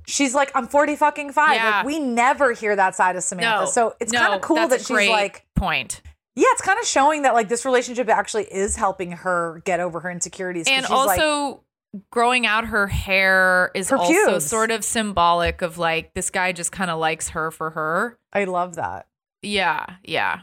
she's 0.06 0.34
like, 0.34 0.50
I'm 0.54 0.66
40 0.66 0.96
fucking 0.96 1.32
five. 1.32 1.54
Yeah. 1.56 1.76
Like 1.78 1.86
we 1.86 1.98
never 2.00 2.52
hear 2.52 2.74
that 2.76 2.94
side 2.94 3.16
of 3.16 3.22
Samantha. 3.22 3.64
No, 3.64 3.70
so 3.70 3.94
it's 4.00 4.12
no, 4.12 4.18
kind 4.18 4.34
of 4.34 4.40
cool 4.40 4.68
that 4.68 4.80
she's 4.80 5.08
like 5.08 5.46
point. 5.54 6.02
Yeah, 6.36 6.46
it's 6.50 6.62
kind 6.62 6.78
of 6.80 6.86
showing 6.86 7.22
that 7.22 7.34
like 7.34 7.48
this 7.48 7.64
relationship 7.64 8.08
actually 8.08 8.44
is 8.44 8.74
helping 8.74 9.12
her 9.12 9.62
get 9.64 9.78
over 9.78 10.00
her 10.00 10.10
insecurities. 10.10 10.66
and 10.68 10.84
she's 10.84 10.90
like, 10.90 11.20
also 11.20 11.62
growing 12.10 12.44
out 12.44 12.66
her 12.66 12.88
hair 12.88 13.70
is 13.74 13.90
Her 13.90 13.98
also 13.98 14.12
pubes. 14.12 14.44
sort 14.46 14.72
of 14.72 14.82
symbolic 14.84 15.62
of 15.62 15.78
like 15.78 16.12
this 16.14 16.30
guy 16.30 16.50
just 16.50 16.72
kind 16.72 16.90
of 16.90 16.98
likes 16.98 17.28
her 17.30 17.52
for 17.52 17.70
her. 17.70 18.18
I 18.32 18.44
love 18.44 18.74
that. 18.74 19.06
Yeah, 19.42 19.86
yeah. 20.02 20.40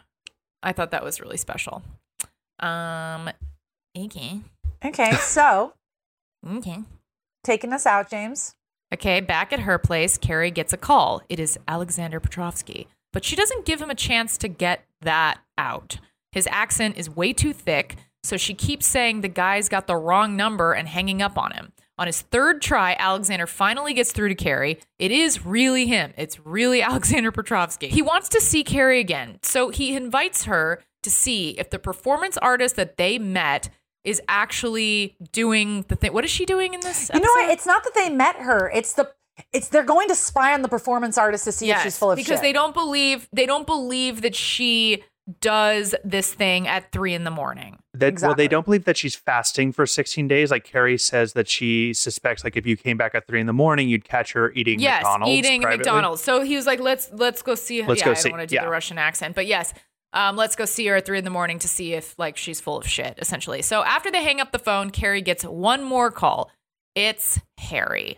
I 0.63 0.71
thought 0.71 0.91
that 0.91 1.03
was 1.03 1.19
really 1.19 1.35
special. 1.37 1.83
Um, 2.59 3.29
okay, 3.97 4.39
Okay, 4.83 5.11
so 5.13 5.73
okay. 6.47 6.79
taking 7.43 7.73
us 7.73 7.85
out, 7.85 8.09
James. 8.09 8.55
Okay, 8.93 9.21
back 9.21 9.53
at 9.53 9.61
her 9.61 9.77
place, 9.77 10.17
Carrie 10.17 10.51
gets 10.51 10.73
a 10.73 10.77
call. 10.77 11.21
It 11.29 11.39
is 11.39 11.57
Alexander 11.67 12.19
Petrovsky, 12.19 12.87
but 13.13 13.23
she 13.23 13.35
doesn't 13.35 13.65
give 13.65 13.81
him 13.81 13.89
a 13.89 13.95
chance 13.95 14.37
to 14.39 14.47
get 14.47 14.85
that 15.01 15.39
out. 15.57 15.97
His 16.31 16.47
accent 16.51 16.97
is 16.97 17.09
way 17.09 17.31
too 17.31 17.53
thick, 17.53 17.95
so 18.23 18.37
she 18.37 18.53
keeps 18.53 18.85
saying 18.85 19.21
the 19.21 19.27
guy's 19.27 19.69
got 19.69 19.87
the 19.87 19.95
wrong 19.95 20.35
number 20.35 20.73
and 20.73 20.87
hanging 20.87 21.21
up 21.21 21.37
on 21.37 21.51
him. 21.51 21.73
On 21.97 22.07
his 22.07 22.21
third 22.21 22.61
try, 22.61 22.95
Alexander 22.97 23.45
finally 23.45 23.93
gets 23.93 24.11
through 24.11 24.29
to 24.29 24.35
Carrie. 24.35 24.79
It 24.97 25.11
is 25.11 25.45
really 25.45 25.85
him. 25.85 26.13
It's 26.17 26.39
really 26.39 26.81
Alexander 26.81 27.31
Petrovsky. 27.31 27.89
He 27.89 28.01
wants 28.01 28.29
to 28.29 28.41
see 28.41 28.63
Carrie 28.63 28.99
again, 28.99 29.39
so 29.43 29.69
he 29.69 29.95
invites 29.95 30.45
her 30.45 30.81
to 31.03 31.11
see 31.11 31.51
if 31.51 31.69
the 31.69 31.79
performance 31.79 32.37
artist 32.37 32.75
that 32.75 32.97
they 32.97 33.17
met 33.19 33.69
is 34.03 34.21
actually 34.27 35.15
doing 35.31 35.85
the 35.87 35.95
thing. 35.95 36.13
What 36.13 36.25
is 36.25 36.31
she 36.31 36.45
doing 36.45 36.73
in 36.73 36.79
this? 36.79 37.09
You 37.13 37.19
know 37.19 37.29
what? 37.35 37.49
It's 37.49 37.65
not 37.65 37.83
that 37.83 37.93
they 37.93 38.09
met 38.09 38.37
her. 38.37 38.71
It's 38.73 38.93
the 38.93 39.11
it's 39.53 39.69
they're 39.69 39.83
going 39.83 40.07
to 40.09 40.15
spy 40.15 40.53
on 40.53 40.61
the 40.61 40.67
performance 40.67 41.17
artist 41.17 41.45
to 41.45 41.51
see 41.51 41.71
if 41.71 41.81
she's 41.81 41.97
full 41.97 42.11
of 42.11 42.17
because 42.17 42.37
shit. 42.37 42.41
they 42.41 42.53
don't 42.53 42.73
believe 42.73 43.27
they 43.33 43.45
don't 43.45 43.65
believe 43.65 44.21
that 44.21 44.35
she 44.35 45.03
does 45.39 45.95
this 46.03 46.33
thing 46.33 46.67
at 46.67 46.91
three 46.91 47.13
in 47.13 47.23
the 47.23 47.31
morning. 47.31 47.77
That 47.93 48.19
well, 48.21 48.33
they 48.33 48.47
don't 48.47 48.65
believe 48.65 48.85
that 48.85 48.97
she's 48.97 49.15
fasting 49.15 49.71
for 49.71 49.85
16 49.85 50.27
days. 50.27 50.49
Like 50.51 50.63
Carrie 50.63 50.97
says 50.97 51.33
that 51.33 51.47
she 51.47 51.93
suspects, 51.93 52.43
like 52.43 52.57
if 52.57 52.65
you 52.65 52.75
came 52.75 52.97
back 52.97 53.13
at 53.13 53.27
three 53.27 53.39
in 53.39 53.47
the 53.47 53.53
morning, 53.53 53.87
you'd 53.89 54.03
catch 54.03 54.33
her 54.33 54.51
eating 54.53 54.79
yes, 54.79 55.03
McDonald's. 55.03 55.33
eating 55.33 55.61
privately. 55.61 55.77
McDonald's. 55.77 56.23
So 56.23 56.41
he 56.41 56.55
was 56.55 56.65
like, 56.65 56.79
"Let's 56.79 57.09
let's 57.13 57.41
go 57.41 57.55
see." 57.55 57.85
Let's 57.85 57.99
yeah, 57.99 58.05
go 58.05 58.11
I 58.11 58.13
see- 58.15 58.29
don't 58.29 58.37
want 58.37 58.49
to 58.49 58.53
do 58.53 58.55
yeah. 58.55 58.65
the 58.65 58.71
Russian 58.71 58.97
accent, 58.97 59.35
but 59.35 59.45
yes, 59.45 59.73
um, 60.13 60.35
let's 60.35 60.55
go 60.55 60.65
see 60.65 60.85
her 60.87 60.97
at 60.97 61.05
three 61.05 61.17
in 61.17 61.23
the 61.23 61.29
morning 61.29 61.59
to 61.59 61.67
see 61.67 61.93
if 61.93 62.17
like 62.17 62.37
she's 62.37 62.59
full 62.59 62.77
of 62.77 62.87
shit, 62.87 63.17
essentially. 63.17 63.61
So 63.61 63.83
after 63.83 64.11
they 64.11 64.23
hang 64.23 64.41
up 64.41 64.51
the 64.51 64.59
phone, 64.59 64.89
Carrie 64.89 65.21
gets 65.21 65.43
one 65.43 65.83
more 65.83 66.11
call. 66.11 66.51
It's 66.95 67.39
Harry. 67.57 68.17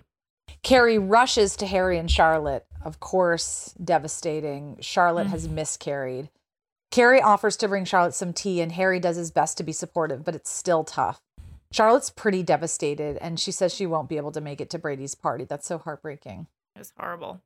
Carrie 0.63 0.97
rushes 0.97 1.55
to 1.57 1.67
Harry 1.67 1.97
and 1.97 2.09
Charlotte. 2.09 2.65
Of 2.83 2.99
course, 2.99 3.73
devastating. 3.83 4.77
Charlotte 4.79 5.27
has 5.27 5.47
miscarried. 5.47 6.29
Carrie 6.89 7.21
offers 7.21 7.57
to 7.57 7.67
bring 7.67 7.85
Charlotte 7.85 8.13
some 8.13 8.33
tea, 8.33 8.61
and 8.61 8.71
Harry 8.73 8.99
does 8.99 9.15
his 9.15 9.31
best 9.31 9.57
to 9.57 9.63
be 9.63 9.71
supportive, 9.71 10.23
but 10.23 10.35
it's 10.35 10.51
still 10.51 10.83
tough. 10.83 11.21
Charlotte's 11.71 12.11
pretty 12.11 12.43
devastated, 12.43 13.17
and 13.17 13.39
she 13.39 13.51
says 13.51 13.73
she 13.73 13.87
won't 13.87 14.09
be 14.09 14.17
able 14.17 14.31
to 14.31 14.41
make 14.41 14.61
it 14.61 14.69
to 14.69 14.79
Brady's 14.79 15.15
party. 15.15 15.43
That's 15.43 15.65
so 15.65 15.79
heartbreaking. 15.79 16.47
It 16.75 16.79
was 16.79 16.93
horrible. 16.97 17.41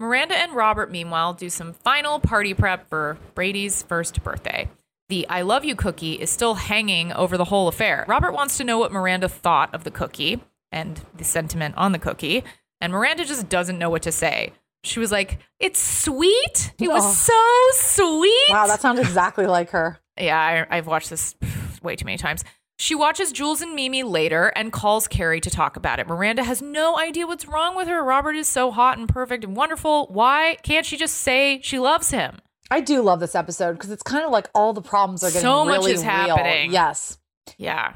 Miranda 0.00 0.34
and 0.34 0.54
Robert, 0.54 0.90
meanwhile, 0.90 1.34
do 1.34 1.50
some 1.50 1.74
final 1.74 2.18
party 2.18 2.54
prep 2.54 2.88
for 2.88 3.18
Brady's 3.34 3.82
first 3.82 4.22
birthday. 4.24 4.68
The 5.10 5.26
I 5.28 5.42
love 5.42 5.62
you 5.62 5.76
cookie 5.76 6.14
is 6.14 6.30
still 6.30 6.54
hanging 6.54 7.12
over 7.12 7.36
the 7.36 7.44
whole 7.44 7.68
affair. 7.68 8.06
Robert 8.08 8.32
wants 8.32 8.56
to 8.56 8.64
know 8.64 8.78
what 8.78 8.92
Miranda 8.92 9.28
thought 9.28 9.74
of 9.74 9.84
the 9.84 9.90
cookie 9.90 10.40
and 10.72 10.98
the 11.16 11.24
sentiment 11.24 11.74
on 11.76 11.92
the 11.92 11.98
cookie, 11.98 12.44
and 12.80 12.92
Miranda 12.94 13.26
just 13.26 13.48
doesn't 13.50 13.78
know 13.78 13.90
what 13.90 14.00
to 14.02 14.12
say. 14.12 14.52
She 14.84 15.00
was 15.00 15.12
like, 15.12 15.38
It's 15.58 15.78
sweet. 15.78 16.72
It 16.80 16.88
was 16.88 17.04
Oh. 17.04 17.74
so 17.74 18.06
sweet. 18.14 18.48
Wow, 18.54 18.68
that 18.68 18.80
sounds 18.80 19.00
exactly 19.00 19.46
like 19.46 19.68
her. 19.70 19.98
Yeah, 20.18 20.66
I, 20.70 20.76
I've 20.78 20.86
watched 20.86 21.10
this 21.10 21.34
way 21.82 21.94
too 21.96 22.06
many 22.06 22.16
times. 22.16 22.42
She 22.80 22.94
watches 22.94 23.30
Jules 23.30 23.60
and 23.60 23.74
Mimi 23.74 24.02
later 24.02 24.54
and 24.56 24.72
calls 24.72 25.06
Carrie 25.06 25.42
to 25.42 25.50
talk 25.50 25.76
about 25.76 25.98
it. 25.98 26.06
Miranda 26.06 26.42
has 26.42 26.62
no 26.62 26.98
idea 26.98 27.26
what's 27.26 27.46
wrong 27.46 27.76
with 27.76 27.88
her. 27.88 28.02
Robert 28.02 28.34
is 28.36 28.48
so 28.48 28.70
hot 28.70 28.96
and 28.96 29.06
perfect 29.06 29.44
and 29.44 29.54
wonderful. 29.54 30.06
Why 30.06 30.56
can't 30.62 30.86
she 30.86 30.96
just 30.96 31.16
say 31.18 31.60
she 31.62 31.78
loves 31.78 32.10
him? 32.10 32.38
I 32.70 32.80
do 32.80 33.02
love 33.02 33.20
this 33.20 33.34
episode 33.34 33.74
because 33.74 33.90
it's 33.90 34.02
kind 34.02 34.24
of 34.24 34.30
like 34.30 34.48
all 34.54 34.72
the 34.72 34.80
problems 34.80 35.22
are 35.22 35.26
getting 35.28 35.42
So 35.42 35.66
much 35.66 35.80
really 35.80 35.92
is 35.92 36.00
real. 36.00 36.10
happening. 36.10 36.72
Yes. 36.72 37.18
Yeah. 37.58 37.92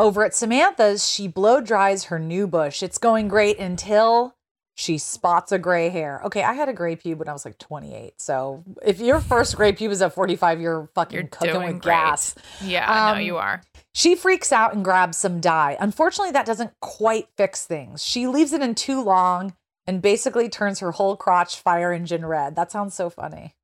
Over 0.00 0.24
at 0.24 0.34
Samantha's, 0.34 1.08
she 1.08 1.28
blow 1.28 1.60
dries 1.60 2.06
her 2.06 2.18
new 2.18 2.48
bush. 2.48 2.82
It's 2.82 2.98
going 2.98 3.28
great 3.28 3.60
until 3.60 4.33
she 4.74 4.98
spots 4.98 5.52
a 5.52 5.58
gray 5.58 5.88
hair. 5.88 6.20
Okay, 6.24 6.42
I 6.42 6.52
had 6.54 6.68
a 6.68 6.72
gray 6.72 6.96
pube 6.96 7.18
when 7.18 7.28
I 7.28 7.32
was 7.32 7.44
like 7.44 7.58
28. 7.58 8.20
So 8.20 8.64
if 8.84 8.98
your 9.00 9.20
first 9.20 9.54
gray 9.56 9.72
pube 9.72 9.90
is 9.90 10.02
at 10.02 10.12
45, 10.14 10.60
you're 10.60 10.88
fucking 10.94 11.16
You're 11.16 11.28
cooking 11.28 11.62
with 11.62 11.82
great. 11.82 11.82
gas. 11.82 12.34
Yeah, 12.60 12.90
I 12.90 13.10
Um, 13.12 13.18
know 13.18 13.24
you 13.24 13.36
are. 13.36 13.62
She 13.94 14.16
freaks 14.16 14.50
out 14.52 14.74
and 14.74 14.84
grabs 14.84 15.16
some 15.16 15.40
dye. 15.40 15.76
Unfortunately, 15.78 16.32
that 16.32 16.46
doesn't 16.46 16.72
quite 16.80 17.28
fix 17.36 17.64
things. 17.64 18.04
She 18.04 18.26
leaves 18.26 18.52
it 18.52 18.62
in 18.62 18.74
too 18.74 19.00
long 19.02 19.54
and 19.86 20.02
basically 20.02 20.48
turns 20.48 20.80
her 20.80 20.90
whole 20.92 21.14
crotch 21.16 21.60
fire 21.60 21.92
engine 21.92 22.26
red. 22.26 22.56
That 22.56 22.72
sounds 22.72 22.94
so 22.94 23.08
funny. 23.10 23.54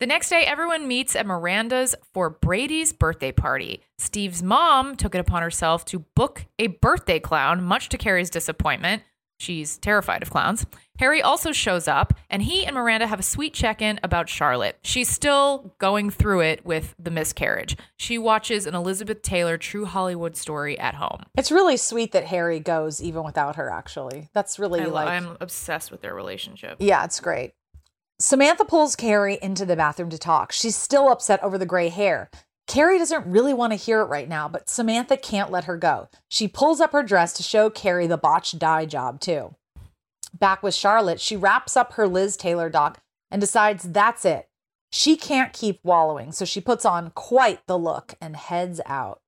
The 0.00 0.06
next 0.06 0.30
day, 0.30 0.44
everyone 0.44 0.86
meets 0.88 1.14
at 1.16 1.26
Miranda's 1.26 1.94
for 2.12 2.30
Brady's 2.30 2.92
birthday 2.92 3.32
party. 3.32 3.82
Steve's 3.98 4.42
mom 4.42 4.96
took 4.96 5.14
it 5.14 5.18
upon 5.18 5.42
herself 5.42 5.84
to 5.86 6.00
book 6.14 6.44
a 6.58 6.68
birthday 6.68 7.18
clown, 7.18 7.62
much 7.64 7.88
to 7.90 7.98
Carrie's 7.98 8.30
disappointment. 8.30 9.02
She's 9.38 9.78
terrified 9.78 10.22
of 10.22 10.30
clowns. 10.30 10.66
Harry 10.98 11.22
also 11.22 11.52
shows 11.52 11.86
up, 11.86 12.12
and 12.28 12.42
he 12.42 12.66
and 12.66 12.74
Miranda 12.74 13.06
have 13.06 13.20
a 13.20 13.22
sweet 13.22 13.54
check 13.54 13.80
in 13.80 14.00
about 14.02 14.28
Charlotte. 14.28 14.78
She's 14.82 15.08
still 15.08 15.74
going 15.78 16.10
through 16.10 16.40
it 16.40 16.66
with 16.66 16.96
the 16.98 17.12
miscarriage. 17.12 17.76
She 17.96 18.18
watches 18.18 18.66
an 18.66 18.74
Elizabeth 18.74 19.22
Taylor 19.22 19.56
true 19.56 19.84
Hollywood 19.84 20.36
story 20.36 20.76
at 20.76 20.96
home. 20.96 21.22
It's 21.36 21.52
really 21.52 21.76
sweet 21.76 22.10
that 22.12 22.24
Harry 22.24 22.58
goes 22.58 23.00
even 23.00 23.22
without 23.22 23.54
her, 23.56 23.70
actually. 23.70 24.28
That's 24.34 24.58
really 24.58 24.80
I 24.80 24.86
like. 24.86 25.08
I'm 25.08 25.36
obsessed 25.40 25.92
with 25.92 26.00
their 26.02 26.14
relationship. 26.14 26.78
Yeah, 26.80 27.04
it's 27.04 27.20
great. 27.20 27.52
Samantha 28.18 28.64
pulls 28.64 28.96
Carrie 28.96 29.38
into 29.40 29.64
the 29.64 29.76
bathroom 29.76 30.10
to 30.10 30.18
talk. 30.18 30.50
She's 30.50 30.74
still 30.74 31.08
upset 31.12 31.40
over 31.44 31.56
the 31.56 31.66
gray 31.66 31.88
hair. 31.88 32.28
Carrie 32.68 32.98
doesn't 32.98 33.26
really 33.26 33.54
want 33.54 33.72
to 33.72 33.76
hear 33.76 34.02
it 34.02 34.06
right 34.06 34.28
now, 34.28 34.46
but 34.46 34.68
Samantha 34.68 35.16
can't 35.16 35.50
let 35.50 35.64
her 35.64 35.78
go. 35.78 36.08
She 36.28 36.46
pulls 36.46 36.80
up 36.82 36.92
her 36.92 37.02
dress 37.02 37.32
to 37.32 37.42
show 37.42 37.70
Carrie 37.70 38.06
the 38.06 38.18
botched 38.18 38.58
dye 38.58 38.84
job, 38.84 39.20
too. 39.20 39.54
Back 40.38 40.62
with 40.62 40.74
Charlotte, 40.74 41.18
she 41.20 41.34
wraps 41.34 41.76
up 41.78 41.94
her 41.94 42.06
Liz 42.06 42.36
Taylor 42.36 42.68
doc 42.68 43.00
and 43.30 43.40
decides 43.40 43.84
that's 43.84 44.26
it. 44.26 44.48
She 44.92 45.16
can't 45.16 45.54
keep 45.54 45.80
wallowing, 45.82 46.30
so 46.30 46.44
she 46.44 46.60
puts 46.60 46.84
on 46.84 47.10
quite 47.10 47.66
the 47.66 47.78
look 47.78 48.14
and 48.20 48.36
heads 48.36 48.82
out. 48.84 49.22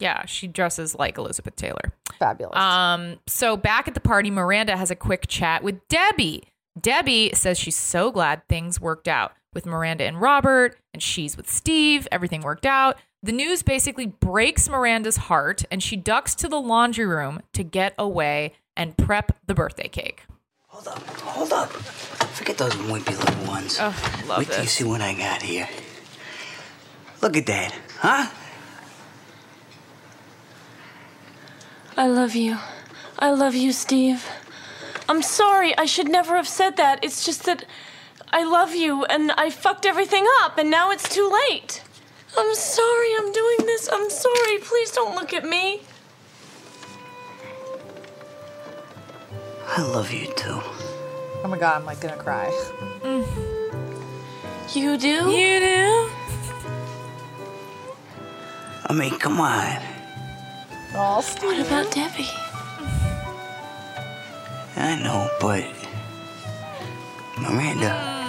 Yeah, 0.00 0.26
she 0.26 0.48
dresses 0.48 0.96
like 0.96 1.16
Elizabeth 1.16 1.54
Taylor. 1.54 1.92
Fabulous. 2.18 2.58
Um, 2.58 3.20
so 3.28 3.56
back 3.56 3.86
at 3.86 3.94
the 3.94 4.00
party, 4.00 4.30
Miranda 4.30 4.76
has 4.76 4.90
a 4.90 4.96
quick 4.96 5.26
chat 5.28 5.62
with 5.62 5.86
Debbie. 5.88 6.44
Debbie 6.80 7.30
says 7.34 7.58
she's 7.58 7.76
so 7.76 8.10
glad 8.10 8.46
things 8.48 8.80
worked 8.80 9.08
out 9.08 9.32
with 9.52 9.66
Miranda 9.66 10.04
and 10.04 10.20
Robert, 10.20 10.76
and 10.92 11.02
she's 11.02 11.36
with 11.36 11.50
Steve. 11.50 12.06
Everything 12.10 12.42
worked 12.42 12.66
out. 12.66 12.98
The 13.22 13.32
news 13.32 13.62
basically 13.62 14.06
breaks 14.06 14.68
Miranda's 14.68 15.16
heart, 15.16 15.64
and 15.70 15.82
she 15.82 15.96
ducks 15.96 16.34
to 16.36 16.48
the 16.48 16.60
laundry 16.60 17.06
room 17.06 17.40
to 17.52 17.62
get 17.62 17.94
away 17.98 18.54
and 18.76 18.96
prep 18.96 19.32
the 19.46 19.54
birthday 19.54 19.88
cake. 19.88 20.24
Hold 20.68 20.88
up. 20.88 21.02
Hold 21.20 21.52
up. 21.52 21.68
Forget 21.68 22.56
those 22.56 22.72
wimpy 22.74 23.18
little 23.18 23.46
ones. 23.46 23.76
Oh, 23.80 23.94
love 24.26 24.38
Wait 24.38 24.48
till 24.48 24.62
you 24.62 24.68
see 24.68 24.84
what 24.84 25.00
I 25.00 25.14
got 25.14 25.42
here. 25.42 25.68
Look 27.20 27.36
at 27.36 27.46
that, 27.46 27.74
huh? 27.98 28.30
I 31.96 32.06
love 32.06 32.34
you. 32.34 32.56
I 33.18 33.30
love 33.32 33.54
you, 33.54 33.72
Steve. 33.72 34.26
I'm 35.06 35.20
sorry. 35.20 35.76
I 35.76 35.84
should 35.84 36.08
never 36.08 36.36
have 36.36 36.48
said 36.48 36.78
that. 36.78 37.04
It's 37.04 37.26
just 37.26 37.44
that 37.44 37.66
I 38.32 38.44
love 38.44 38.74
you, 38.74 39.04
and 39.06 39.32
I 39.32 39.50
fucked 39.50 39.84
everything 39.86 40.24
up, 40.42 40.56
and 40.58 40.70
now 40.70 40.90
it's 40.90 41.08
too 41.08 41.28
late. 41.48 41.82
I'm 42.38 42.54
sorry 42.54 43.08
I'm 43.18 43.32
doing 43.32 43.56
this. 43.66 43.88
I'm 43.92 44.08
sorry. 44.08 44.58
Please 44.58 44.92
don't 44.92 45.14
look 45.16 45.32
at 45.34 45.44
me. 45.44 45.82
I 49.76 49.82
love 49.82 50.12
you 50.12 50.26
too. 50.34 50.60
Oh 51.42 51.48
my 51.48 51.58
god, 51.58 51.80
I'm 51.80 51.86
like 51.86 52.00
gonna 52.00 52.16
cry. 52.16 52.50
Mm. 53.02 53.26
You 54.74 54.96
do? 54.96 55.30
You 55.30 55.60
do? 55.60 56.10
I 58.86 58.92
mean, 58.92 59.18
come 59.18 59.40
on. 59.40 59.82
Oh, 60.94 61.22
What 61.42 61.58
about 61.66 61.90
Debbie? 61.92 62.28
I 64.76 64.96
know, 65.02 65.28
but 65.40 65.64
Miranda, 67.38 68.19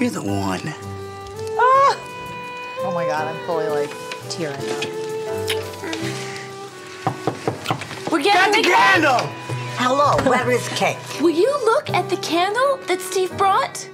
you're 0.00 0.10
the 0.10 0.22
one. 0.22 0.62
Ah! 1.58 1.96
Oh 2.82 2.92
my 2.94 3.04
god, 3.06 3.28
I'm 3.28 3.46
fully 3.46 3.68
like 3.68 3.90
tearing 4.30 4.56
up. 4.56 4.84
We're 8.10 8.22
getting 8.22 8.62
the 8.62 8.68
candle! 8.68 9.18
Hello, 9.76 10.16
where 10.28 10.50
is 10.50 10.66
cake? 10.70 10.98
Will 11.20 11.30
you 11.30 11.50
look 11.64 11.90
at 11.90 12.08
the 12.08 12.16
candle 12.16 12.78
that 12.86 13.00
Steve 13.00 13.36
brought? 13.36 13.88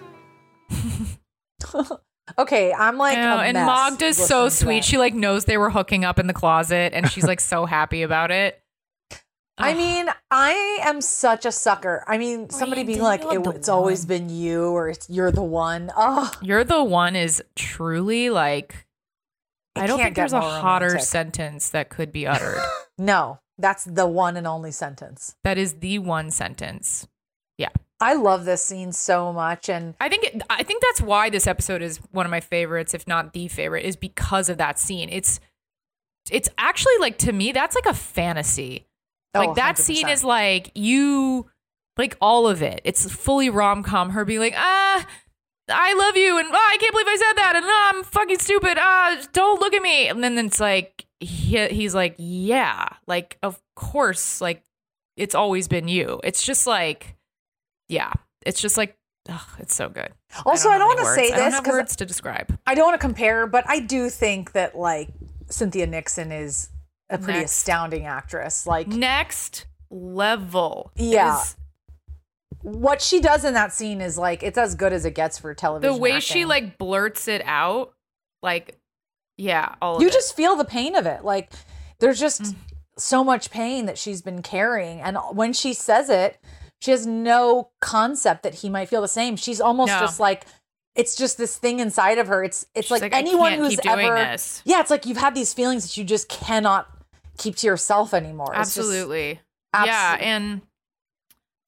Okay, 2.39 2.73
I'm 2.73 2.99
like, 2.99 3.17
know, 3.17 3.39
a 3.39 3.43
and 3.45 3.55
mess 3.55 3.67
Magda's 3.67 4.17
so 4.17 4.49
sweet. 4.49 4.85
She 4.85 4.99
like 4.99 5.15
knows 5.15 5.45
they 5.47 5.57
were 5.57 5.71
hooking 5.71 6.05
up 6.05 6.19
in 6.19 6.27
the 6.27 6.35
closet, 6.35 6.93
and 6.93 7.09
she's 7.11 7.25
like 7.25 7.41
so 7.41 7.65
happy 7.65 8.03
about 8.03 8.31
it. 8.31 8.61
I 9.59 9.75
mean, 9.75 10.09
I 10.31 10.81
am 10.83 11.01
such 11.01 11.47
a 11.47 11.53
sucker. 11.53 12.05
I 12.07 12.19
mean, 12.19 12.51
somebody 12.51 12.85
being 12.85 13.01
like, 13.01 13.23
it, 13.25 13.47
"It's 13.47 13.69
always 13.69 14.05
been 14.05 14.29
you," 14.29 14.71
or 14.71 14.89
"It's 14.89 15.09
you're 15.09 15.33
the 15.33 15.43
one." 15.43 15.91
Oh, 15.97 16.31
You're 16.43 16.65
the 16.65 16.85
one 16.85 17.17
is 17.17 17.43
truly 17.55 18.29
like. 18.29 18.87
It 19.75 19.83
I 19.83 19.87
don't 19.87 19.99
think 19.99 20.17
there's 20.17 20.33
a 20.33 20.41
hotter 20.41 20.87
romantic. 20.87 21.07
sentence 21.09 21.69
that 21.71 21.89
could 21.91 22.13
be 22.13 22.27
uttered. 22.27 22.59
no, 22.99 23.41
that's 23.59 23.85
the 23.85 24.07
one 24.07 24.37
and 24.37 24.47
only 24.47 24.73
sentence. 24.73 25.37
that 25.45 25.59
is 25.59 25.75
the 25.75 25.99
one 25.99 26.31
sentence. 26.31 27.07
Yeah. 27.59 27.69
I 27.99 28.15
love 28.15 28.45
this 28.45 28.63
scene 28.63 28.93
so 28.93 29.33
much, 29.33 29.71
and 29.71 29.95
I 30.01 30.11
think 30.11 30.25
it, 30.25 30.43
I 30.51 30.63
think 30.63 30.83
that's 30.83 31.01
why 31.01 31.31
this 31.31 31.47
episode 31.47 31.81
is 31.81 31.99
one 32.11 32.27
of 32.27 32.31
my 32.31 32.41
favorites, 32.41 32.93
if 32.93 33.09
not 33.09 33.33
the 33.33 33.49
favorite, 33.49 33.87
is 33.87 33.97
because 33.97 34.51
of 34.51 34.59
that 34.59 34.79
scene. 34.79 35.09
It's 35.11 35.41
it's 36.31 36.51
actually 36.59 36.99
like 37.01 37.17
to 37.19 37.33
me 37.33 37.53
that's 37.53 37.75
like 37.75 37.87
a 37.87 37.95
fantasy. 37.95 38.87
Oh, 39.37 39.47
like 39.47 39.57
that 39.57 39.79
scene 39.79 40.07
100%. 40.07 40.13
is 40.13 40.25
like 40.25 40.73
you 40.75 41.51
like 41.97 42.17
all 42.21 42.49
of 42.49 42.63
it. 42.63 42.81
It's 42.85 43.11
fully 43.13 43.51
rom 43.51 43.83
com. 43.83 44.11
Her 44.11 44.25
being 44.25 44.41
like 44.41 44.55
ah. 44.57 45.07
I 45.69 45.95
love 45.95 46.17
you, 46.17 46.39
and 46.39 46.47
oh, 46.49 46.55
I 46.55 46.77
can't 46.79 46.93
believe 46.93 47.09
I 47.09 47.17
said 47.17 47.33
that, 47.39 47.57
and 47.57 47.65
oh, 47.67 47.91
I'm 47.93 48.05
fucking 48.05 48.39
stupid. 48.39 48.79
Ah, 48.81 49.21
don't 49.33 49.61
look 49.61 49.75
at 49.75 49.83
me. 49.83 50.07
And 50.07 50.23
then 50.23 50.39
it's 50.39 50.61
like 50.61 51.07
he, 51.19 51.67
he's 51.67 51.95
like, 51.95 52.15
yeah, 52.19 52.87
like 53.09 53.37
of 53.43 53.61
course, 53.75 54.41
like 54.41 54.63
it's 55.17 55.35
always 55.35 55.67
been 55.67 55.89
you. 55.89 56.21
It's 56.23 56.45
just 56.45 56.67
like, 56.67 57.17
yeah, 57.89 58.13
it's 58.45 58.61
just 58.61 58.77
like, 58.77 58.97
ugh, 59.29 59.49
it's 59.59 59.75
so 59.75 59.89
good. 59.89 60.13
Also, 60.45 60.69
I 60.69 60.79
don't, 60.79 60.91
have 60.91 60.99
want 60.99 60.99
to 61.01 61.15
say 61.15 61.31
words. 61.31 61.33
I 61.33 61.37
don't 61.37 61.45
this 61.47 61.55
have 61.55 61.65
because 61.65 61.79
words 61.79 61.97
to 61.97 62.07
describe. 62.07 62.59
I 62.67 62.75
don't 62.75 62.87
want 62.87 63.01
to 63.01 63.05
compare, 63.05 63.47
but 63.47 63.65
I 63.67 63.81
do 63.81 64.11
think 64.11 64.53
that 64.53 64.77
like 64.77 65.09
Cynthia 65.49 65.87
Nixon 65.87 66.33
is 66.33 66.69
a 67.11 67.19
pretty 67.19 67.41
Next. 67.41 67.53
astounding 67.53 68.05
actress. 68.07 68.67
Like 68.67 68.89
Next 68.89 69.67
level. 69.91 70.91
Yeah. 70.97 71.41
is 71.41 71.57
what 72.63 73.01
she 73.01 73.21
does 73.21 73.45
in 73.45 73.55
that 73.55 73.73
scene 73.73 74.01
is 74.01 74.19
like 74.19 74.43
it's 74.43 74.59
as 74.59 74.75
good 74.75 74.93
as 74.93 75.05
it 75.05 75.15
gets 75.15 75.39
for 75.39 75.55
television. 75.55 75.95
the 75.95 76.01
way 76.01 76.19
she 76.21 76.45
like 76.45 76.79
blurts 76.79 77.29
it 77.29 77.43
out, 77.45 77.93
like, 78.43 78.79
yeah, 79.37 79.75
all 79.81 79.97
of 79.97 80.03
you 80.03 80.11
just 80.11 80.35
feel 80.35 80.57
the 80.57 80.65
pain 80.65 80.95
of 80.97 81.07
it. 81.07 81.25
Like 81.25 81.53
there's 82.01 82.19
just 82.19 82.43
Mm. 82.43 82.55
so 82.99 83.23
much 83.23 83.51
pain 83.51 83.87
that 83.87 83.99
she's 83.99 84.21
been 84.23 84.43
carrying, 84.43 85.01
and 85.01 85.17
when 85.33 85.53
she 85.53 85.73
says 85.75 86.09
it, 86.11 86.39
she 86.81 86.91
has 86.91 87.07
no 87.07 87.71
concept 87.81 88.43
that 88.43 88.57
he 88.57 88.69
might 88.69 88.89
feel 88.89 89.01
the 89.03 89.09
same. 89.09 89.37
She's 89.37 89.61
almost 89.61 89.93
No. 89.93 90.01
just 90.01 90.19
like 90.19 90.45
it's 90.97 91.15
just 91.15 91.37
this 91.37 91.57
thing 91.59 91.79
inside 91.79 92.17
of 92.19 92.27
her. 92.27 92.43
It's 92.43 92.67
it's 92.75 92.91
like, 92.91 93.03
like, 93.03 93.15
"I 93.15 93.19
anyone 93.19 93.53
who's 93.53 93.71
keep 93.71 93.83
doing 93.83 94.07
ever 94.07 94.15
this. 94.17 94.63
yeah, 94.65 94.81
it's 94.81 94.91
like 94.91 95.05
you've 95.07 95.19
had 95.19 95.35
these 95.35 95.53
feelings 95.53 95.85
that 95.85 95.97
you 95.99 96.05
just 96.05 96.29
cannot 96.31 96.89
keep 97.39 97.57
to 97.57 97.67
yourself 97.67 98.13
anymore. 98.15 98.49
It's 98.55 98.75
just- 98.75 98.79
Absolutely. 98.79 99.41
Yeah, 99.75 100.17
and 100.21 100.63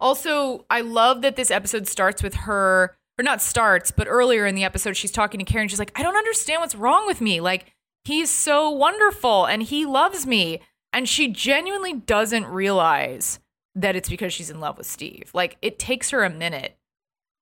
also 0.00 0.64
I 0.70 0.80
love 0.80 1.22
that 1.22 1.36
this 1.36 1.50
episode 1.50 1.86
starts 1.88 2.22
with 2.22 2.34
her 2.34 2.96
or 3.18 3.22
not 3.22 3.42
starts, 3.42 3.90
but 3.90 4.06
earlier 4.08 4.46
in 4.46 4.54
the 4.54 4.64
episode 4.64 4.96
she's 4.96 5.10
talking 5.12 5.38
to 5.38 5.44
Karen. 5.44 5.68
She's 5.68 5.78
like, 5.78 5.92
"I 5.98 6.02
don't 6.02 6.16
understand 6.16 6.60
what's 6.60 6.74
wrong 6.74 7.06
with 7.06 7.20
me. 7.20 7.40
Like 7.40 7.72
he's 8.04 8.30
so 8.30 8.70
wonderful 8.70 9.44
and 9.46 9.62
he 9.62 9.84
loves 9.86 10.26
me." 10.26 10.60
And 10.92 11.06
she 11.08 11.28
genuinely 11.28 11.92
doesn't 11.92 12.46
realize 12.46 13.40
that 13.74 13.94
it's 13.94 14.08
because 14.08 14.32
she's 14.32 14.48
in 14.50 14.58
love 14.58 14.78
with 14.78 14.86
Steve. 14.86 15.30
Like 15.34 15.58
it 15.60 15.78
takes 15.78 16.10
her 16.10 16.24
a 16.24 16.30
minute 16.30 16.78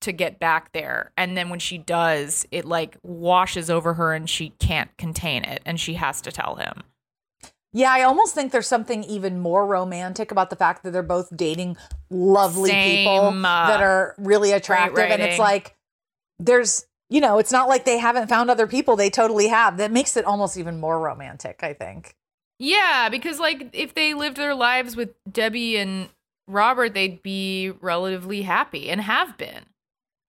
to 0.01 0.12
get 0.12 0.41
back 0.41 0.72
there. 0.72 1.12
And 1.16 1.37
then 1.37 1.49
when 1.49 1.61
she 1.61 1.79
does, 1.79 2.45
it 2.51 2.64
like 2.64 2.97
washes 3.03 3.70
over 3.70 3.95
her 3.95 4.12
and 4.14 4.29
she 4.29 4.51
can't 4.59 4.95
contain 4.99 5.45
it 5.45 5.62
and 5.64 5.79
she 5.79 5.95
has 5.95 6.20
to 6.22 6.33
tell 6.33 6.57
him. 6.57 6.83
Yeah, 7.77 7.93
I 7.93 8.05
almost 8.05 8.35
think 8.35 8.53
there's 8.53 8.66
something 8.66 9.05
even 9.05 9.39
more 9.39 9.66
romantic 9.66 10.31
about 10.31 10.49
the 10.49 10.57
fact 10.57 10.83
that 10.83 10.93
they're 10.93 11.03
both 11.03 11.29
dating 11.37 11.77
lovely 12.09 12.70
people 12.70 13.29
uh, 13.29 13.68
that 13.68 13.83
are 13.83 14.14
really 14.16 14.53
attractive. 14.53 14.99
And 14.99 15.20
it's 15.20 15.39
like, 15.39 15.77
there's, 16.39 16.87
you 17.11 17.20
know, 17.20 17.37
it's 17.39 17.53
not 17.53 17.68
like 17.68 17.85
they 17.85 17.99
haven't 17.99 18.29
found 18.29 18.51
other 18.51 18.66
people. 18.66 18.97
They 18.97 19.11
totally 19.11 19.49
have. 19.49 19.77
That 19.77 19.93
makes 19.93 20.16
it 20.16 20.24
almost 20.24 20.57
even 20.57 20.81
more 20.81 20.99
romantic, 20.99 21.62
I 21.62 21.74
think. 21.74 22.16
Yeah, 22.59 23.11
because 23.11 23.39
like 23.39 23.68
if 23.74 23.93
they 23.93 24.14
lived 24.14 24.39
their 24.39 24.55
lives 24.55 24.97
with 24.97 25.11
Debbie 25.31 25.77
and 25.77 26.09
Robert, 26.49 26.95
they'd 26.95 27.22
be 27.22 27.74
relatively 27.83 28.41
happy 28.41 28.89
and 28.89 29.03
have 29.03 29.37
been. 29.37 29.66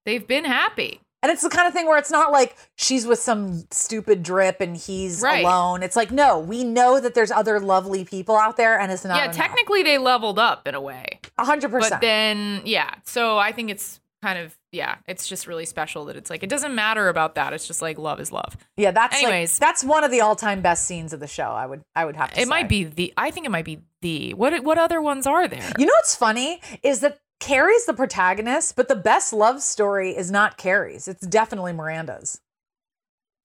They've 0.05 0.27
been 0.27 0.43
happy. 0.43 0.99
And 1.23 1.31
it's 1.31 1.41
the 1.41 1.49
kind 1.49 1.67
of 1.67 1.73
thing 1.73 1.87
where 1.87 1.97
it's 1.97 2.11
not 2.11 2.31
like 2.31 2.55
she's 2.75 3.07
with 3.07 3.17
some 3.19 3.65
stupid 3.71 4.21
drip 4.21 4.61
and 4.61 4.77
he's 4.77 5.21
Right. 5.21 5.43
alone. 5.43 5.81
It's 5.81 5.95
like, 5.95 6.11
no, 6.11 6.37
we 6.39 6.63
know 6.63 6.99
that 6.99 7.15
there's 7.15 7.31
other 7.31 7.59
lovely 7.59 8.05
people 8.05 8.35
out 8.37 8.55
there 8.55 8.79
and 8.79 8.91
it's 8.91 9.03
not. 9.03 9.17
yeah, 9.17 9.23
enough. 9.25 9.35
technically 9.35 9.81
they 9.83 9.97
leveled 9.97 10.37
up 10.37 10.67
in 10.67 10.75
a 10.75 10.81
way. 10.81 11.19
A 11.39 11.45
hundred 11.45 11.71
But 11.71 12.01
then, 12.01 12.61
yeah. 12.65 12.91
So 13.03 13.37
I 13.37 13.51
think 13.51 13.71
it's 13.71 13.99
kind 14.21 14.37
of 14.39 14.55
yeah, 14.71 14.95
it's 15.07 15.27
just 15.27 15.47
really 15.47 15.65
special 15.65 16.05
that 16.05 16.15
it's 16.17 16.29
like 16.29 16.43
it 16.43 16.49
doesn't 16.49 16.75
matter 16.75 17.07
about 17.09 17.33
that. 17.35 17.51
It's 17.53 17.65
just 17.67 17.81
like 17.81 17.97
love 17.97 18.19
is 18.19 18.31
love. 18.31 18.55
Yeah, 18.75 18.91
that's 18.91 19.15
like- 19.15 19.23
Anyways. 19.23 19.57
that's 19.57 19.83
one 19.83 20.03
of 20.03 20.11
the 20.11 20.21
all-time 20.21 20.61
best 20.61 20.85
scenes 20.85 21.13
of 21.13 21.19
the 21.19 21.27
show. 21.27 21.45
I 21.49 21.65
would, 21.65 21.81
I 21.95 22.05
would 22.05 22.15
have 22.15 22.31
to. 22.33 22.39
It 22.41 22.43
say. 22.43 22.49
might 22.49 22.69
be 22.69 22.83
the. 22.83 23.11
I 23.17 23.31
think 23.31 23.45
it 23.45 23.49
might 23.49 23.65
be 23.65 23.79
the. 24.01 24.33
What 24.35 24.63
what 24.63 24.77
other 24.77 25.01
ones 25.01 25.25
are 25.25 25.47
there? 25.47 25.71
You 25.79 25.85
know 25.87 25.93
what's 25.97 26.15
funny 26.15 26.61
is 26.83 26.99
that 26.99 27.19
Carrie's 27.39 27.85
the 27.85 27.93
protagonist, 27.93 28.75
but 28.75 28.87
the 28.87 28.95
best 28.95 29.31
love 29.31 29.61
story 29.61 30.15
is 30.15 30.31
not 30.31 30.57
Carrie's. 30.57 31.07
It's 31.07 31.25
definitely 31.25 31.73
Miranda's. 31.73 32.41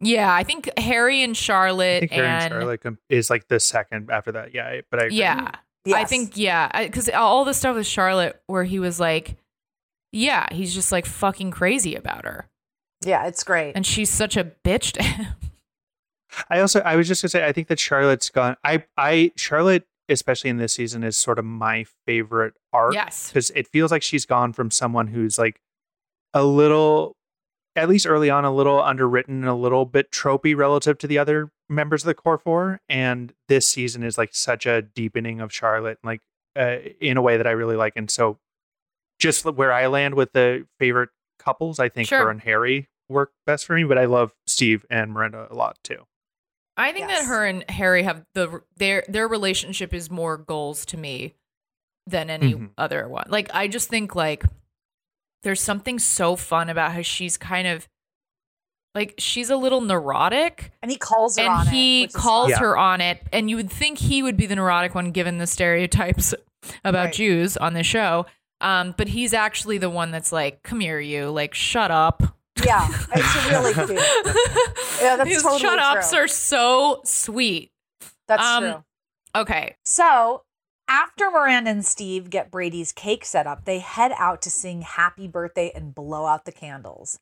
Yeah, 0.00 0.34
I 0.34 0.42
think 0.42 0.70
Harry 0.78 1.22
and 1.22 1.32
I 1.32 1.34
Charlotte 1.34 2.00
think 2.00 2.12
Harry 2.12 2.26
and 2.26 2.42
and 2.42 2.52
Charlotte 2.52 2.98
is 3.08 3.30
like 3.30 3.48
the 3.48 3.60
second 3.60 4.10
after 4.10 4.32
that. 4.32 4.52
Yeah, 4.54 4.80
but 4.90 5.00
I 5.00 5.04
agree. 5.04 5.18
Yeah. 5.18 5.50
I 5.92 6.04
think, 6.04 6.36
yeah, 6.36 6.84
because 6.84 7.08
all 7.08 7.44
the 7.44 7.54
stuff 7.54 7.74
with 7.74 7.86
Charlotte 7.86 8.40
where 8.46 8.64
he 8.64 8.78
was 8.78 9.00
like, 9.00 9.36
yeah, 10.12 10.46
he's 10.52 10.74
just 10.74 10.92
like 10.92 11.06
fucking 11.06 11.50
crazy 11.50 11.94
about 11.94 12.24
her. 12.24 12.48
Yeah, 13.04 13.26
it's 13.26 13.42
great. 13.42 13.72
And 13.74 13.84
she's 13.84 14.10
such 14.10 14.36
a 14.36 14.44
bitch 14.44 14.92
to 14.92 15.02
him. 15.02 15.34
I 16.48 16.60
also 16.60 16.80
I 16.80 16.96
was 16.96 17.08
just 17.08 17.22
gonna 17.22 17.30
say 17.30 17.44
I 17.44 17.52
think 17.52 17.68
that 17.68 17.78
Charlotte's 17.78 18.30
gone. 18.30 18.56
I 18.64 18.84
I 18.96 19.32
Charlotte 19.36 19.86
especially 20.08 20.50
in 20.50 20.56
this 20.58 20.72
season 20.74 21.02
is 21.04 21.16
sort 21.16 21.38
of 21.38 21.44
my 21.44 21.84
favorite 22.06 22.54
arc. 22.72 22.94
Yes. 22.94 23.28
because 23.28 23.50
it 23.50 23.66
feels 23.68 23.90
like 23.90 24.02
she's 24.02 24.26
gone 24.26 24.52
from 24.52 24.70
someone 24.70 25.08
who's 25.08 25.38
like 25.38 25.60
a 26.34 26.44
little, 26.44 27.16
at 27.76 27.88
least 27.88 28.06
early 28.06 28.28
on, 28.30 28.44
a 28.44 28.52
little 28.54 28.82
underwritten 28.82 29.36
and 29.40 29.48
a 29.48 29.54
little 29.54 29.84
bit 29.86 30.10
tropey 30.10 30.56
relative 30.56 30.98
to 30.98 31.06
the 31.06 31.18
other 31.18 31.50
members 31.68 32.02
of 32.02 32.06
the 32.06 32.14
core 32.14 32.38
four, 32.38 32.80
and 32.88 33.32
this 33.48 33.66
season 33.66 34.02
is 34.02 34.18
like 34.18 34.34
such 34.34 34.66
a 34.66 34.82
deepening 34.82 35.40
of 35.40 35.52
Charlotte, 35.52 35.98
like 36.04 36.20
uh, 36.58 36.76
in 37.00 37.16
a 37.16 37.22
way 37.22 37.36
that 37.38 37.46
I 37.46 37.52
really 37.52 37.76
like. 37.76 37.94
And 37.96 38.10
so, 38.10 38.38
just 39.18 39.44
where 39.44 39.72
I 39.72 39.86
land 39.86 40.14
with 40.14 40.32
the 40.32 40.66
favorite 40.78 41.10
couples, 41.38 41.78
I 41.78 41.88
think 41.88 42.08
Sure. 42.08 42.24
her 42.24 42.30
and 42.30 42.40
Harry 42.42 42.88
work 43.08 43.32
best 43.46 43.64
for 43.66 43.74
me, 43.74 43.84
but 43.84 43.96
I 43.98 44.04
love 44.06 44.32
Steve 44.46 44.84
and 44.90 45.12
Miranda 45.12 45.46
a 45.50 45.54
lot 45.54 45.78
too. 45.84 46.04
I 46.76 46.92
think 46.92 47.08
that 47.08 47.24
her 47.26 47.44
and 47.44 47.68
Harry 47.70 48.02
have 48.02 48.24
the 48.34 48.62
their 48.76 49.04
their 49.08 49.28
relationship 49.28 49.92
is 49.92 50.10
more 50.10 50.36
goals 50.38 50.86
to 50.86 50.96
me 50.96 51.34
than 52.06 52.30
any 52.30 52.54
Mhm. 52.54 52.70
other 52.78 53.06
one. 53.08 53.26
Like 53.28 53.50
I 53.54 53.68
just 53.68 53.88
think 53.88 54.14
like 54.14 54.44
there's 55.42 55.60
something 55.60 55.98
so 55.98 56.36
fun 56.36 56.68
about 56.70 56.92
how 56.92 57.02
she's 57.02 57.36
kind 57.36 57.66
of 57.68 57.88
like 58.94 59.14
she's 59.18 59.50
a 59.50 59.56
little 59.56 59.80
neurotic 59.80 60.72
and 60.82 60.90
he 60.90 60.96
calls 60.98 61.36
her 61.38 61.44
and 61.44 61.52
on 61.52 61.66
it, 61.68 61.70
he 61.70 62.08
calls 62.08 62.52
fun. 62.52 62.60
her 62.60 62.76
on 62.76 63.00
it 63.00 63.22
and 63.32 63.48
you 63.48 63.56
would 63.56 63.70
think 63.70 63.98
he 63.98 64.22
would 64.22 64.36
be 64.36 64.46
the 64.46 64.56
neurotic 64.56 64.94
one 64.94 65.12
given 65.12 65.38
the 65.38 65.46
stereotypes 65.46 66.34
about 66.84 67.12
Jews 67.12 67.56
on 67.56 67.74
the 67.74 67.82
show 67.82 68.26
Um, 68.60 68.94
but 68.96 69.08
he's 69.08 69.34
actually 69.34 69.78
the 69.78 69.90
one 69.90 70.12
that's 70.12 70.30
like, 70.30 70.62
"Come 70.62 70.78
here, 70.80 71.00
you! 71.00 71.30
Like, 71.30 71.52
shut 71.52 71.90
up." 71.90 72.22
Yeah, 72.64 72.88
it's 73.14 73.50
really 73.50 73.74
cute. 73.74 73.90
Yeah, 75.02 75.16
that's 75.16 75.28
His 75.28 75.42
totally 75.42 75.60
shut 75.60 75.78
ups 75.78 76.10
true. 76.10 76.20
are 76.20 76.28
so 76.28 77.00
sweet. 77.04 77.72
That's 78.28 78.42
Um, 78.42 78.62
true. 78.64 78.84
Okay, 79.34 79.76
So 79.84 80.42
after 80.88 81.30
Miranda 81.30 81.70
and 81.70 81.84
Steve 81.84 82.28
get 82.30 82.50
Brady's 82.50 82.92
cake 82.92 83.24
set 83.24 83.46
up, 83.46 83.64
they 83.64 83.78
head 83.78 84.12
out 84.18 84.42
to 84.42 84.50
sing 84.50 84.82
happy 84.82 85.26
birthday 85.26 85.72
and 85.74 85.94
blow 85.94 86.26
out 86.26 86.44
the 86.44 86.52
candles. 86.52 87.18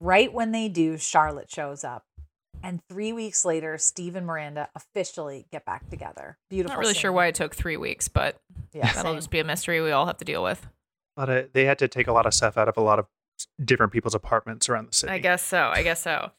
Right 0.00 0.32
when 0.32 0.50
they 0.52 0.68
do, 0.68 0.98
Charlotte 0.98 1.50
shows 1.50 1.84
up. 1.84 2.04
And 2.64 2.80
three 2.88 3.12
weeks 3.12 3.44
later, 3.44 3.78
Steve 3.78 4.14
and 4.16 4.26
Miranda 4.26 4.68
officially 4.74 5.46
get 5.52 5.64
back 5.64 5.88
together. 5.88 6.36
Beautiful. 6.50 6.74
not 6.76 6.80
really 6.80 6.94
scene. 6.94 7.00
sure 7.00 7.12
why 7.12 7.26
it 7.26 7.34
took 7.36 7.54
three 7.54 7.76
weeks, 7.76 8.08
but 8.08 8.40
Yeah, 8.72 8.86
that'll 8.92 9.12
same. 9.12 9.16
just 9.16 9.30
be 9.30 9.38
a 9.40 9.44
mystery 9.44 9.80
we 9.80 9.90
all 9.92 10.06
have 10.06 10.16
to 10.18 10.24
deal 10.24 10.42
with. 10.42 10.66
A 11.16 11.20
lot 11.20 11.28
of, 11.28 11.52
they 11.52 11.64
had 11.64 11.78
to 11.80 11.88
take 11.88 12.06
a 12.08 12.12
lot 12.12 12.26
of 12.26 12.34
stuff 12.34 12.56
out 12.58 12.68
of 12.68 12.76
a 12.76 12.80
lot 12.80 12.98
of 12.98 13.06
different 13.64 13.92
people's 13.92 14.14
apartments 14.14 14.68
around 14.68 14.88
the 14.88 14.92
city. 14.92 15.12
I 15.12 15.18
guess 15.18 15.42
so. 15.42 15.70
I 15.74 15.82
guess 15.82 16.02
so. 16.02 16.30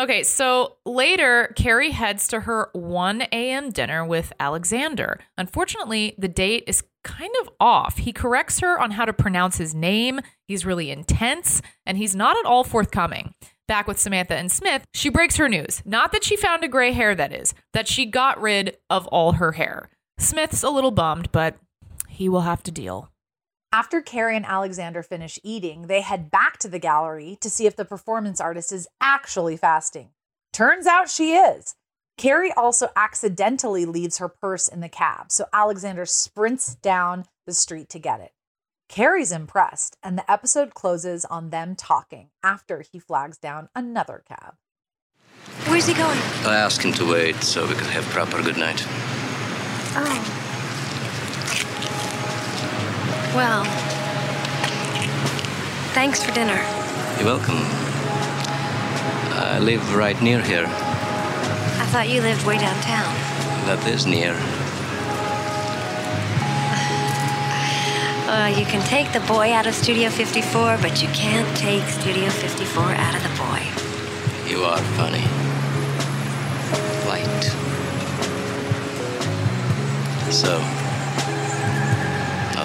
Okay, 0.00 0.22
so 0.22 0.76
later, 0.86 1.52
Carrie 1.54 1.90
heads 1.90 2.26
to 2.28 2.40
her 2.40 2.70
1 2.72 3.22
a.m. 3.30 3.70
dinner 3.70 4.04
with 4.04 4.32
Alexander. 4.40 5.20
Unfortunately, 5.36 6.14
the 6.16 6.28
date 6.28 6.64
is 6.66 6.82
kind 7.04 7.32
of 7.42 7.50
off. 7.60 7.98
He 7.98 8.12
corrects 8.12 8.60
her 8.60 8.80
on 8.80 8.92
how 8.92 9.04
to 9.04 9.12
pronounce 9.12 9.58
his 9.58 9.74
name. 9.74 10.20
He's 10.48 10.64
really 10.64 10.90
intense, 10.90 11.60
and 11.84 11.98
he's 11.98 12.16
not 12.16 12.38
at 12.38 12.46
all 12.46 12.64
forthcoming. 12.64 13.34
Back 13.68 13.86
with 13.86 13.98
Samantha 13.98 14.34
and 14.34 14.50
Smith, 14.50 14.84
she 14.94 15.10
breaks 15.10 15.36
her 15.36 15.48
news. 15.48 15.82
Not 15.84 16.12
that 16.12 16.24
she 16.24 16.36
found 16.36 16.64
a 16.64 16.68
gray 16.68 16.92
hair, 16.92 17.14
that 17.14 17.32
is, 17.32 17.54
that 17.74 17.86
she 17.86 18.06
got 18.06 18.40
rid 18.40 18.78
of 18.88 19.06
all 19.08 19.32
her 19.32 19.52
hair. 19.52 19.90
Smith's 20.18 20.62
a 20.62 20.70
little 20.70 20.90
bummed, 20.90 21.30
but 21.32 21.56
he 22.08 22.30
will 22.30 22.42
have 22.42 22.62
to 22.62 22.70
deal. 22.70 23.11
After 23.74 24.02
Carrie 24.02 24.36
and 24.36 24.44
Alexander 24.44 25.02
finish 25.02 25.38
eating, 25.42 25.86
they 25.86 26.02
head 26.02 26.30
back 26.30 26.58
to 26.58 26.68
the 26.68 26.78
gallery 26.78 27.38
to 27.40 27.48
see 27.48 27.64
if 27.64 27.74
the 27.74 27.86
performance 27.86 28.38
artist 28.38 28.70
is 28.70 28.86
actually 29.00 29.56
fasting. 29.56 30.10
Turns 30.52 30.86
out 30.86 31.08
she 31.08 31.32
is. 31.32 31.74
Carrie 32.18 32.52
also 32.52 32.90
accidentally 32.94 33.86
leaves 33.86 34.18
her 34.18 34.28
purse 34.28 34.68
in 34.68 34.80
the 34.80 34.90
cab, 34.90 35.32
so 35.32 35.46
Alexander 35.54 36.04
sprints 36.04 36.74
down 36.74 37.24
the 37.46 37.54
street 37.54 37.88
to 37.88 37.98
get 37.98 38.20
it. 38.20 38.32
Carrie's 38.90 39.32
impressed, 39.32 39.96
and 40.02 40.18
the 40.18 40.30
episode 40.30 40.74
closes 40.74 41.24
on 41.24 41.48
them 41.48 41.74
talking 41.74 42.28
after 42.42 42.82
he 42.82 42.98
flags 42.98 43.38
down 43.38 43.70
another 43.74 44.22
cab. 44.28 44.56
Where's 45.64 45.86
he 45.86 45.94
going? 45.94 46.18
I 46.44 46.56
asked 46.56 46.82
him 46.82 46.92
to 46.92 47.10
wait 47.10 47.36
so 47.36 47.66
we 47.66 47.72
could 47.72 47.86
have 47.86 48.04
proper 48.10 48.42
good 48.42 48.58
night. 48.58 48.84
Oh. 49.94 50.51
Well, 53.34 53.64
thanks 55.94 56.22
for 56.22 56.32
dinner. 56.32 56.60
You're 57.16 57.24
welcome. 57.24 57.56
I 59.34 59.58
live 59.58 59.94
right 59.94 60.20
near 60.20 60.42
here. 60.42 60.66
I 60.66 61.86
thought 61.86 62.10
you 62.10 62.20
lived 62.20 62.44
way 62.44 62.58
downtown. 62.58 63.10
That 63.64 63.86
is 63.88 64.04
near. 64.04 64.34
Uh, 68.28 68.48
you 68.48 68.66
can 68.66 68.86
take 68.86 69.10
the 69.14 69.20
boy 69.20 69.50
out 69.54 69.66
of 69.66 69.74
Studio 69.74 70.10
54, 70.10 70.76
but 70.82 71.00
you 71.00 71.08
can't 71.08 71.56
take 71.56 71.88
Studio 71.88 72.28
54 72.28 72.82
out 72.82 73.14
of 73.14 73.22
the 73.22 73.30
boy. 73.38 73.62
You 74.46 74.64
are 74.64 74.78
funny. 74.96 75.24
Quite. 77.06 77.44
So, 80.30 80.81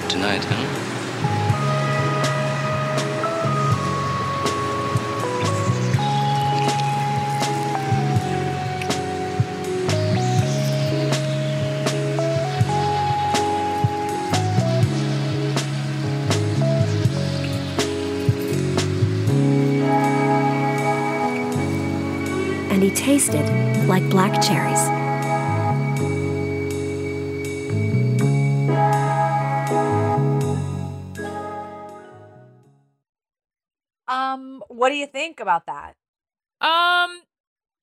tonight, 0.07 0.43
huh? 0.43 0.87
and 22.69 22.83
he 22.83 22.91
tasted 22.91 23.43
like 23.87 24.07
black 24.09 24.39
cherries. 24.39 24.96
What 34.87 34.93
do 34.93 34.97
you 34.99 35.05
think 35.05 35.41
about 35.41 35.65
that? 35.65 35.95
Um, 36.61 37.23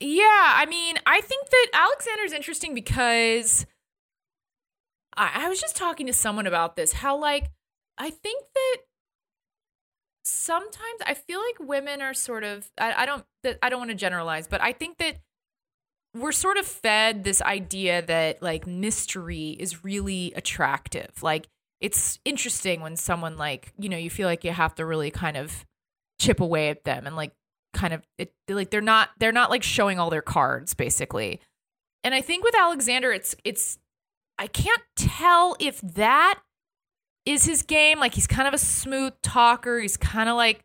yeah, 0.01 0.55
I 0.57 0.65
mean, 0.67 0.97
I 1.05 1.21
think 1.21 1.51
that 1.51 1.67
Alexander's 1.75 2.33
interesting 2.33 2.75
because 2.75 3.67
I, 5.15 5.45
I 5.45 5.49
was 5.51 5.61
just 5.61 5.77
talking 5.77 6.07
to 6.07 6.15
someone 6.15 6.47
about 6.47 6.77
this. 6.77 6.95
How 6.95 7.15
like 7.19 7.51
I 7.99 8.09
think 8.09 8.43
that 8.55 8.77
sometimes 10.25 11.03
I 11.05 11.13
feel 11.13 11.41
like 11.41 11.69
women 11.69 12.01
are 12.01 12.15
sort 12.15 12.43
of 12.43 12.71
I, 12.79 13.03
I 13.03 13.05
don't 13.05 13.27
I 13.63 13.69
don't 13.69 13.81
want 13.81 13.91
to 13.91 13.97
generalize, 13.97 14.49
but 14.49 14.63
I 14.63 14.73
think 14.73 14.97
that 14.97 15.19
we're 16.15 16.33
sort 16.33 16.57
of 16.57 16.65
fed 16.65 17.23
this 17.23 17.43
idea 17.43 18.01
that 18.01 18.43
like 18.43 18.67
mystery 18.67 19.51
is 19.51 19.85
really 19.85 20.33
attractive. 20.37 21.23
Like 21.23 21.49
it's 21.83 22.19
interesting 22.25 22.81
when 22.81 22.97
someone 22.97 23.37
like, 23.37 23.75
you 23.79 23.91
know, 23.91 23.99
you 23.99 24.09
feel 24.09 24.27
like 24.27 24.43
you 24.43 24.53
have 24.53 24.75
to 24.77 24.87
really 24.87 25.11
kind 25.11 25.37
of 25.37 25.67
chip 26.21 26.41
away 26.41 26.69
at 26.71 26.85
them 26.85 27.07
and 27.07 27.17
like 27.17 27.33
kind 27.75 27.93
of 27.93 28.03
it 28.19 28.33
like 28.49 28.71
they're 28.71 28.81
not 28.81 29.11
they're 29.19 29.33
not 29.33 29.51
like 29.51 29.63
showing 29.63 29.99
all 29.99 30.11
their 30.11 30.23
cards 30.23 30.75
basically. 30.75 31.41
And 32.03 32.15
I 32.15 32.21
think 32.21 32.45
with 32.45 32.55
Alexander 32.57 33.13
it's 33.13 33.35
it's 33.45 33.79
I 34.39 34.47
can't 34.47 34.83
tell 34.97 35.57
if 35.61 35.81
that 35.81 36.41
is 37.27 37.45
his 37.45 37.63
game. 37.63 37.99
Like 37.99 38.15
he's 38.15 38.27
kind 38.27 38.49
of 38.49 38.55
a 38.55 38.59
smooth 38.59 39.13
talker. 39.23 39.81
He's 39.81 39.97
kind 39.97 40.29
of 40.29 40.37
like 40.37 40.65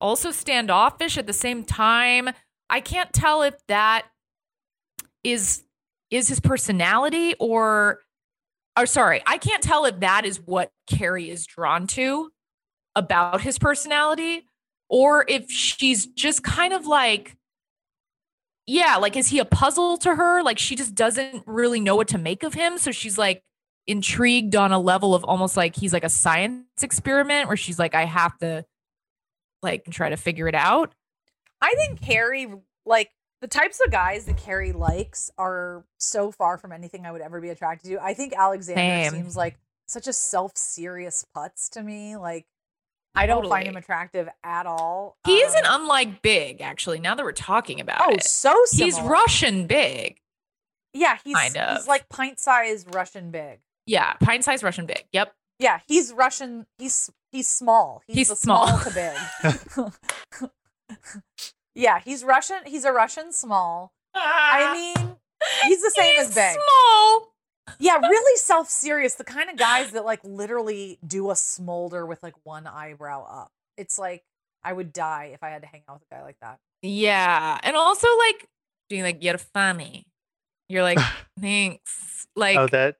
also 0.00 0.30
standoffish 0.30 1.18
at 1.18 1.26
the 1.26 1.32
same 1.32 1.64
time. 1.64 2.30
I 2.70 2.80
can't 2.80 3.12
tell 3.12 3.42
if 3.42 3.54
that 3.68 4.06
is 5.24 5.64
is 6.10 6.28
his 6.28 6.40
personality 6.40 7.34
or 7.38 8.00
or 8.78 8.86
sorry, 8.86 9.22
I 9.26 9.38
can't 9.38 9.62
tell 9.62 9.84
if 9.84 10.00
that 10.00 10.24
is 10.24 10.40
what 10.40 10.70
Carrie 10.86 11.30
is 11.30 11.46
drawn 11.46 11.86
to 11.88 12.30
about 12.94 13.40
his 13.40 13.58
personality 13.58 14.47
or 14.88 15.24
if 15.28 15.50
she's 15.50 16.06
just 16.06 16.42
kind 16.42 16.72
of 16.72 16.86
like 16.86 17.36
yeah, 18.70 18.96
like 18.96 19.16
is 19.16 19.28
he 19.28 19.38
a 19.38 19.46
puzzle 19.46 19.96
to 19.98 20.14
her? 20.14 20.42
Like 20.42 20.58
she 20.58 20.76
just 20.76 20.94
doesn't 20.94 21.42
really 21.46 21.80
know 21.80 21.96
what 21.96 22.08
to 22.08 22.18
make 22.18 22.42
of 22.42 22.52
him, 22.52 22.76
so 22.76 22.90
she's 22.90 23.16
like 23.16 23.42
intrigued 23.86 24.54
on 24.54 24.72
a 24.72 24.78
level 24.78 25.14
of 25.14 25.24
almost 25.24 25.56
like 25.56 25.74
he's 25.74 25.94
like 25.94 26.04
a 26.04 26.10
science 26.10 26.82
experiment 26.82 27.48
where 27.48 27.56
she's 27.56 27.78
like 27.78 27.94
I 27.94 28.04
have 28.04 28.36
to 28.38 28.66
like 29.62 29.84
try 29.90 30.10
to 30.10 30.18
figure 30.18 30.46
it 30.48 30.54
out. 30.54 30.92
I 31.62 31.74
think 31.76 32.02
Carrie, 32.02 32.46
like 32.84 33.10
the 33.40 33.48
types 33.48 33.80
of 33.84 33.90
guys 33.90 34.26
that 34.26 34.36
Carrie 34.36 34.72
likes, 34.72 35.30
are 35.38 35.86
so 35.96 36.30
far 36.30 36.58
from 36.58 36.72
anything 36.72 37.06
I 37.06 37.12
would 37.12 37.22
ever 37.22 37.40
be 37.40 37.48
attracted 37.48 37.88
to. 37.88 38.04
I 38.04 38.12
think 38.12 38.34
Alexander 38.36 38.80
Same. 38.80 39.12
seems 39.12 39.36
like 39.36 39.56
such 39.86 40.06
a 40.06 40.12
self-serious 40.12 41.24
putz 41.34 41.70
to 41.70 41.82
me. 41.82 42.16
Like 42.16 42.44
I 43.18 43.26
don't 43.26 43.48
find 43.48 43.66
him 43.66 43.76
attractive 43.76 44.28
at 44.44 44.66
all. 44.66 45.16
He 45.26 45.36
isn't 45.38 45.66
um 45.66 45.82
unlike 45.82 46.22
Big, 46.22 46.60
actually, 46.60 47.00
now 47.00 47.14
that 47.14 47.24
we're 47.24 47.32
talking 47.32 47.80
about 47.80 48.00
Oh, 48.06 48.10
it. 48.14 48.22
so 48.24 48.54
He's. 48.72 49.00
Russian 49.00 49.66
big. 49.66 50.20
Yeah, 50.94 51.18
he's 51.24 51.34
kind 51.36 51.56
of. 51.56 51.76
he's 51.76 51.86
like 51.88 52.08
pint-sized 52.08 52.94
Russian 52.94 53.30
big. 53.30 53.60
Yeah, 53.86 54.14
pint 54.14 54.44
sized 54.44 54.62
Russian 54.62 54.86
big. 54.86 55.04
Yep. 55.12 55.32
Yeah, 55.58 55.80
he's 55.86 56.12
Russian. 56.12 56.66
He's 56.78 57.10
he's 57.32 57.48
small. 57.48 58.02
He's, 58.06 58.16
He's 58.16 58.28
the 58.28 58.36
small. 58.36 58.78
to 58.78 59.92
big. 60.84 60.90
yeah, 61.74 62.00
he's 62.00 62.24
Russian. 62.24 62.58
He's 62.66 62.84
a 62.84 62.92
Russian 62.92 63.32
small. 63.32 63.92
I 64.14 64.72
mean, 64.96 65.16
he's 65.64 65.82
the 65.82 65.90
same 65.96 66.16
as 66.20 66.34
big. 66.34 66.52
Small. 66.54 67.32
Yeah, 67.78 67.98
really 67.98 68.36
self-serious. 68.38 69.14
The 69.14 69.24
kind 69.24 69.50
of 69.50 69.56
guys 69.56 69.92
that 69.92 70.04
like 70.04 70.20
literally 70.24 70.98
do 71.06 71.30
a 71.30 71.36
smolder 71.36 72.06
with 72.06 72.22
like 72.22 72.34
one 72.44 72.66
eyebrow 72.66 73.24
up. 73.24 73.50
It's 73.76 73.98
like 73.98 74.22
I 74.62 74.72
would 74.72 74.92
die 74.92 75.30
if 75.34 75.42
I 75.42 75.50
had 75.50 75.62
to 75.62 75.68
hang 75.68 75.82
out 75.88 76.00
with 76.00 76.04
a 76.10 76.14
guy 76.14 76.22
like 76.22 76.36
that. 76.40 76.58
Yeah. 76.82 77.58
And 77.62 77.76
also 77.76 78.08
like 78.18 78.48
being 78.88 79.02
like, 79.02 79.22
you're 79.22 79.38
funny. 79.38 80.06
You're 80.68 80.82
like, 80.82 80.98
thanks. 81.40 82.26
Oh, 82.36 82.40
like 82.40 82.56
oh, 82.58 82.66
that 82.68 82.96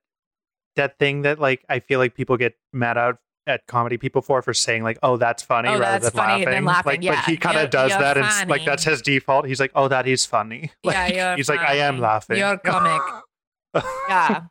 that 0.77 0.99
thing 0.99 1.23
that 1.23 1.39
like 1.39 1.65
I 1.69 1.81
feel 1.81 1.99
like 1.99 2.15
people 2.15 2.37
get 2.37 2.55
mad 2.73 2.97
out 2.99 3.17
at 3.47 3.67
comedy 3.67 3.97
people 3.97 4.21
for 4.23 4.43
for 4.43 4.53
saying 4.53 4.83
like, 4.83 4.99
"Oh, 5.03 5.17
that's 5.17 5.43
funny," 5.43 5.69
Oh, 5.71 5.79
rather 5.79 6.01
that's 6.01 6.13
than 6.13 6.13
funny, 6.13 6.33
laughing. 6.45 6.51
than 6.55 6.65
laughing, 6.65 6.91
Like, 6.93 7.03
yeah. 7.03 7.15
but 7.15 7.25
he 7.25 7.37
kind 7.37 7.59
of 7.59 7.71
does 7.71 7.91
you're 7.91 7.99
that, 8.01 8.19
and 8.19 8.51
like 8.51 8.65
that's 8.65 8.85
his 8.85 9.01
default. 9.01 9.47
He's 9.47 9.59
like, 9.59 9.73
"Oh, 9.75 9.89
that 9.89 10.07
is 10.07 10.27
funny." 10.27 10.71
Like, 10.85 10.95
yeah, 10.95 11.29
you're 11.29 11.37
he's 11.37 11.49
like, 11.49 11.61
"I 11.61 11.77
am 11.77 11.99
laughing." 11.99 12.37
You're 12.37 12.59
comic. 12.59 13.01
yeah. 14.09 14.43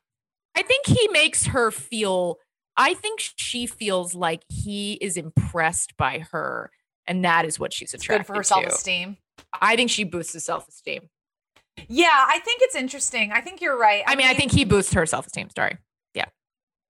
I 0.58 0.64
think 0.64 0.88
he 0.88 1.08
makes 1.10 1.46
her 1.46 1.70
feel 1.70 2.40
I 2.76 2.94
think 2.94 3.20
she 3.36 3.66
feels 3.66 4.16
like 4.16 4.42
he 4.50 4.94
is 4.94 5.18
impressed 5.18 5.98
by 5.98 6.26
her, 6.32 6.72
and 7.06 7.24
that 7.26 7.46
is 7.46 7.60
what 7.60 7.74
she's 7.74 7.94
It's 7.94 8.04
attracted 8.04 8.24
good 8.24 8.28
for 8.28 8.36
her 8.38 8.44
self 8.44 8.66
esteem. 8.66 9.18
I 9.54 9.76
think 9.76 9.92
she 9.92 10.04
boosts 10.04 10.34
his 10.34 10.46
self 10.46 10.68
esteem. 10.68 11.10
Yeah, 11.88 12.08
I 12.10 12.40
think 12.40 12.62
it's 12.64 12.76
interesting. 12.76 13.32
I 13.32 13.42
think 13.42 13.62
you're 13.62 13.78
right. 13.78 14.04
I, 14.08 14.16
mean, 14.16 14.26
I 14.26 14.34
think 14.34 14.52
he 14.52 14.66
boosts 14.66 14.94
her 14.94 15.06
self 15.06 15.28
esteem. 15.28 15.50
Sorry. 15.56 15.78
Yeah. 16.16 16.26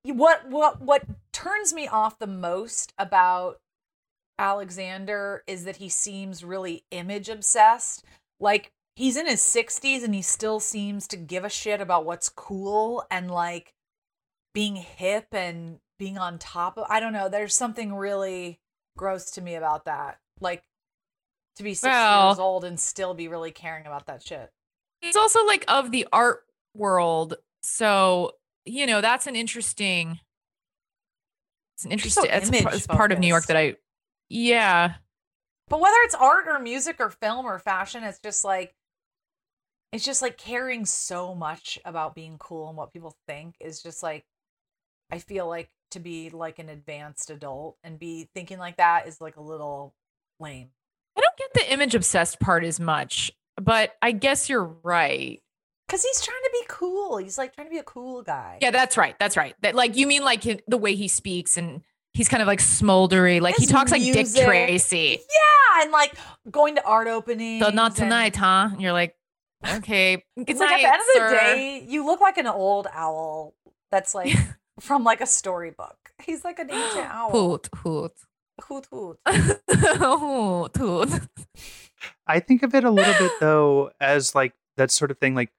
what 0.03 0.49
what 0.49 0.82
what 0.82 1.03
turns 1.34 1.74
me 1.74 1.88
off 1.88 2.20
the 2.20 2.28
most 2.28 2.93
about 2.97 3.59
Alexander 4.39 5.43
is 5.45 5.65
that 5.65 5.78
he 5.78 5.89
seems 5.89 6.43
really 6.43 6.84
image 6.91 7.28
obsessed. 7.28 8.05
Like 8.39 8.72
he's 8.97 9.15
in 9.15 9.27
his 9.27 9.41
60s 9.41 10.03
and 10.03 10.15
he 10.15 10.23
still 10.23 10.59
seems 10.59 11.07
to 11.07 11.17
give 11.17 11.45
a 11.45 11.49
shit 11.49 11.79
about 11.79 12.03
what's 12.03 12.29
cool 12.29 13.05
and 13.11 13.29
like 13.29 13.75
being 14.55 14.75
hip 14.75 15.27
and 15.33 15.77
being 15.99 16.17
on 16.17 16.39
top 16.39 16.79
of 16.79 16.85
I 16.89 16.99
don't 16.99 17.13
know, 17.13 17.29
there's 17.29 17.55
something 17.55 17.93
really 17.93 18.59
gross 18.97 19.29
to 19.31 19.41
me 19.41 19.53
about 19.53 19.85
that. 19.85 20.17
Like 20.41 20.63
to 21.57 21.63
be 21.63 21.75
60 21.75 21.87
Well- 21.89 22.29
years 22.29 22.39
old 22.39 22.65
and 22.65 22.79
still 22.79 23.13
be 23.13 23.27
really 23.27 23.51
caring 23.51 23.85
about 23.85 24.07
that 24.07 24.23
shit. 24.23 24.51
He's 25.01 25.15
also 25.15 25.45
like 25.45 25.63
of 25.67 25.91
the 25.91 26.07
art 26.11 26.45
world. 26.73 27.35
So, 27.61 28.31
you 28.65 28.87
know, 28.87 28.99
that's 28.99 29.27
an 29.27 29.35
interesting 29.35 30.19
it's 31.75 31.85
an 31.85 31.91
He's 31.91 32.15
so 32.15 32.25
interesting 32.25 32.65
it's, 32.65 32.77
it's 32.77 32.87
part 32.87 33.11
of 33.11 33.19
New 33.19 33.27
York 33.27 33.45
that 33.45 33.57
I 33.57 33.75
yeah. 34.27 34.95
But 35.69 35.81
whether 35.81 35.97
it's 36.05 36.15
art 36.15 36.47
or 36.47 36.57
music 36.57 36.95
or 36.99 37.11
film 37.11 37.45
or 37.45 37.59
fashion, 37.59 38.03
it's 38.03 38.17
just 38.17 38.43
like 38.43 38.73
it's 39.97 40.05
just 40.05 40.21
like 40.21 40.37
caring 40.37 40.85
so 40.85 41.33
much 41.33 41.79
about 41.83 42.13
being 42.13 42.37
cool 42.37 42.67
and 42.69 42.77
what 42.77 42.93
people 42.93 43.17
think 43.27 43.55
is 43.59 43.81
just 43.81 44.03
like 44.03 44.23
I 45.11 45.17
feel 45.17 45.47
like 45.47 45.69
to 45.91 45.99
be 45.99 46.29
like 46.29 46.59
an 46.59 46.69
advanced 46.69 47.31
adult 47.31 47.77
and 47.83 47.97
be 47.97 48.29
thinking 48.35 48.59
like 48.59 48.77
that 48.77 49.07
is 49.07 49.19
like 49.19 49.37
a 49.37 49.41
little 49.41 49.95
lame. 50.39 50.69
I 51.17 51.21
don't 51.21 51.35
get 51.35 51.51
the 51.55 51.73
image 51.73 51.95
obsessed 51.95 52.39
part 52.39 52.63
as 52.63 52.79
much, 52.79 53.31
but 53.59 53.95
I 53.99 54.11
guess 54.11 54.49
you're 54.49 54.65
right. 54.83 55.41
Cuz 55.89 56.03
he's 56.03 56.21
trying 56.21 56.43
to 56.43 56.49
be 56.53 56.65
cool. 56.67 57.17
He's 57.17 57.39
like 57.39 57.55
trying 57.55 57.65
to 57.65 57.71
be 57.71 57.79
a 57.79 57.83
cool 57.83 58.21
guy. 58.21 58.59
Yeah, 58.61 58.69
that's 58.69 58.97
right. 58.97 59.17
That's 59.17 59.35
right. 59.35 59.55
That 59.61 59.73
like 59.73 59.95
you 59.97 60.05
mean 60.05 60.23
like 60.23 60.43
the 60.67 60.77
way 60.77 60.93
he 60.93 61.07
speaks 61.07 61.57
and 61.57 61.81
he's 62.13 62.29
kind 62.29 62.43
of 62.43 62.47
like 62.47 62.59
smoldery, 62.59 63.41
like 63.41 63.55
he 63.55 63.63
His 63.63 63.71
talks 63.71 63.91
like 63.91 64.03
Dick. 64.03 64.27
Tracy. 64.31 65.19
Yeah, 65.21 65.81
and 65.81 65.91
like 65.91 66.13
going 66.51 66.75
to 66.75 66.83
art 66.83 67.07
openings. 67.07 67.65
So 67.65 67.71
not 67.71 67.87
and- 67.87 67.95
tonight, 67.95 68.35
huh? 68.35 68.69
And 68.71 68.79
you're 68.79 68.93
like, 68.93 69.15
okay. 69.65 70.23
It's 70.35 70.59
like 70.59 70.71
at 70.71 70.77
the 70.77 70.83
night, 70.83 70.83
end 70.83 71.01
of 71.01 71.31
the 71.31 71.35
day, 71.35 71.85
you 71.87 72.05
look 72.05 72.21
like 72.21 72.37
an 72.37 72.47
old 72.47 72.87
owl 72.93 73.53
that's 73.91 74.13
like 74.13 74.35
from 74.79 75.03
like 75.03 75.21
a 75.21 75.25
storybook. 75.25 75.97
He's 76.23 76.43
like 76.43 76.59
an 76.59 76.71
ancient 76.71 77.05
owl. 77.13 77.31
Hoot, 77.31 77.69
hoot. 77.77 78.13
Hoot 78.63 78.87
hoot. 78.91 79.19
hoot, 79.27 80.77
hoot. 80.77 81.21
I 82.25 82.39
think 82.39 82.63
of 82.63 82.73
it 82.73 82.83
a 82.83 82.91
little 82.91 83.13
bit 83.19 83.31
though 83.39 83.91
as 83.99 84.33
like 84.33 84.53
that 84.77 84.91
sort 84.91 85.11
of 85.11 85.19
thing, 85.19 85.35
like 85.35 85.51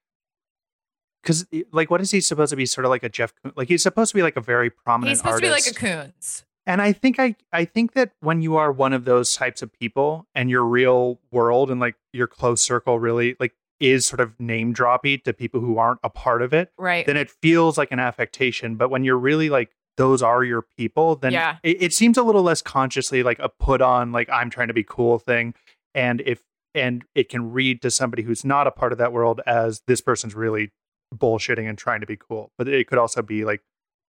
because 1.23 1.47
like 1.73 1.91
what 1.91 2.01
is 2.01 2.11
he 2.11 2.21
supposed 2.21 2.51
to 2.51 2.57
be? 2.57 2.67
Sort 2.67 2.85
of 2.85 2.91
like 2.91 3.03
a 3.03 3.09
Jeff, 3.09 3.33
Koons- 3.35 3.53
like 3.57 3.69
he's 3.69 3.83
supposed 3.83 4.11
to 4.11 4.17
be 4.17 4.23
like 4.23 4.37
a 4.37 4.41
very 4.41 4.71
prominent. 4.71 5.11
He's 5.11 5.19
supposed 5.19 5.45
artist. 5.45 5.75
to 5.75 5.81
be 5.81 5.89
like 5.89 6.03
a 6.03 6.11
Koons. 6.11 6.45
And 6.67 6.83
I 6.83 6.93
think 6.93 7.19
I 7.19 7.35
I 7.53 7.65
think 7.65 7.95
that 7.95 8.13
when 8.21 8.43
you 8.43 8.57
are 8.57 8.71
one 8.71 8.93
of 8.93 9.05
those 9.05 9.33
types 9.35 9.63
of 9.63 9.73
people 9.73 10.27
and 10.35 10.51
your 10.51 10.65
real 10.65 11.19
world 11.31 11.71
and 11.71 11.81
like 11.81 11.95
your 12.13 12.27
close 12.27 12.63
circle 12.63 12.99
really 12.99 13.37
like 13.41 13.55
is 13.81 14.07
sort 14.07 14.21
of 14.21 14.39
name 14.41 14.75
droppy 14.75 15.23
to 15.25 15.33
people 15.33 15.61
who 15.61 15.79
aren't 15.79 16.01
a 16.03 16.11
part 16.11 16.43
of 16.43 16.53
it, 16.53 16.71
Right. 16.79 17.07
then 17.07 17.17
it 17.17 17.31
feels 17.43 17.79
like 17.79 17.93
an 17.93 18.01
affectation. 18.01 18.77
But 18.77 18.91
when 18.91 19.05
you're 19.05 19.19
really 19.19 19.49
like 19.51 19.71
those 19.97 20.23
are 20.23 20.45
your 20.45 20.63
people, 20.77 21.17
then 21.17 21.33
Yeah. 21.33 21.57
it, 21.65 21.83
it 21.83 21.93
seems 21.93 22.17
a 22.17 22.23
little 22.23 22.43
less 22.43 22.63
consciously 22.63 23.23
like 23.25 23.39
a 23.41 23.49
put 23.49 23.81
on 23.83 24.13
like 24.13 24.29
I'm 24.31 24.49
trying 24.51 24.69
to 24.69 24.75
be 24.75 24.85
cool 24.85 25.19
thing. 25.19 25.55
And 25.95 26.21
if 26.21 26.43
and 26.75 27.05
it 27.15 27.29
can 27.29 27.51
read 27.53 27.83
to 27.83 27.91
somebody 27.91 28.23
who's 28.23 28.45
not 28.45 28.67
a 28.67 28.71
part 28.71 28.93
of 28.93 28.99
that 28.99 29.13
world 29.13 29.41
as 29.47 29.83
this 29.89 30.01
person's 30.01 30.35
really 30.35 30.71
bullshitting 31.17 31.69
and 31.69 31.77
trying 31.79 32.01
to 32.01 32.07
be 32.07 32.17
cool. 32.17 32.53
But 32.59 32.69
it 32.69 32.87
could 32.87 32.99
also 32.99 33.23
be 33.23 33.45
like 33.45 33.63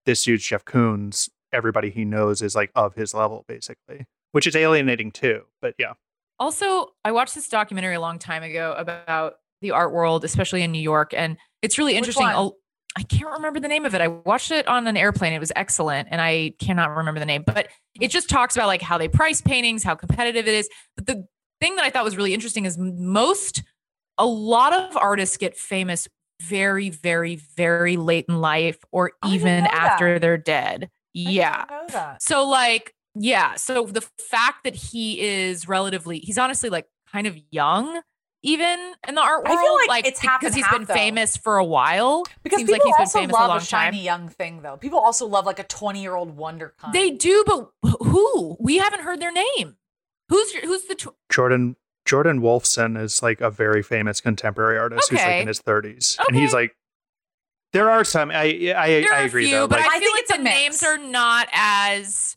this 0.06 0.22
dude's 0.24 0.44
Jeff 0.44 0.64
Koons. 0.64 1.28
Everybody 1.52 1.90
he 1.90 2.04
knows 2.04 2.42
is 2.42 2.54
like 2.54 2.70
of 2.76 2.94
his 2.94 3.12
level, 3.14 3.44
basically, 3.48 4.04
which 4.32 4.46
is 4.46 4.54
alienating 4.54 5.10
too. 5.10 5.46
But 5.60 5.74
yeah, 5.78 5.94
Also, 6.38 6.92
I 7.04 7.10
watched 7.12 7.34
this 7.34 7.48
documentary 7.48 7.94
a 7.96 8.00
long 8.00 8.18
time 8.20 8.42
ago 8.44 8.74
about 8.78 9.36
the 9.60 9.70
art 9.72 9.92
world, 9.92 10.24
especially 10.24 10.62
in 10.62 10.72
New 10.72 10.80
York, 10.82 11.12
and 11.14 11.36
it's 11.62 11.78
really 11.78 11.94
interesting. 11.96 12.26
Oh, 12.26 12.30
I'll- 12.30 12.56
can't 13.08 13.30
remember 13.30 13.60
the 13.60 13.68
name 13.68 13.84
of 13.84 13.94
it. 13.94 14.00
I 14.00 14.08
watched 14.08 14.50
it 14.50 14.66
on 14.68 14.86
an 14.86 14.96
airplane. 14.96 15.32
It 15.32 15.38
was 15.38 15.52
excellent, 15.56 16.08
and 16.10 16.20
I 16.20 16.52
cannot 16.60 16.90
remember 16.96 17.20
the 17.20 17.26
name, 17.26 17.44
but 17.46 17.68
it 18.00 18.08
just 18.08 18.28
talks 18.28 18.56
about 18.56 18.66
like 18.66 18.82
how 18.82 18.98
they 18.98 19.08
price 19.08 19.40
paintings, 19.40 19.82
how 19.84 19.94
competitive 19.94 20.46
it 20.48 20.54
is. 20.54 20.68
But 20.96 21.06
the 21.06 21.26
thing 21.60 21.76
that 21.76 21.84
I 21.84 21.90
thought 21.90 22.04
was 22.04 22.16
really 22.16 22.34
interesting 22.34 22.64
is 22.66 22.76
most, 22.78 23.62
a 24.18 24.26
lot 24.26 24.72
of 24.72 24.96
artists 24.96 25.36
get 25.36 25.56
famous 25.56 26.08
very, 26.42 26.88
very, 26.90 27.36
very 27.56 27.96
late 27.96 28.26
in 28.28 28.40
life, 28.40 28.78
or 28.92 29.12
even 29.26 29.64
know 29.64 29.70
that. 29.70 29.74
after 29.92 30.18
they're 30.18 30.38
dead. 30.38 30.90
yeah. 31.12 31.64
So 32.20 32.46
like, 32.48 32.94
yeah. 33.14 33.54
So 33.56 33.86
the 33.86 34.00
fact 34.30 34.64
that 34.64 34.74
he 34.74 35.20
is 35.20 35.68
relatively, 35.68 36.18
he's 36.18 36.38
honestly 36.38 36.70
like 36.70 36.86
kind 37.12 37.26
of 37.26 37.36
young, 37.50 38.00
even 38.42 38.94
in 39.06 39.14
the 39.14 39.20
art 39.20 39.44
world. 39.44 39.58
I 39.58 39.62
feel 39.62 39.76
like 39.88 40.06
it's 40.06 40.20
half 40.20 40.40
because 40.40 40.54
and 40.54 40.56
he's 40.58 40.64
half, 40.66 40.78
been 40.78 40.84
though. 40.86 40.94
famous 40.94 41.36
for 41.36 41.58
a 41.58 41.64
while. 41.64 42.24
Because 42.42 42.58
Seems 42.58 42.70
people 42.70 42.90
like 42.90 42.98
he's 42.98 43.12
been 43.12 43.18
also 43.18 43.18
famous 43.20 43.36
a 43.36 43.38
love 43.38 43.48
long 43.48 43.58
a 43.58 43.60
shiny 43.60 43.96
time. 43.98 44.04
young 44.04 44.28
thing, 44.28 44.62
though. 44.62 44.76
People 44.76 44.98
also 44.98 45.26
love 45.26 45.46
like 45.46 45.58
a 45.58 45.64
twenty-year-old 45.64 46.36
wunderkind. 46.38 46.92
They 46.92 47.10
do, 47.10 47.44
but 47.46 47.70
who? 48.00 48.56
We 48.60 48.78
haven't 48.78 49.02
heard 49.02 49.20
their 49.20 49.32
name. 49.32 49.76
Who's 50.28 50.54
your, 50.54 50.62
who's 50.66 50.84
the 50.84 50.94
tw- 50.94 51.14
Jordan 51.30 51.76
Jordan 52.06 52.40
Wolfson 52.40 53.00
is 53.00 53.22
like 53.22 53.40
a 53.40 53.50
very 53.50 53.82
famous 53.82 54.20
contemporary 54.20 54.78
artist 54.78 55.10
who's 55.10 55.18
like 55.20 55.42
in 55.42 55.48
his 55.48 55.60
30s, 55.60 56.18
and 56.28 56.36
he's 56.36 56.52
like. 56.52 56.74
There 57.72 57.88
are 57.88 58.02
some. 58.02 58.32
I 58.32 58.42
I, 58.42 58.50
There 59.00 59.12
I 59.14 59.18
are 59.20 59.22
a 59.22 59.26
agree 59.26 59.44
few, 59.46 59.54
though. 59.54 59.68
but 59.68 59.78
like, 59.78 59.88
I 59.88 60.00
feel 60.00 60.10
like 60.10 60.26
the 60.26 60.38
names 60.42 60.82
are 60.82 60.98
not 60.98 61.46
as. 61.52 62.36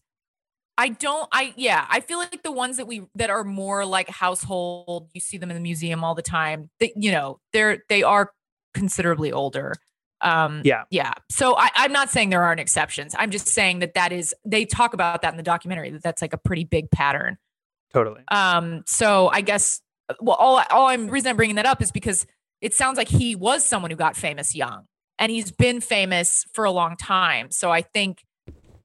I 0.77 0.89
don't. 0.89 1.27
I 1.31 1.53
yeah. 1.55 1.85
I 1.89 1.99
feel 1.99 2.17
like 2.17 2.41
the 2.43 2.51
ones 2.51 2.77
that 2.77 2.87
we 2.87 3.03
that 3.15 3.29
are 3.29 3.43
more 3.43 3.85
like 3.85 4.09
household. 4.09 5.09
You 5.13 5.21
see 5.21 5.37
them 5.37 5.51
in 5.51 5.55
the 5.55 5.61
museum 5.61 6.03
all 6.03 6.15
the 6.15 6.21
time. 6.23 6.69
That 6.79 6.91
you 6.95 7.11
know 7.11 7.39
they're 7.53 7.79
they 7.89 8.03
are 8.03 8.31
considerably 8.73 9.31
older. 9.31 9.75
Um, 10.21 10.61
Yeah. 10.63 10.83
yeah. 10.89 11.13
So 11.29 11.55
I, 11.57 11.69
I'm 11.75 11.91
not 11.91 12.09
saying 12.09 12.29
there 12.29 12.43
aren't 12.43 12.61
exceptions. 12.61 13.13
I'm 13.17 13.29
just 13.29 13.47
saying 13.47 13.79
that 13.79 13.93
that 13.95 14.11
is 14.11 14.33
they 14.45 14.65
talk 14.65 14.93
about 14.93 15.21
that 15.21 15.33
in 15.33 15.37
the 15.37 15.43
documentary. 15.43 15.91
That 15.91 16.01
that's 16.01 16.21
like 16.21 16.33
a 16.33 16.37
pretty 16.37 16.63
big 16.63 16.89
pattern. 16.91 17.37
totally. 17.93 18.23
Um, 18.31 18.83
so 18.87 19.27
I 19.27 19.41
guess 19.41 19.81
well, 20.19 20.37
all 20.37 20.63
all 20.71 20.87
I'm 20.87 21.07
reason 21.07 21.29
I'm 21.29 21.35
bringing 21.35 21.57
that 21.57 21.65
up 21.65 21.81
is 21.81 21.91
because 21.91 22.25
it 22.61 22.73
sounds 22.73 22.97
like 22.97 23.09
he 23.09 23.35
was 23.35 23.65
someone 23.65 23.91
who 23.91 23.97
got 23.97 24.15
famous 24.15 24.55
young, 24.55 24.85
and 25.19 25.31
he's 25.31 25.51
been 25.51 25.81
famous 25.81 26.45
for 26.53 26.65
a 26.65 26.71
long 26.71 26.95
time. 26.95 27.51
So 27.51 27.71
I 27.71 27.81
think 27.81 28.23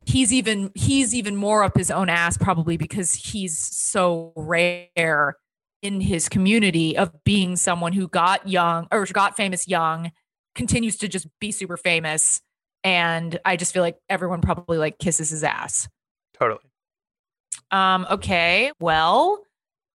he's 0.09 0.33
even 0.33 0.71
he's 0.75 1.15
even 1.15 1.37
more 1.37 1.63
up 1.63 1.77
his 1.77 1.91
own 1.91 2.09
ass 2.09 2.39
probably 2.39 2.79
because 2.79 3.13
he's 3.13 3.59
so 3.59 4.33
rare 4.35 5.37
in 5.83 6.01
his 6.01 6.31
community 6.31 6.97
of 6.97 7.13
being 7.25 7.57
someone 7.57 7.93
who 7.93 8.09
got 8.09 8.49
young 8.49 8.89
or 8.91 9.05
got 9.13 9.37
famous 9.37 9.69
young, 9.69 10.11
continues 10.55 10.97
to 10.97 11.09
just 11.09 11.29
be 11.41 11.53
super 11.53 11.77
famous, 11.77 12.41
and 12.83 13.39
I 13.45 13.57
just 13.57 13.75
feel 13.75 13.83
like 13.83 13.97
everyone 14.09 14.41
probably 14.41 14.79
like 14.79 14.99
kisses 14.99 15.29
his 15.29 15.45
ass. 15.45 15.89
Totally. 16.39 16.61
Um, 17.71 18.07
okay, 18.11 18.73
well, 18.81 19.43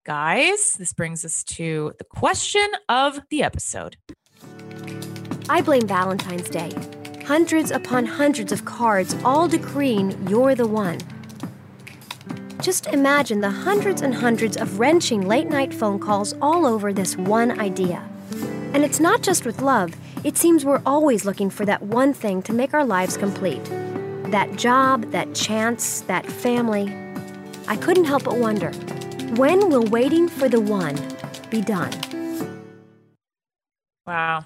guys, 0.06 0.74
this 0.74 0.94
brings 0.94 1.26
us 1.26 1.44
to 1.46 1.92
the 1.98 2.06
question 2.06 2.68
of 2.88 3.20
the 3.32 3.42
episode. 3.42 3.98
I 5.50 5.62
blame 5.62 5.88
Valentine's 5.88 6.50
Day. 6.50 6.72
Hundreds 7.26 7.72
upon 7.72 8.06
hundreds 8.06 8.52
of 8.52 8.66
cards 8.66 9.16
all 9.24 9.48
decreeing 9.48 10.28
you're 10.28 10.56
the 10.56 10.68
one. 10.68 11.00
Just 12.62 12.88
imagine 12.88 13.40
the 13.40 13.50
hundreds 13.50 14.02
and 14.02 14.14
hundreds 14.14 14.58
of 14.58 14.80
wrenching 14.80 15.28
late 15.28 15.48
night 15.48 15.74
phone 15.74 16.00
calls 16.00 16.34
all 16.42 16.66
over 16.66 16.92
this 16.92 17.16
one 17.16 17.58
idea. 17.60 18.04
And 18.74 18.84
it's 18.84 19.00
not 19.00 19.22
just 19.22 19.46
with 19.46 19.62
love, 19.62 19.96
it 20.24 20.38
seems 20.38 20.66
we're 20.66 20.82
always 20.86 21.24
looking 21.26 21.50
for 21.50 21.66
that 21.66 21.82
one 21.82 22.14
thing 22.14 22.42
to 22.44 22.54
make 22.54 22.74
our 22.74 22.86
lives 22.86 23.16
complete. 23.16 23.64
That 24.32 24.56
job, 24.58 25.12
that 25.12 25.34
chance, 25.34 26.02
that 26.02 26.26
family. 26.26 26.94
I 27.68 27.78
couldn't 27.78 28.06
help 28.06 28.26
but 28.26 28.38
wonder 28.38 28.72
when 29.38 29.70
will 29.70 29.86
waiting 29.86 30.28
for 30.28 30.50
the 30.50 30.60
one 30.60 31.00
be 31.50 31.62
done? 31.62 31.92
Wow. 34.06 34.46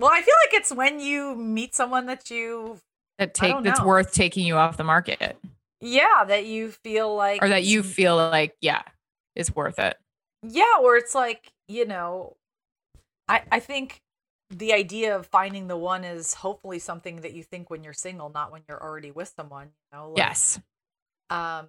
Well, 0.00 0.10
I 0.10 0.22
feel 0.22 0.34
like 0.46 0.54
it's 0.60 0.72
when 0.72 0.98
you 0.98 1.34
meet 1.36 1.74
someone 1.74 2.06
that 2.06 2.30
you, 2.30 2.78
That 3.18 3.34
take 3.34 3.62
that's 3.62 3.80
know. 3.80 3.86
worth 3.86 4.12
taking 4.14 4.46
you 4.46 4.56
off 4.56 4.76
the 4.78 4.84
market. 4.84 5.36
yeah, 5.80 6.24
that 6.26 6.46
you 6.46 6.70
feel 6.70 7.14
like, 7.14 7.42
Or 7.42 7.48
that 7.48 7.64
you 7.64 7.82
feel 7.82 8.16
like, 8.16 8.56
yeah, 8.62 8.82
is 9.36 9.54
worth 9.54 9.78
it. 9.78 9.96
yeah, 10.42 10.74
or 10.80 10.96
it's 10.96 11.14
like 11.14 11.52
you 11.68 11.84
know, 11.86 12.36
I 13.28 13.42
I 13.52 13.60
think 13.60 14.00
the 14.48 14.72
idea 14.72 15.14
of 15.14 15.26
finding 15.26 15.68
the 15.68 15.76
one 15.76 16.02
is 16.02 16.34
hopefully 16.34 16.78
something 16.80 17.20
that 17.20 17.32
you 17.34 17.44
think 17.44 17.70
when 17.70 17.84
you're 17.84 17.92
single, 17.92 18.28
not 18.30 18.50
when 18.50 18.62
you're 18.68 18.82
already 18.82 19.10
with 19.12 19.32
someone. 19.36 19.68
You 19.92 19.98
know, 19.98 20.08
like, 20.08 20.16
yes. 20.18 20.58
Um, 21.28 21.68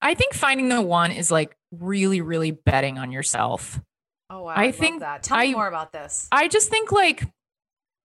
I 0.00 0.14
think 0.14 0.32
finding 0.32 0.68
the 0.70 0.80
one 0.80 1.10
is 1.10 1.30
like 1.30 1.56
really, 1.72 2.20
really 2.22 2.52
betting 2.52 2.98
on 2.98 3.12
yourself. 3.12 3.80
Oh, 4.30 4.44
wow, 4.44 4.54
I 4.54 4.64
I, 4.64 4.72
think 4.72 5.00
that. 5.00 5.22
Tell 5.22 5.38
me 5.38 5.54
more 5.54 5.68
about 5.68 5.92
this. 5.92 6.28
I 6.32 6.48
just 6.48 6.70
think 6.70 6.92
like 6.92 7.24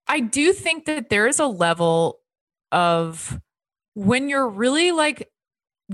I 0.08 0.20
do 0.20 0.54
think 0.54 0.86
that 0.86 1.10
there 1.10 1.28
is 1.28 1.40
a 1.40 1.46
level 1.46 2.20
of 2.72 3.40
when 3.94 4.30
you're 4.30 4.48
really 4.48 4.92
like 4.92 5.30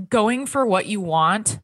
going 0.08 0.46
for 0.46 0.66
what 0.66 0.86
you 0.86 1.00
want, 1.00 1.60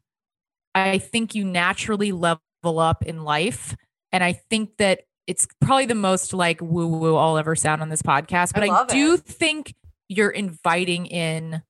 I 0.73 0.97
think 0.97 1.35
you 1.35 1.45
naturally 1.45 2.11
level 2.11 2.39
up 2.65 3.03
in 3.03 3.23
life. 3.23 3.75
And 4.11 4.23
I 4.23 4.33
think 4.33 4.77
that 4.77 5.01
it's 5.27 5.47
probably 5.61 5.85
the 5.85 5.95
most 5.95 6.33
like 6.33 6.61
woo 6.61 6.87
woo 6.87 7.15
I'll 7.15 7.37
ever 7.37 7.55
sound 7.55 7.81
on 7.81 7.89
this 7.89 8.01
podcast. 8.01 8.53
But 8.53 8.63
I 8.63 8.67
I, 8.67 8.85
do 8.85 9.17
think 9.17 9.73
you're 10.07 10.29
inviting 10.29 11.05
in 11.07 11.63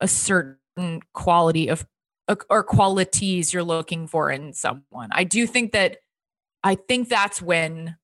a 0.00 0.08
certain 0.08 1.00
quality 1.12 1.68
of 1.68 1.86
or 2.50 2.64
qualities 2.64 3.54
you're 3.54 3.62
looking 3.62 4.08
for 4.08 4.30
in 4.30 4.52
someone. 4.52 5.10
I 5.12 5.22
do 5.24 5.46
think 5.46 5.72
that 5.72 5.98
I 6.62 6.74
think 6.74 7.08
that's 7.08 7.40
when 7.40 7.96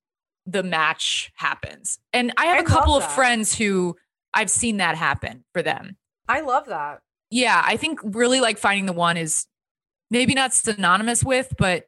the 0.47 0.63
match 0.63 1.33
happens. 1.37 1.99
And 2.13 2.33
I 2.37 2.47
have 2.47 2.59
I 2.59 2.61
a 2.61 2.65
couple 2.65 2.97
of 2.97 3.05
friends 3.05 3.55
who 3.57 3.97
I've 4.35 4.51
seen 4.51 4.79
that 4.79 4.97
happen 4.97 5.45
for 5.53 5.63
them. 5.63 5.97
I 6.29 6.41
love 6.41 6.67
that. 6.67 7.01
Yeah, 7.31 7.63
I 7.65 7.77
think 7.77 8.01
really 8.03 8.41
like 8.41 8.59
finding 8.59 8.87
the 8.87 8.93
one 8.93 9.17
is 9.17 9.47
maybe 10.11 10.35
not 10.35 10.53
synonymous 10.53 11.25
with, 11.25 11.55
but 11.59 11.87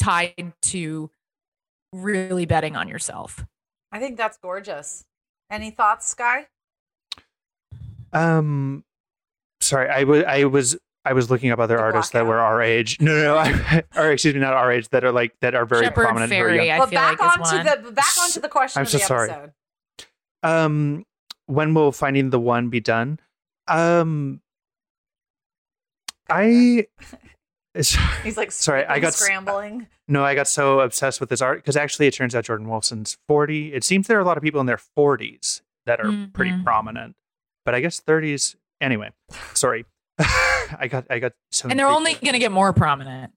tied 0.00 0.52
to 0.62 1.10
really 1.92 2.46
betting 2.46 2.76
on 2.76 2.88
yourself. 2.88 3.44
I 3.92 3.98
think 3.98 4.16
that's 4.16 4.36
gorgeous. 4.36 5.04
Any 5.50 5.70
thoughts, 5.70 6.08
Sky? 6.08 6.46
Um, 8.12 8.84
sorry, 9.60 9.88
I 9.88 10.04
was 10.04 10.24
I 10.24 10.44
was 10.44 10.76
I 11.08 11.12
was 11.14 11.30
looking 11.30 11.50
up 11.50 11.58
other 11.58 11.78
artists 11.78 12.12
that 12.12 12.26
were 12.26 12.38
our 12.38 12.60
age. 12.62 12.98
No, 13.00 13.14
no, 13.14 13.22
no 13.34 13.36
I, 13.38 13.82
or 13.96 14.12
excuse 14.12 14.34
me, 14.34 14.40
not 14.40 14.52
our 14.54 14.70
age 14.70 14.88
that 14.90 15.04
are 15.04 15.12
like 15.12 15.34
that 15.40 15.54
are 15.54 15.64
very 15.64 15.84
Shepherd 15.86 16.02
prominent. 16.04 16.30
and 16.32 16.38
very 16.40 16.56
Fairy, 16.58 16.66
young. 16.66 16.76
I 16.76 16.78
but 16.80 16.88
feel 16.90 16.98
back 17.00 17.20
like 17.20 17.36
is 17.38 17.52
onto 17.52 17.68
one. 17.68 17.84
the 17.86 17.92
back 17.92 18.18
onto 18.20 18.40
the 18.40 18.48
question 18.48 18.80
I'm 18.80 18.82
of 18.84 18.88
so 18.90 18.98
the 18.98 19.04
sorry. 19.04 19.30
episode. 19.30 19.52
Um, 20.42 21.04
when 21.46 21.74
will 21.74 21.92
finding 21.92 22.30
the 22.30 22.38
one 22.40 22.68
be 22.68 22.80
done? 22.80 23.18
Um, 23.66 24.40
I. 26.28 26.86
He's 28.24 28.36
like 28.36 28.50
sorry, 28.50 28.84
I 28.86 28.98
got 28.98 29.08
s- 29.08 29.16
scrambling. 29.16 29.86
No, 30.08 30.24
I 30.24 30.34
got 30.34 30.48
so 30.48 30.80
obsessed 30.80 31.20
with 31.20 31.28
this 31.28 31.40
art 31.40 31.58
because 31.62 31.76
actually 31.76 32.06
it 32.06 32.14
turns 32.14 32.34
out 32.34 32.44
Jordan 32.44 32.66
Wolfson's 32.68 33.18
40. 33.28 33.72
It 33.72 33.84
seems 33.84 34.06
there 34.08 34.18
are 34.18 34.22
a 34.22 34.24
lot 34.24 34.36
of 34.36 34.42
people 34.42 34.60
in 34.60 34.66
their 34.66 34.80
40s 34.96 35.60
that 35.86 36.00
are 36.00 36.10
pretty 36.32 36.50
Mhm. 36.50 36.64
prominent, 36.64 37.14
but 37.64 37.74
I 37.74 37.80
guess 37.80 38.00
30s. 38.00 38.56
Anyway, 38.80 39.10
sorry. 39.54 39.84
I 40.78 40.88
got 40.90 41.06
I 41.10 41.18
got 41.18 41.32
so 41.50 41.68
And 41.68 41.78
they're 41.78 41.88
only 41.88 42.14
going 42.14 42.32
to 42.32 42.38
get 42.38 42.52
more 42.52 42.72
prominent. 42.72 43.32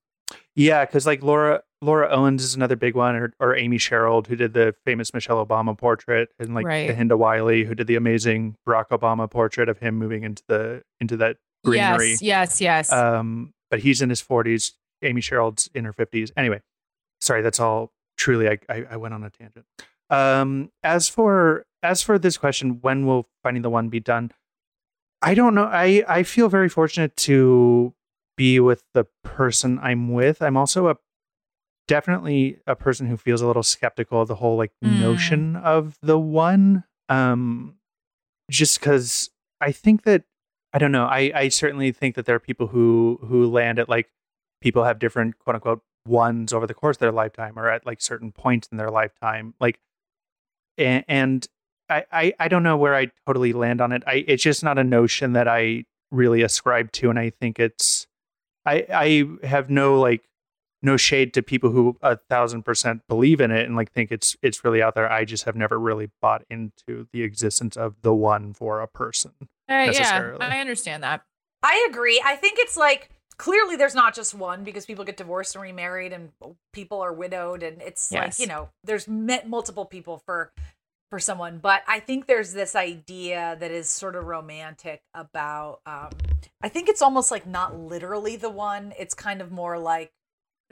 yeah, 0.55 0.85
because 0.85 1.05
like 1.05 1.21
Laura 1.23 1.61
Laura 1.81 2.09
Owens 2.09 2.43
is 2.43 2.53
another 2.55 2.75
big 2.75 2.95
one, 2.95 3.15
or, 3.15 3.33
or 3.39 3.55
Amy 3.55 3.77
Sherald 3.77 4.27
who 4.27 4.35
did 4.35 4.53
the 4.53 4.75
famous 4.85 5.13
Michelle 5.13 5.43
Obama 5.45 5.77
portrait, 5.77 6.29
and 6.39 6.53
like 6.53 6.65
Right. 6.65 6.89
Kehinde 6.89 7.17
Wiley 7.17 7.63
who 7.63 7.73
did 7.75 7.87
the 7.87 7.95
amazing 7.95 8.55
Barack 8.67 8.89
Obama 8.89 9.29
portrait 9.29 9.69
of 9.69 9.79
him 9.79 9.95
moving 9.95 10.23
into 10.23 10.43
the 10.47 10.83
into 10.99 11.17
that 11.17 11.37
greenery. 11.63 12.11
Yes, 12.11 12.21
yes, 12.21 12.61
yes. 12.61 12.91
Um, 12.91 13.53
but 13.69 13.79
he's 13.79 14.01
in 14.01 14.09
his 14.09 14.21
40s. 14.21 14.73
Amy 15.03 15.21
Sherald's 15.21 15.69
in 15.73 15.85
her 15.85 15.93
50s. 15.93 16.31
Anyway, 16.37 16.61
sorry, 17.19 17.41
that's 17.41 17.59
all. 17.59 17.91
Truly, 18.17 18.47
I, 18.49 18.59
I, 18.69 18.85
I 18.91 18.97
went 18.97 19.15
on 19.15 19.23
a 19.23 19.29
tangent. 19.31 19.65
Um, 20.11 20.71
as 20.83 21.07
for 21.07 21.65
as 21.81 22.03
for 22.03 22.19
this 22.19 22.37
question, 22.37 22.79
when 22.81 23.07
will 23.07 23.27
finding 23.41 23.63
the 23.63 23.69
one 23.71 23.89
be 23.89 23.99
done? 23.99 24.31
I 25.21 25.33
don't 25.33 25.53
know. 25.55 25.65
I 25.65 26.03
I 26.07 26.23
feel 26.23 26.49
very 26.49 26.69
fortunate 26.69 27.15
to 27.17 27.93
be 28.37 28.59
with 28.59 28.83
the 28.93 29.05
person 29.23 29.79
I'm 29.81 30.11
with. 30.11 30.41
I'm 30.41 30.57
also 30.57 30.87
a 30.87 30.97
definitely 31.87 32.57
a 32.67 32.75
person 32.75 33.07
who 33.07 33.17
feels 33.17 33.41
a 33.41 33.47
little 33.47 33.63
skeptical 33.63 34.21
of 34.21 34.27
the 34.27 34.35
whole 34.35 34.57
like 34.57 34.71
Mm. 34.83 34.99
notion 34.99 35.55
of 35.55 35.97
the 36.01 36.17
one. 36.19 36.83
Um, 37.09 37.75
just 38.49 38.79
because 38.79 39.29
I 39.59 39.71
think 39.71 40.03
that 40.03 40.23
I 40.73 40.77
don't 40.79 40.91
know. 40.91 41.05
I 41.05 41.31
I 41.35 41.47
certainly 41.49 41.91
think 41.91 42.15
that 42.15 42.25
there 42.25 42.35
are 42.35 42.39
people 42.39 42.67
who 42.67 43.19
who 43.23 43.49
land 43.49 43.77
at 43.79 43.89
like 43.89 44.09
people 44.61 44.83
have 44.85 44.99
different 44.99 45.37
quote 45.39 45.55
unquote 45.55 45.81
ones 46.07 46.51
over 46.53 46.65
the 46.65 46.73
course 46.73 46.95
of 46.95 46.99
their 46.99 47.11
lifetime 47.11 47.59
or 47.59 47.69
at 47.69 47.85
like 47.85 48.01
certain 48.01 48.31
points 48.31 48.67
in 48.71 48.77
their 48.77 48.89
lifetime. 48.89 49.53
Like 49.59 49.79
and, 50.77 51.03
and 51.07 51.47
I, 51.91 52.05
I 52.11 52.33
I 52.39 52.47
don't 52.47 52.63
know 52.63 52.77
where 52.77 52.95
I 52.95 53.11
totally 53.27 53.53
land 53.53 53.81
on 53.81 53.91
it. 53.91 54.03
I 54.07 54.23
it's 54.27 54.43
just 54.43 54.63
not 54.63 54.77
a 54.77 54.83
notion 54.83 55.33
that 55.33 55.47
I 55.47 55.85
really 56.11 56.41
ascribe 56.41 56.91
to 56.91 57.09
and 57.09 57.19
I 57.19 57.29
think 57.29 57.59
it's 57.59 58.07
I 58.65 58.85
I 58.93 59.45
have 59.45 59.69
no 59.69 59.99
like 59.99 60.23
no 60.81 60.97
shade 60.97 61.33
to 61.35 61.43
people 61.43 61.69
who 61.69 61.97
a 62.01 62.17
thousand 62.29 62.63
percent 62.63 63.01
believe 63.07 63.39
in 63.39 63.51
it 63.51 63.65
and 63.65 63.75
like 63.75 63.91
think 63.91 64.11
it's 64.11 64.35
it's 64.41 64.63
really 64.63 64.81
out 64.81 64.95
there. 64.95 65.11
I 65.11 65.25
just 65.25 65.43
have 65.43 65.55
never 65.55 65.79
really 65.79 66.09
bought 66.21 66.43
into 66.49 67.07
the 67.13 67.23
existence 67.23 67.77
of 67.77 67.95
the 68.01 68.13
one 68.13 68.53
for 68.53 68.81
a 68.81 68.87
person. 68.87 69.33
Uh, 69.41 69.45
yeah, 69.67 69.85
necessarily. 69.85 70.41
I 70.41 70.59
understand 70.59 71.03
that. 71.03 71.21
I 71.63 71.87
agree. 71.89 72.21
I 72.25 72.35
think 72.35 72.57
it's 72.59 72.75
like 72.75 73.09
clearly 73.37 73.75
there's 73.75 73.95
not 73.95 74.13
just 74.13 74.33
one 74.33 74.63
because 74.63 74.85
people 74.85 75.05
get 75.05 75.17
divorced 75.17 75.55
and 75.55 75.61
remarried 75.61 76.13
and 76.13 76.31
people 76.73 77.01
are 77.01 77.13
widowed 77.13 77.63
and 77.63 77.81
it's 77.81 78.11
like, 78.11 78.37
you 78.39 78.47
know, 78.47 78.69
there's 78.83 79.07
met 79.07 79.47
multiple 79.47 79.85
people 79.85 80.21
for 80.25 80.51
for 81.11 81.19
someone, 81.19 81.59
but 81.59 81.83
I 81.87 81.99
think 81.99 82.25
there's 82.25 82.53
this 82.53 82.75
idea 82.75 83.57
that 83.59 83.69
is 83.69 83.89
sort 83.89 84.15
of 84.15 84.25
romantic 84.25 85.03
about 85.13 85.81
um 85.85 86.09
I 86.63 86.69
think 86.69 86.89
it's 86.89 87.01
almost 87.01 87.29
like 87.29 87.45
not 87.45 87.77
literally 87.77 88.37
the 88.37 88.49
one. 88.49 88.93
It's 88.97 89.13
kind 89.13 89.41
of 89.41 89.51
more 89.51 89.77
like 89.77 90.11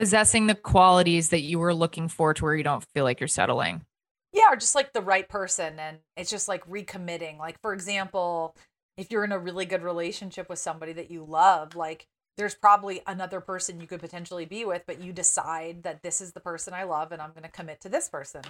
Possessing 0.00 0.46
the 0.46 0.54
qualities 0.54 1.28
that 1.28 1.42
you 1.42 1.58
were 1.58 1.74
looking 1.74 2.08
for 2.08 2.32
to 2.32 2.42
where 2.42 2.54
you 2.54 2.64
don't 2.64 2.82
feel 2.94 3.04
like 3.04 3.20
you're 3.20 3.28
settling. 3.28 3.84
Yeah, 4.32 4.50
or 4.50 4.56
just 4.56 4.74
like 4.74 4.94
the 4.94 5.02
right 5.02 5.28
person. 5.28 5.78
And 5.78 5.98
it's 6.16 6.30
just 6.30 6.48
like 6.48 6.66
recommitting. 6.66 7.38
Like, 7.38 7.60
for 7.60 7.74
example, 7.74 8.56
if 8.96 9.10
you're 9.10 9.24
in 9.24 9.32
a 9.32 9.38
really 9.38 9.66
good 9.66 9.82
relationship 9.82 10.48
with 10.48 10.58
somebody 10.58 10.94
that 10.94 11.10
you 11.10 11.22
love, 11.22 11.76
like 11.76 12.06
there's 12.38 12.54
probably 12.54 13.02
another 13.06 13.42
person 13.42 13.78
you 13.78 13.86
could 13.86 14.00
potentially 14.00 14.46
be 14.46 14.64
with, 14.64 14.84
but 14.86 15.02
you 15.02 15.12
decide 15.12 15.82
that 15.82 16.02
this 16.02 16.22
is 16.22 16.32
the 16.32 16.40
person 16.40 16.72
I 16.72 16.84
love 16.84 17.12
and 17.12 17.20
I'm 17.20 17.32
going 17.32 17.42
to 17.42 17.50
commit 17.50 17.82
to 17.82 17.90
this 17.90 18.08
person. 18.08 18.40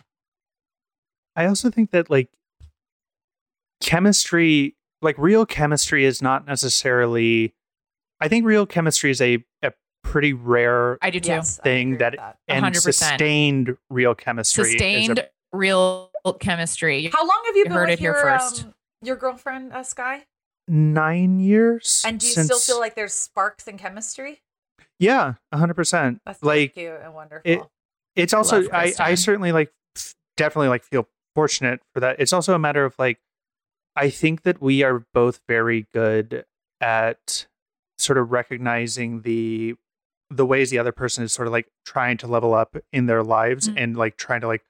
I 1.37 1.47
also 1.47 1.71
think 1.71 1.91
that 1.93 2.11
like 2.11 2.29
chemistry, 3.81 4.77
like 5.03 5.17
real 5.19 5.47
chemistry, 5.47 6.05
is 6.05 6.21
not 6.23 6.47
necessarily. 6.47 7.55
I 8.21 8.29
think 8.29 8.45
real 8.45 8.67
chemistry 8.67 9.11
is 9.11 9.21
a, 9.21 9.45
a 9.63 9.73
pretty 10.03 10.33
rare 10.33 10.99
I 11.01 11.11
do 11.11 11.21
too. 11.21 11.29
Yes, 11.29 11.59
I 11.61 11.63
thing 11.63 11.99
that, 11.99 12.37
and 12.49 12.77
sustained 12.77 13.77
real 13.89 14.15
chemistry. 14.15 14.63
is 14.63 14.69
a- 14.69 14.73
Sustained 14.73 15.29
real 15.53 16.11
chemistry. 16.41 17.11
How 17.13 17.27
long 17.27 17.43
have 17.47 17.57
you, 17.57 17.61
You 17.61 17.65
been 17.65 17.73
heard 17.73 17.89
with 17.89 17.95
it 17.95 17.99
here 18.01 18.13
your, 18.13 18.21
first. 18.23 18.65
Um, 18.65 18.75
your 19.03 19.17
girlfriend, 19.17 19.73
uh, 19.73 19.83
Sky? 19.83 20.25
nine 20.69 21.41
years. 21.41 22.03
And 22.07 22.21
do 22.21 22.27
you 22.29 22.33
since, 22.33 22.47
still 22.47 22.59
feel 22.61 22.79
like 22.79 22.95
there's 22.95 23.15
sparks 23.15 23.67
in 23.67 23.77
chemistry? 23.77 24.41
Yeah, 25.01 25.35
hundred 25.53 25.75
percent. 25.75 26.21
That's 26.27 26.43
Like 26.43 26.75
cute 26.75 26.93
and 27.03 27.15
wonderful. 27.15 27.51
it. 27.51 27.63
It's 28.15 28.33
also 28.35 28.69
I 28.71 28.93
I 28.99 29.15
certainly 29.15 29.51
like 29.51 29.73
definitely 30.37 30.69
like 30.69 30.85
feel 30.85 31.09
fortunate 31.35 31.81
for 31.95 32.01
that. 32.01 32.17
It's 32.19 32.33
also 32.33 32.55
a 32.55 32.59
matter 32.59 32.85
of 32.85 32.95
like 32.99 33.19
I 33.97 34.09
think 34.11 34.43
that 34.43 34.61
we 34.63 34.83
are 34.83 35.05
both 35.13 35.41
very 35.49 35.87
good 35.93 36.45
at 36.81 37.47
sort 37.99 38.17
of 38.19 38.31
recognizing 38.33 39.23
the 39.23 39.75
the 40.31 40.47
ways 40.47 40.71
the 40.71 40.79
other 40.79 40.93
person 40.93 41.25
is 41.25 41.33
sort 41.33 41.49
of 41.49 41.53
like 41.53 41.67
trying 41.85 42.17
to 42.19 42.27
level 42.27 42.55
up 42.55 42.77
in 42.93 43.07
their 43.07 43.23
lives 43.23 43.69
Mhm. 43.69 43.75
and 43.77 43.97
like 43.97 44.17
trying 44.17 44.41
to 44.43 44.47
like 44.47 44.63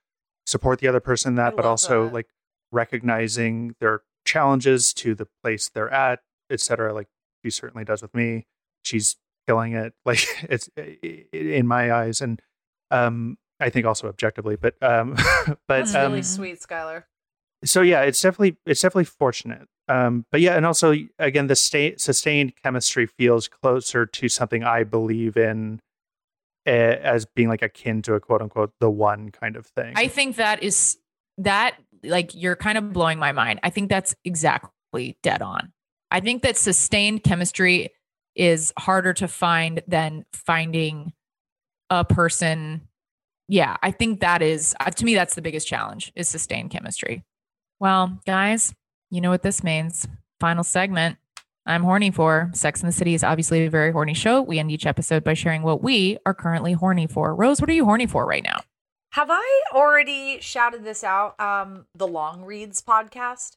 support 0.47 0.81
the 0.81 0.89
other 0.89 1.01
person 1.01 1.33
in 1.33 1.35
that, 1.37 1.55
but 1.55 1.67
also 1.67 2.05
that. 2.07 2.15
like 2.15 2.29
recognizing 2.73 3.75
their 3.81 4.03
challenges 4.25 4.93
to 4.95 5.15
the 5.15 5.27
place 5.43 5.69
they're 5.69 5.93
at, 5.93 6.21
etc. 6.51 6.93
Like 6.93 7.09
she 7.45 7.51
certainly 7.51 7.85
does 7.85 8.03
with 8.03 8.15
me. 8.15 8.47
She's 8.83 9.17
killing 9.47 9.73
it. 9.75 9.93
Like 10.05 10.25
it's 10.45 10.69
i- 10.77 10.99
i- 11.05 11.27
in 11.33 11.67
my 11.67 11.93
eyes, 11.93 12.21
and 12.21 12.41
um, 12.91 13.39
I 13.61 13.71
think 13.71 13.87
also 13.87 14.09
objectively. 14.09 14.57
But 14.57 14.75
um, 14.83 15.15
but 15.47 15.61
That's 15.69 15.95
um, 15.95 16.13
really 16.13 16.23
sweet, 16.23 16.61
Skylar. 16.61 17.05
so 17.65 17.83
yeah, 17.83 18.03
it's 18.03 18.21
definitely 18.21 18.57
it's 18.67 18.81
definitely 18.81 19.05
fortunate. 19.05 19.69
Um, 19.89 20.25
but 20.31 20.41
yeah, 20.41 20.57
and 20.57 20.65
also 20.65 20.95
again, 21.19 21.49
the 21.49 21.57
state 21.57 22.01
sustained 22.01 22.55
chemistry 22.63 23.07
feels 23.07 23.49
closer 23.49 24.07
to 24.07 24.29
something 24.29 24.63
I 24.63 24.85
believe 24.85 25.37
in 25.37 25.81
uh, 26.67 26.71
as 26.71 27.27
being 27.27 27.49
like 27.49 27.63
akin 27.63 28.03
to 28.03 28.15
a 28.15 28.21
quote 28.21 28.43
unquote 28.43 28.73
the 28.81 28.91
one 28.91 29.31
kind 29.31 29.57
of 29.57 29.67
thing. 29.67 29.93
I 29.97 30.09
think 30.09 30.37
that 30.37 30.63
is 30.63 30.99
that 31.39 31.77
like 32.05 32.35
you're 32.35 32.57
kind 32.57 32.79
of 32.79 32.93
blowing 32.93 33.19
my 33.19 33.33
mind. 33.33 33.61
I 33.63 33.71
think 33.71 33.89
that's 33.89 34.15
exactly 34.25 35.19
dead 35.23 35.43
on. 35.43 35.73
I 36.11 36.21
think 36.21 36.43
that 36.43 36.57
sustained 36.57 37.23
chemistry 37.23 37.91
is 38.35 38.73
harder 38.79 39.13
to 39.15 39.29
find 39.29 39.83
than 39.87 40.25
finding 40.33 41.13
a 41.89 42.05
person 42.05 42.83
yeah, 43.51 43.77
I 43.83 43.91
think 43.91 44.21
that 44.21 44.43
is 44.43 44.77
uh, 44.79 44.91
to 44.91 45.05
me 45.05 45.15
that's 45.15 45.35
the 45.35 45.43
biggest 45.43 45.67
challenge 45.67 46.13
is 46.15 46.29
sustained 46.29 46.71
chemistry. 46.71 47.25
Well, 47.81 48.21
guys, 48.25 48.73
you 49.11 49.21
know 49.21 49.31
what 49.31 49.43
this 49.43 49.65
means. 49.65 50.07
Final 50.39 50.63
segment. 50.63 51.19
I'm 51.67 51.83
horny 51.83 52.13
for. 52.13 52.51
Sex 52.55 52.81
in 52.81 52.87
the 52.87 52.93
City 52.93 53.13
is 53.13 53.25
obviously 53.25 53.67
a 53.67 53.71
very 53.71 53.91
horny 53.91 54.15
show. 54.15 54.41
We 54.41 54.61
end 54.61 54.71
each 54.71 54.87
episode 54.87 55.25
by 55.25 55.35
sharing 55.35 55.63
what 55.63 55.83
we 55.83 56.19
are 56.25 56.33
currently 56.33 56.75
horny 56.75 57.09
for. 57.09 57.35
Rose, 57.35 57.61
what 57.61 57.69
are 57.69 57.75
you 57.75 57.85
horny 57.85 58.07
for 58.07 58.25
right 58.25 58.45
now? 58.45 58.61
Have 59.15 59.29
I 59.31 59.63
already 59.75 60.39
shouted 60.41 60.85
this 60.85 61.03
out? 61.03 61.39
Um, 61.41 61.87
the 61.95 62.07
Long 62.07 62.45
Reads 62.45 62.81
podcast. 62.81 63.57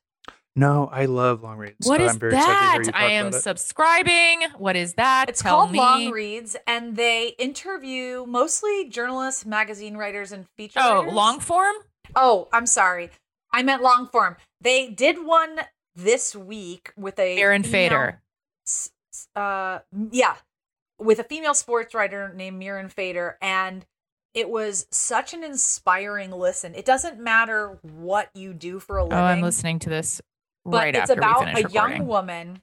No, 0.56 0.88
I 0.92 1.06
love 1.06 1.42
long 1.42 1.58
reads. 1.58 1.88
What 1.88 2.00
is 2.00 2.12
I'm 2.12 2.20
very 2.20 2.36
excited 2.36 2.54
to 2.54 2.84
hear 2.84 2.84
that? 2.92 2.96
I 2.96 3.12
am 3.14 3.32
subscribing. 3.32 4.44
What 4.58 4.76
is 4.76 4.94
that? 4.96 5.28
It's 5.30 5.42
Tell 5.42 5.58
called 5.62 5.72
me. 5.72 5.80
Long 5.80 6.12
Reads, 6.12 6.56
and 6.68 6.96
they 6.96 7.30
interview 7.40 8.26
mostly 8.28 8.88
journalists, 8.90 9.46
magazine 9.48 9.98
writers, 9.98 10.32
and 10.32 10.46
feature. 10.56 10.80
Oh, 10.82 11.00
writers. 11.00 11.14
long 11.14 11.40
form? 11.40 11.76
Oh, 12.16 12.50
I'm 12.54 12.68
sorry. 12.68 13.10
I 13.52 13.64
meant 13.64 13.82
long 13.82 14.08
form. 14.08 14.38
They 14.62 14.90
did 14.90 15.26
one 15.26 15.62
this 15.96 16.36
week 16.36 16.92
with 16.96 17.18
a 17.18 17.38
Aaron 17.40 17.64
Fader. 17.64 18.22
s- 18.68 18.92
s- 19.12 19.28
Uh, 19.36 19.80
yeah, 20.12 20.36
with 21.00 21.18
a 21.18 21.24
female 21.24 21.56
sports 21.56 21.96
writer 21.96 22.32
named 22.32 22.62
Mirin 22.62 22.92
Fader, 22.92 23.38
and 23.42 23.88
it 24.36 24.50
was 24.50 24.86
such 24.92 25.34
an 25.34 25.44
inspiring 25.44 26.30
listen. 26.32 26.76
It 26.76 26.86
doesn't 26.86 27.20
matter 27.20 27.80
what 27.82 28.30
you 28.36 28.54
do 28.54 28.80
for 28.80 28.98
a 28.98 29.04
living. 29.04 29.18
Oh, 29.18 29.24
I'm 29.24 29.42
listening 29.42 29.80
to 29.80 29.90
this 29.90 30.22
but 30.66 30.78
right 30.78 30.96
it's 30.96 31.10
about 31.10 31.44
a 31.44 31.64
recording. 31.64 31.72
young 31.72 32.08
woman 32.08 32.62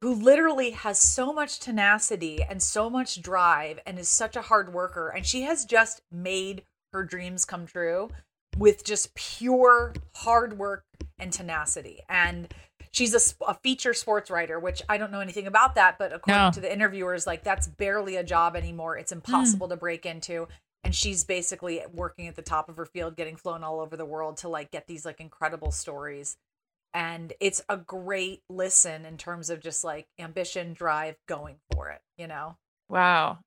who 0.00 0.14
literally 0.14 0.70
has 0.70 0.98
so 1.00 1.32
much 1.32 1.58
tenacity 1.58 2.42
and 2.42 2.62
so 2.62 2.88
much 2.88 3.20
drive 3.20 3.80
and 3.84 3.98
is 3.98 4.08
such 4.08 4.36
a 4.36 4.42
hard 4.42 4.72
worker. 4.72 5.08
And 5.08 5.26
she 5.26 5.42
has 5.42 5.64
just 5.64 6.02
made 6.12 6.62
her 6.92 7.02
dreams 7.02 7.44
come 7.44 7.66
true 7.66 8.10
with 8.56 8.84
just 8.84 9.14
pure 9.16 9.94
hard 10.14 10.56
work 10.56 10.84
and 11.18 11.32
tenacity. 11.32 12.00
And 12.08 12.46
she's 12.92 13.12
a, 13.12 13.44
a 13.48 13.54
feature 13.54 13.92
sports 13.92 14.30
writer 14.30 14.58
which 14.58 14.80
i 14.88 14.96
don't 14.96 15.12
know 15.12 15.20
anything 15.20 15.46
about 15.46 15.74
that 15.74 15.98
but 15.98 16.10
according 16.12 16.42
No. 16.44 16.50
to 16.50 16.58
the 16.60 16.72
interviewers 16.72 17.26
like 17.26 17.44
that's 17.44 17.66
barely 17.66 18.16
a 18.16 18.24
job 18.24 18.56
anymore. 18.56 18.96
It's 18.96 19.12
impossible 19.12 19.68
to 19.68 19.76
break 19.76 20.06
into. 20.06 20.48
And 20.84 20.94
she's 20.94 21.24
basically 21.24 21.82
working 21.92 22.28
at 22.28 22.36
the 22.36 22.42
top 22.42 22.68
of 22.68 22.76
her 22.76 22.86
field 22.86 23.16
getting 23.16 23.36
flown 23.36 23.62
all 23.64 23.80
over 23.80 23.96
the 23.96 24.06
world 24.06 24.36
to 24.38 24.48
like 24.48 24.70
get 24.70 24.86
these 24.86 25.04
like 25.04 25.20
incredible 25.20 25.72
stories 25.72 26.36
and 26.94 27.32
it's 27.40 27.62
a 27.68 27.76
great 27.76 28.42
listen 28.48 29.04
in 29.04 29.16
terms 29.16 29.50
of 29.50 29.60
just 29.60 29.84
like 29.84 30.06
ambition 30.18 30.72
drive 30.74 31.16
going 31.26 31.56
for 31.72 31.90
it 31.90 32.00
you 32.16 32.26
know 32.26 32.56
Wow. 32.88 33.38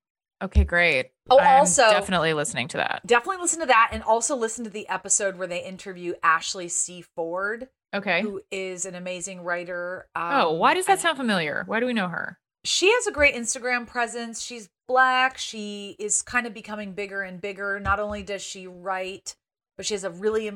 Okay, 0.44 0.64
great. 0.64 1.12
Oh, 1.30 1.38
I'm 1.40 1.60
also- 1.60 1.90
definitely 1.90 2.34
listening 2.34 2.68
to 2.70 2.78
that. 2.78 3.02
definitely 3.06 3.42
listen 3.42 3.60
to 3.60 3.68
that 3.68 3.90
and 3.92 4.02
also 4.04 4.36
listen 4.36 4.64
to 4.64 4.70
the 4.72 4.88
episode 4.90 5.38
where 5.38 5.48
they 5.48 5.64
interview 5.64 6.14
ashley 6.24 6.68
c 6.68 7.04
ford 7.16 7.70
Okay. 7.94 8.22
who 8.22 8.42
is 8.52 8.86
an 8.86 8.96
amazing 8.96 9.42
writer 9.44 10.08
oh, 10.16 10.52
um, 10.54 10.58
why 10.60 10.74
does 10.74 10.86
that 10.88 11.00
sound 11.00 11.18
familiar? 11.18 11.64
Why 11.68 11.80
do 11.80 11.86
we 11.86 11.94
know 11.94 12.08
her? 12.08 12.38
she 12.64 12.92
has 12.92 13.08
a 13.08 13.12
great 13.12 13.34
instagram 13.36 13.88
presence 13.88 14.42
she's 14.42 14.70
black 14.88 15.38
she 15.38 15.96
is 16.00 16.22
kind 16.22 16.46
of 16.46 16.54
becoming 16.54 16.94
bigger 16.94 17.22
and 17.24 17.42
bigger 17.42 17.80
not 17.80 18.00
only 18.00 18.22
does 18.22 18.42
she 18.44 18.68
write 18.68 19.36
but 19.78 19.86
she 19.86 19.94
has 19.96 20.04
a 20.04 20.12
really 20.12 20.52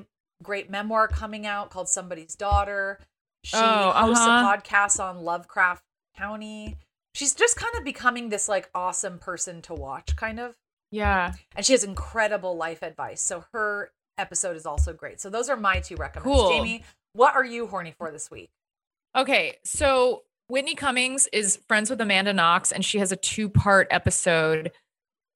great 0.46 0.70
memoir 0.70 1.08
coming 1.08 1.46
out 1.46 1.70
called 1.70 1.90
somebody's 1.90 2.36
daughter 2.36 3.00
she 3.44 3.56
Oh, 3.58 3.92
hosts 3.92 4.20
uh-huh. 4.26 4.54
a 4.56 4.58
podcast 4.62 5.00
on 5.04 5.24
lovecraft 5.24 5.84
country 6.18 6.78
she's 7.14 7.34
just 7.34 7.56
kind 7.56 7.74
of 7.78 7.84
becoming 7.84 8.30
this 8.30 8.48
like 8.50 8.70
awesome 8.76 9.20
person 9.20 9.62
to 9.64 9.74
watch 9.74 10.16
kind 10.16 10.40
of 10.40 10.56
Yeah. 10.92 11.34
and 11.56 11.66
she 11.66 11.74
has 11.74 11.84
incredible 11.84 12.56
life 12.58 12.82
advice 12.84 13.22
so 13.22 13.44
her 13.54 13.92
episode 14.18 14.56
is 14.56 14.66
also 14.66 14.94
great 14.94 15.20
so 15.20 15.30
those 15.30 15.50
are 15.50 15.58
my 15.58 15.80
two 15.80 15.96
recommends 15.96 16.34
Cool. 16.40 16.50
jamie 16.52 16.84
what 17.14 17.36
are 17.36 17.44
you 17.46 17.68
horny 17.68 17.94
for 17.98 18.12
this 18.12 18.30
week 18.32 18.50
Okay, 19.18 19.56
so 19.64 20.24
Whitney 20.50 20.76
Cummings 20.76 21.28
is 21.32 21.58
friends 21.70 21.90
with 21.90 22.02
Amanda 22.02 22.34
Knox, 22.34 22.74
and 22.74 22.84
she 22.84 23.00
has 23.00 23.14
a 23.14 23.16
two-part 23.16 23.88
episode 23.90 24.74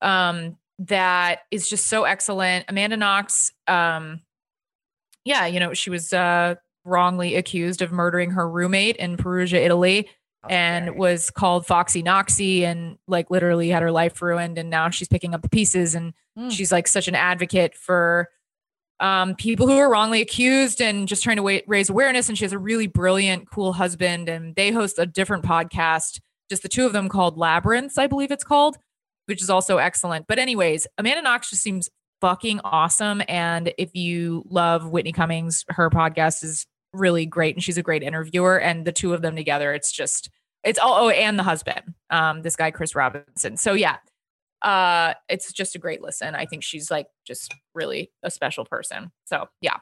um, 0.02 0.58
that 0.80 1.44
is 1.50 1.70
just 1.70 1.86
so 1.88 2.04
excellent. 2.04 2.66
Amanda 2.68 2.98
Knox, 2.98 3.54
um, 3.68 4.20
yeah, 5.30 5.46
you 5.46 5.60
know, 5.60 5.74
she 5.74 5.90
was 5.92 6.12
uh, 6.12 6.56
wrongly 6.84 7.36
accused 7.36 7.82
of 7.84 7.92
murdering 7.92 8.32
her 8.32 8.50
roommate 8.50 8.96
in 8.96 9.16
Perugia, 9.16 9.64
Italy, 9.64 10.10
and 10.50 10.96
was 10.96 11.30
called 11.30 11.68
Foxy 11.68 12.02
Knoxy, 12.02 12.66
and 12.66 12.98
like 13.08 13.30
literally 13.30 13.70
had 13.70 13.84
her 13.84 13.92
life 13.92 14.22
ruined. 14.22 14.58
And 14.58 14.70
now 14.70 14.90
she's 14.90 15.08
picking 15.08 15.34
up 15.36 15.42
the 15.42 15.50
pieces, 15.50 15.96
and 15.96 16.14
Mm. 16.38 16.52
she's 16.52 16.72
like 16.72 16.88
such 16.88 17.08
an 17.10 17.16
advocate 17.16 17.76
for 17.76 18.30
um, 19.02 19.36
people 19.36 19.68
who 19.68 19.78
are 19.78 19.90
wrongly 19.92 20.22
accused 20.22 20.82
and 20.82 21.08
just 21.08 21.22
trying 21.24 21.38
to 21.38 21.62
raise 21.68 21.90
awareness. 21.90 22.30
And 22.30 22.38
she 22.38 22.46
has 22.46 22.54
a 22.54 22.58
really 22.60 22.88
brilliant, 22.88 23.50
cool 23.52 23.74
husband, 23.74 24.30
and 24.30 24.56
they 24.56 24.72
host 24.72 25.00
a 25.00 25.06
different 25.06 25.44
podcast, 25.44 26.22
just 26.50 26.64
the 26.64 26.70
two 26.70 26.86
of 26.86 26.94
them 26.94 27.10
called 27.10 27.38
Labyrinths, 27.38 27.98
I 27.98 28.08
believe 28.08 28.32
it's 28.32 28.44
called, 28.44 28.78
which 29.26 29.42
is 29.42 29.50
also 29.50 29.78
excellent. 29.78 30.28
But, 30.28 30.40
anyways, 30.40 30.88
Amanda 30.98 31.22
Knox 31.22 31.50
just 31.50 31.62
seems 31.62 31.90
fucking 32.22 32.62
awesome. 32.64 33.22
And 33.28 33.74
if 33.78 33.96
you 33.96 34.44
love 34.50 34.90
Whitney 34.90 35.12
Cummings, 35.12 35.66
her 35.70 35.90
podcast 35.90 36.44
is 36.44 36.66
really 36.94 37.26
great, 37.26 37.56
and 37.56 37.64
she's 37.64 37.78
a 37.78 37.84
great 37.84 38.04
interviewer. 38.04 38.60
And 38.60 38.86
the 38.86 38.92
two 38.92 39.14
of 39.14 39.22
them 39.22 39.36
together, 39.36 39.74
it's 39.74 39.92
just, 39.92 40.30
it's 40.64 40.80
all, 40.80 41.06
oh, 41.06 41.10
and 41.10 41.38
the 41.38 41.44
husband, 41.44 41.94
um, 42.10 42.42
this 42.42 42.56
guy, 42.56 42.72
Chris 42.72 42.96
Robinson. 42.96 43.58
So, 43.58 43.74
yeah, 43.74 43.98
uh 44.62 45.14
it's 45.30 45.54
just 45.54 45.76
a 45.76 45.80
great 45.80 46.02
listen. 46.02 46.36
I 46.36 46.46
think 46.46 46.64
she's 46.64 46.92
like 46.92 47.08
just 47.26 47.56
really 47.74 48.12
a 48.24 48.32
special 48.32 48.66
person. 48.66 49.12
So 49.26 49.48
yeah. 49.62 49.78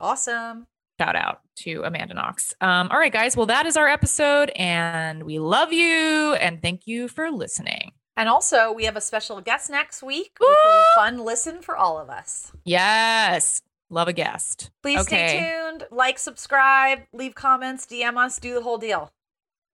Awesome. 0.00 0.66
Shout 1.00 1.14
out 1.14 1.40
to 1.58 1.82
amanda 1.84 2.14
knox. 2.14 2.52
Um 2.60 2.88
all 2.90 2.98
right 2.98 3.12
guys. 3.12 3.36
Well 3.36 3.46
that 3.46 3.66
is 3.66 3.76
our 3.76 3.88
episode 3.88 4.50
and 4.56 5.22
we 5.22 5.38
love 5.38 5.72
you 5.72 6.34
and 6.34 6.60
thank 6.60 6.86
you 6.86 7.08
for 7.08 7.30
listening 7.30 7.92
And 8.18 8.28
also, 8.28 8.72
we 8.72 8.84
have 8.84 8.96
a 8.96 9.00
special 9.00 9.40
guest 9.40 9.70
next 9.70 10.02
week, 10.02 10.36
which 10.40 10.48
will 10.48 10.80
be 10.80 10.84
fun 10.96 11.24
listen 11.24 11.62
for 11.62 11.76
all 11.76 11.98
of 11.98 12.10
us. 12.10 12.50
yes. 12.64 13.62
Love 13.90 14.08
a 14.08 14.12
guest. 14.12 14.70
Please 14.82 15.00
stay 15.02 15.56
tuned, 15.70 15.84
like, 15.90 16.18
subscribe, 16.18 16.98
leave 17.14 17.34
comments, 17.34 17.86
DM 17.86 18.18
us, 18.18 18.38
do 18.38 18.52
the 18.52 18.60
whole 18.60 18.76
deal. 18.76 19.10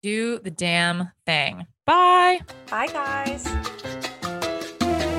do 0.04 0.38
the 0.38 0.52
damn 0.52 1.10
thing. 1.26 1.66
Bye. 1.84 2.40
Bye, 2.70 2.86
guys. 2.86 3.92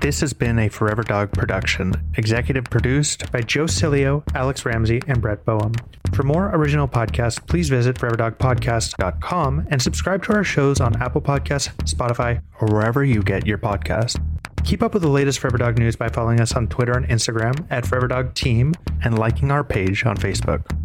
This 0.00 0.20
has 0.20 0.32
been 0.32 0.58
a 0.58 0.68
Forever 0.68 1.02
Dog 1.02 1.32
production, 1.32 1.94
executive 2.16 2.64
produced 2.64 3.30
by 3.30 3.40
Joe 3.40 3.66
Cilio, 3.66 4.24
Alex 4.34 4.64
Ramsey, 4.64 5.00
and 5.06 5.22
Brett 5.22 5.44
Boehm. 5.44 5.72
For 6.12 6.24
more 6.24 6.50
original 6.54 6.88
podcasts, 6.88 7.44
please 7.46 7.68
visit 7.68 7.96
foreverdogpodcast.com 7.96 9.68
and 9.70 9.80
subscribe 9.80 10.24
to 10.24 10.32
our 10.34 10.44
shows 10.44 10.80
on 10.80 11.00
Apple 11.00 11.20
Podcasts, 11.20 11.72
Spotify, 11.84 12.42
or 12.60 12.68
wherever 12.68 13.04
you 13.04 13.22
get 13.22 13.46
your 13.46 13.58
podcast. 13.58 14.20
Keep 14.64 14.82
up 14.82 14.92
with 14.92 15.02
the 15.02 15.08
latest 15.08 15.38
Forever 15.38 15.58
Dog 15.58 15.78
news 15.78 15.96
by 15.96 16.08
following 16.08 16.40
us 16.40 16.52
on 16.54 16.66
Twitter 16.66 16.96
and 16.96 17.06
Instagram 17.06 17.66
at 17.70 17.86
Forever 17.86 18.08
Dog 18.08 18.34
Team 18.34 18.74
and 19.04 19.18
liking 19.18 19.50
our 19.50 19.64
page 19.64 20.04
on 20.04 20.16
Facebook. 20.16 20.81